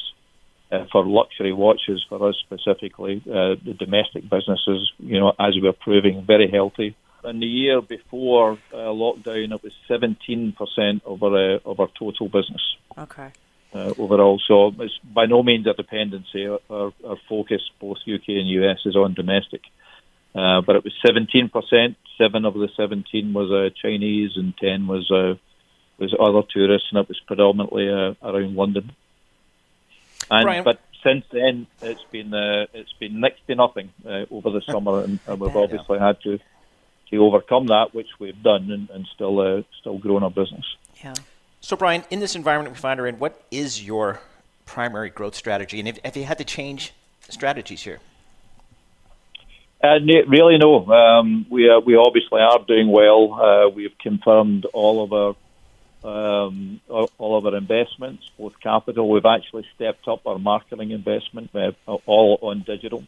uh, 0.71 0.85
for 0.91 1.05
luxury 1.05 1.53
watches, 1.53 2.05
for 2.09 2.29
us 2.29 2.37
specifically, 2.47 3.23
uh, 3.27 3.57
the 3.65 3.75
domestic 3.79 4.23
businesses, 4.23 4.93
you 4.99 5.19
know, 5.21 5.33
as 5.39 5.55
we're 5.61 5.73
proving, 5.73 6.25
very 6.25 6.51
healthy. 6.51 6.97
In 7.25 7.41
the 7.41 7.47
year 7.47 7.81
before 7.81 8.53
uh, 8.73 8.77
lockdown, 8.77 9.53
it 9.55 9.63
was 9.63 9.73
17% 9.89 11.03
of 11.07 11.23
our 11.23 11.55
uh, 11.55 11.59
of 11.65 11.81
our 11.81 11.89
total 11.99 12.29
business. 12.29 12.77
Okay 12.99 13.31
uh, 13.75 13.93
overall. 13.99 14.41
So 14.47 14.73
it's 14.79 14.99
by 14.99 15.27
no 15.27 15.43
means 15.43 15.67
a 15.67 15.75
dependency. 15.75 16.47
Our, 16.47 16.61
our, 16.71 17.17
focus, 17.29 17.63
both 17.81 17.99
UK 18.07 18.29
and 18.29 18.49
US, 18.49 18.79
is 18.87 18.97
on 18.97 19.15
domestic. 19.15 19.63
Uh, 20.35 20.61
but 20.61 20.77
it 20.77 20.85
was 20.85 20.93
17%. 21.05 21.97
Seven 22.19 22.45
of 22.45 22.55
the 22.55 22.69
17 22.77 23.33
was 23.33 23.51
uh, 23.51 23.71
Chinese, 23.81 24.33
and 24.37 24.57
10 24.57 24.87
was 24.87 25.11
uh, 25.11 25.35
was 25.99 26.15
other 26.19 26.43
tourists, 26.53 26.89
and 26.91 27.01
it 27.01 27.09
was 27.09 27.21
predominantly 27.27 27.89
uh, 27.89 28.15
around 28.23 28.57
London. 28.57 28.93
And 30.31 30.45
Brian. 30.45 30.65
but 30.65 30.81
since 31.05 31.25
then, 31.31 31.67
it's 31.83 32.05
been 32.11 32.33
uh, 32.33 32.67
it's 32.73 32.93
been 32.95 33.21
next 33.21 33.47
to 33.47 33.55
nothing 33.55 33.91
uh, 34.07 34.25
over 34.31 34.51
the 34.51 34.63
summer, 34.63 35.03
and, 35.05 35.19
and 35.27 35.41
we've 35.41 35.57
obviously 35.57 35.99
had 35.99 36.21
to 36.23 36.39
to 37.11 37.17
overcome 37.19 37.67
that, 37.67 37.95
which 37.95 38.09
we've 38.19 38.43
done, 38.43 38.71
and, 38.71 38.91
and 38.91 39.07
still 39.15 39.39
uh, 39.41 39.63
still 39.81 39.99
growing 39.99 40.25
our 40.25 40.31
business. 40.31 40.65
Yeah. 41.03 41.15
So, 41.65 41.79
Brian, 41.79 42.05
in 42.11 42.21
this 42.21 42.37
environment 42.37 42.77
we 42.77 42.79
find 42.79 43.01
her 43.01 43.07
in, 43.07 43.19
what 43.19 43.43
is 43.51 43.83
your 43.83 44.21
primary 44.67 45.09
growth 45.09 45.35
strategy? 45.35 45.81
And 45.81 45.99
have, 46.05 46.15
you 46.15 46.25
had 46.25 46.37
to 46.37 46.45
change 46.45 46.93
strategies 47.31 47.81
here? 47.81 48.01
Uh, 49.83 49.99
really, 50.29 50.59
no. 50.59 50.87
Um, 50.93 51.47
we 51.49 51.71
uh, 51.71 51.81
we 51.81 51.97
obviously 51.97 52.43
are 52.43 52.59
doing 52.69 52.89
well. 52.89 53.33
Uh, 53.33 53.69
we've 53.71 53.97
confirmed 53.97 54.67
all 54.75 55.05
of 55.05 55.13
our 56.05 56.27
um, 56.37 56.83
all 57.17 57.39
of 57.39 57.47
our 57.47 57.57
investments, 57.57 58.29
both 58.39 58.61
capital. 58.61 59.09
We've 59.09 59.25
actually 59.25 59.67
stepped 59.75 60.07
up 60.07 60.27
our 60.27 60.39
marketing 60.39 60.91
investment, 60.91 61.49
uh, 61.55 61.71
all 62.05 62.39
on 62.43 62.61
digital. 62.61 63.05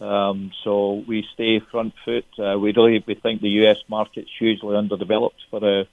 Um, 0.00 0.50
so 0.64 1.04
we 1.06 1.24
stay 1.34 1.60
front 1.60 1.94
foot. 2.04 2.26
Uh, 2.36 2.58
we 2.58 2.72
really 2.72 3.04
we 3.06 3.14
think 3.14 3.42
the 3.42 3.50
U.S. 3.62 3.78
market's 3.86 4.30
hugely 4.36 4.74
underdeveloped 4.74 5.40
for 5.50 5.64
a 5.64 5.86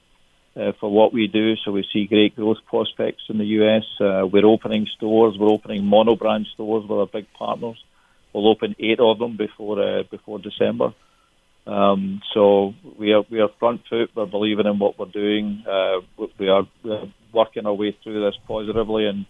uh, 0.56 0.72
for 0.80 0.92
what 0.92 1.14
we 1.14 1.28
do. 1.28 1.56
So 1.58 1.72
we 1.72 1.86
see 1.92 2.06
great 2.06 2.36
growth 2.36 2.58
prospects 2.68 3.24
in 3.30 3.38
the 3.38 3.46
US. 3.46 3.84
Uh, 4.00 4.28
we're 4.28 4.46
opening 4.46 4.88
stores. 4.96 5.36
We're 5.38 5.52
opening 5.52 5.86
mono 5.86 6.16
brand 6.16 6.48
stores 6.54 6.84
with 6.88 7.00
our 7.00 7.08
big 7.08 7.28
partners. 7.34 7.84
We'll 8.34 8.48
open 8.48 8.76
eight 8.80 9.00
of 9.00 9.20
them 9.20 9.38
before 9.38 9.82
uh, 9.82 10.04
before 10.10 10.40
December. 10.40 10.94
Um, 11.66 12.22
so 12.34 12.74
we 12.98 13.14
are 13.14 13.24
we 13.30 13.40
are 13.40 13.50
front 13.60 13.82
foot. 13.90 14.12
We're 14.16 14.26
believing 14.26 14.66
in 14.66 14.80
what 14.80 15.00
we're 15.00 15.06
doing. 15.06 15.64
Uh, 15.68 16.02
we 16.38 16.50
are 16.50 16.68
we 16.84 16.92
are 16.92 17.06
working 17.32 17.66
our 17.66 17.74
way 17.74 17.98
through 18.04 18.26
this 18.26 18.40
positively, 18.48 19.06
and 19.08 19.26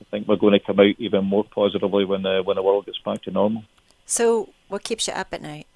I 0.00 0.04
think 0.10 0.26
we're 0.26 0.36
going 0.36 0.58
to 0.58 0.64
come 0.64 0.80
out 0.80 0.94
even 0.98 1.24
more 1.24 1.44
positively 1.44 2.04
when 2.04 2.22
the 2.22 2.42
when 2.44 2.56
the 2.56 2.62
world 2.62 2.86
gets 2.86 2.98
back 3.04 3.22
to 3.22 3.30
normal. 3.30 3.64
So, 4.06 4.50
what 4.68 4.82
keeps 4.82 5.08
you 5.08 5.14
up 5.14 5.28
at 5.32 5.42
night? 5.42 5.66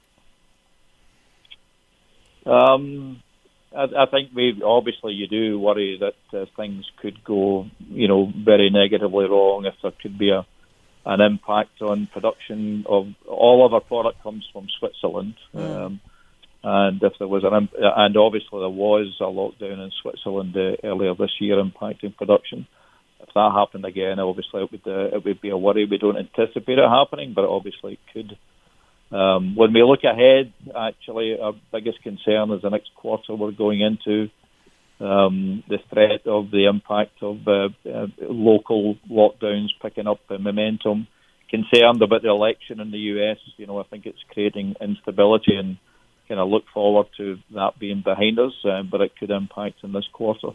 Um, 2.46 3.22
I, 3.76 3.84
I 3.84 4.06
think 4.10 4.30
we 4.34 4.60
obviously 4.64 5.12
you 5.12 5.26
do 5.28 5.58
worry 5.58 6.00
that 6.00 6.38
uh, 6.38 6.46
things 6.56 6.84
could 7.00 7.22
go, 7.24 7.66
you 7.88 8.08
know, 8.08 8.32
very 8.44 8.70
negatively 8.70 9.26
wrong 9.26 9.66
if 9.66 9.74
there 9.82 9.92
could 10.02 10.18
be 10.18 10.30
a 10.30 10.46
an 11.06 11.22
impact 11.22 11.80
on 11.80 12.06
production 12.12 12.84
of 12.86 13.06
all 13.26 13.64
of 13.64 13.72
our 13.72 13.80
product 13.80 14.22
comes 14.22 14.46
from 14.52 14.66
Switzerland. 14.78 15.34
Mm. 15.54 15.86
Um, 15.86 16.00
and 16.62 17.02
if 17.02 17.12
there 17.18 17.28
was 17.28 17.44
an, 17.44 17.68
and 17.78 18.16
obviously 18.16 18.58
there 18.58 18.68
was 18.68 19.16
a 19.20 19.24
lockdown 19.24 19.84
in 19.84 19.90
Switzerland 20.02 20.54
uh, 20.56 20.76
earlier 20.86 21.14
this 21.14 21.30
year 21.40 21.56
impacting 21.62 22.14
production. 22.16 22.66
If 23.20 23.32
that 23.34 23.52
happened 23.54 23.84
again, 23.84 24.18
obviously 24.18 24.62
it 24.62 24.72
would 24.72 24.86
uh, 24.86 25.16
it 25.16 25.24
would 25.24 25.40
be 25.40 25.50
a 25.50 25.56
worry. 25.56 25.86
We 25.86 25.98
don't 25.98 26.18
anticipate 26.18 26.78
it 26.78 26.88
happening, 26.88 27.32
but 27.34 27.44
obviously 27.44 27.94
it 27.94 28.12
could. 28.12 28.36
Um, 29.10 29.56
when 29.56 29.72
we 29.72 29.82
look 29.82 30.04
ahead, 30.04 30.52
actually, 30.76 31.38
our 31.40 31.54
biggest 31.72 32.02
concern 32.02 32.50
is 32.50 32.62
the 32.62 32.68
next 32.70 32.94
quarter 32.94 33.34
we're 33.34 33.52
going 33.52 33.80
into. 33.80 34.30
Um, 35.00 35.62
the 35.68 35.78
threat 35.90 36.26
of 36.26 36.50
the 36.50 36.66
impact 36.66 37.22
of 37.22 37.46
uh, 37.46 37.68
uh, 37.88 38.08
local 38.20 38.96
lockdowns 39.08 39.68
picking 39.80 40.08
up 40.08 40.18
momentum 40.28 41.06
concerned 41.48 42.02
about 42.02 42.22
the 42.22 42.28
election 42.28 42.80
in 42.80 42.90
the 42.90 42.98
US. 42.98 43.38
You 43.56 43.66
know, 43.66 43.80
I 43.80 43.84
think 43.84 44.06
it's 44.06 44.22
creating 44.30 44.74
instability 44.80 45.54
and 45.54 45.78
kind 46.28 46.40
of 46.40 46.48
look 46.48 46.64
forward 46.74 47.06
to 47.16 47.38
that 47.54 47.78
being 47.78 48.02
behind 48.02 48.38
us, 48.38 48.52
uh, 48.64 48.82
but 48.82 49.00
it 49.00 49.16
could 49.18 49.30
impact 49.30 49.82
in 49.82 49.92
this 49.92 50.06
quarter. 50.12 50.50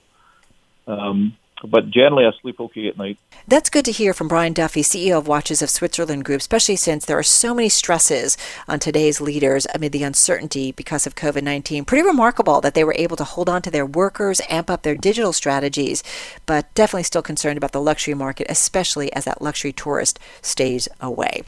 Um, 0.86 1.38
but 1.68 1.90
generally, 1.90 2.26
I 2.26 2.32
sleep 2.42 2.60
okay 2.60 2.88
at 2.88 2.98
night. 2.98 3.18
That's 3.48 3.70
good 3.70 3.86
to 3.86 3.92
hear 3.92 4.14
from 4.14 4.28
Brian 4.28 4.54
Duffy, 4.54 4.82
CEO 4.82 5.18
of 5.18 5.28
Watches 5.28 5.62
of 5.62 5.70
Switzerland 5.70 6.26
Group, 6.26 6.40
especially 6.40 6.76
since 6.76 7.06
there 7.06 7.18
are 7.18 7.24
so 7.24 7.54
many 7.54 7.70
stresses 7.70 8.38
on 8.68 8.80
today's 8.80 9.20
leaders 9.20 9.68
amid 9.74 9.92
the 9.92 10.04
uncertainty 10.04 10.72
because 10.72 11.06
of 11.08 11.16
COVID 11.16 11.44
19. 11.44 11.86
Pretty 11.86 12.06
remarkable 12.06 12.62
that 12.62 12.74
they 12.74 12.84
were 12.84 12.96
able 12.98 13.18
to 13.18 13.24
hold 13.24 13.50
on 13.50 13.62
to 13.62 13.72
their 13.72 13.86
workers, 13.86 14.42
amp 14.50 14.70
up 14.70 14.84
their 14.84 14.96
digital 14.96 15.34
strategies, 15.34 16.04
but 16.46 16.74
definitely 16.74 17.04
still 17.04 17.22
concerned 17.22 17.58
about 17.58 17.72
the 17.72 17.82
luxury 17.82 18.14
market, 18.14 18.48
especially 18.50 19.12
as 19.14 19.26
that 19.26 19.42
luxury 19.42 19.74
tourist 19.74 20.20
stays 20.42 20.88
away. 21.02 21.44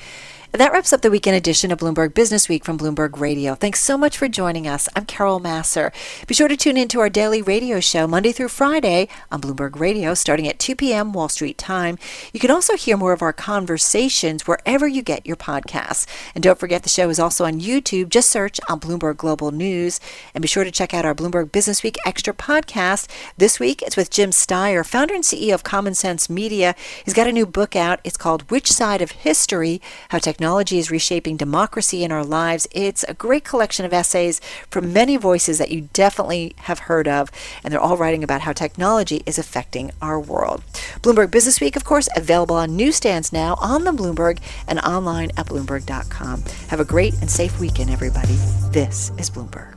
That 0.52 0.72
wraps 0.72 0.93
up 0.93 1.02
the 1.02 1.12
weekend 1.12 1.36
edition 1.36 1.70
of 1.72 1.80
Bloomberg 1.80 2.14
Business 2.14 2.48
Week 2.48 2.64
from 2.64 2.78
Bloomberg 2.78 3.20
Radio. 3.20 3.56
Thanks 3.56 3.82
so 3.82 3.98
much 3.98 4.18
for 4.18 4.30
joining 4.30 4.66
us. 4.68 4.88
I'm 4.96 5.06
Carol 5.06 5.41
Massar. 5.41 5.91
Be 6.28 6.34
sure 6.34 6.48
to 6.48 6.56
tune 6.56 6.78
in 6.78 6.88
to 6.89 7.02
our 7.02 7.10
daily 7.10 7.41
radio 7.41 7.82
show 7.82 8.08
Monday 8.08 8.32
through 8.32 8.48
Friday 8.48 9.10
on 9.30 9.41
Bloomberg 9.41 9.78
Radio 9.78 10.14
starting 10.14 10.48
at 10.48 10.58
2 10.58 10.78
p.m. 10.78 11.12
Wall 11.12 11.28
Street 11.28 11.58
time. 11.58 11.98
You 12.32 12.39
can 12.39 12.52
also 12.52 12.78
hear 12.78 12.96
more 12.96 13.12
of 13.12 13.22
our 13.22 13.34
conversations 13.34 14.48
wherever 14.48 14.88
you 14.88 15.02
get 15.02 15.26
your 15.26 15.36
podcasts. 15.36 16.08
And 16.34 16.41
don't 16.41 16.60
forget 16.60 16.84
the 16.84 16.89
show 16.89 17.10
is 17.10 17.20
also 17.20 17.43
on 17.43 17.60
YouTube. 17.60 18.08
Just 18.08 18.32
search 18.32 18.62
on 18.70 18.80
Bloomberg 18.80 19.18
Global 19.18 19.52
News. 19.52 20.00
And 20.34 20.41
be 20.41 20.48
sure 20.48 20.64
to 20.64 20.72
check 20.72 20.93
out 20.93 21.06
our 21.06 21.16
Bloomberg 21.16 21.52
Business 21.52 21.84
Week 21.84 21.98
Extra 22.06 22.34
podcast. 22.34 23.10
This 23.38 23.60
week 23.60 23.82
it's 23.82 23.98
with 23.98 24.10
Jim 24.10 24.30
Steyer, 24.30 24.86
founder 24.86 25.16
and 25.16 25.24
CEO 25.24 25.54
of 25.54 25.64
Common 25.64 25.96
Sense 25.96 26.30
Media. 26.30 26.76
He's 27.04 27.14
got 27.14 27.28
a 27.28 27.34
new 27.34 27.46
book 27.46 27.76
out. 27.76 28.00
It's 28.06 28.16
called 28.16 28.50
Which 28.50 28.72
Side 28.72 29.02
of 29.02 29.12
History? 29.12 29.82
How 30.10 30.20
Technology 30.20 30.34
Technology 30.36 30.79
is 30.79 30.91
Reshaping 30.91 31.38
Democracy 31.38 32.03
in 32.03 32.11
Our 32.11 32.25
Lives. 32.25 32.67
It's 32.71 33.05
a 33.05 33.13
great 33.13 33.45
collection 33.45 33.86
of 33.86 33.93
essays 33.93 34.41
from 34.69 34.91
many 34.91 35.15
voices 35.15 35.59
that 35.59 35.71
you 35.71 35.88
definitely 35.93 36.53
have 36.63 36.79
heard 36.79 37.07
of, 37.07 37.31
and 37.63 37.71
they're 37.71 37.79
all 37.79 37.95
writing 37.95 38.21
about 38.21 38.41
how 38.41 38.51
technology 38.51 39.23
is 39.25 39.39
affecting 39.39 39.91
our 40.01 40.19
world. 40.19 40.61
Bloomberg 41.01 41.31
Business 41.31 41.61
Week, 41.61 41.77
of 41.77 41.86
course, 41.86 42.09
available 42.17 42.57
on 42.57 42.75
newsstands 42.75 43.31
now 43.31 43.55
on 43.61 43.86
the 43.86 43.93
Bloomberg 43.93 44.39
and 44.67 44.79
online 44.79 45.31
at 45.38 45.45
Bloomberg.com. 45.45 46.43
Have 46.67 46.81
a 46.81 46.83
great 46.83 47.13
and 47.21 47.31
safe 47.31 47.57
weekend, 47.61 47.89
everybody. 47.89 48.36
This 48.73 49.13
is 49.17 49.29
Bloomberg. 49.29 49.74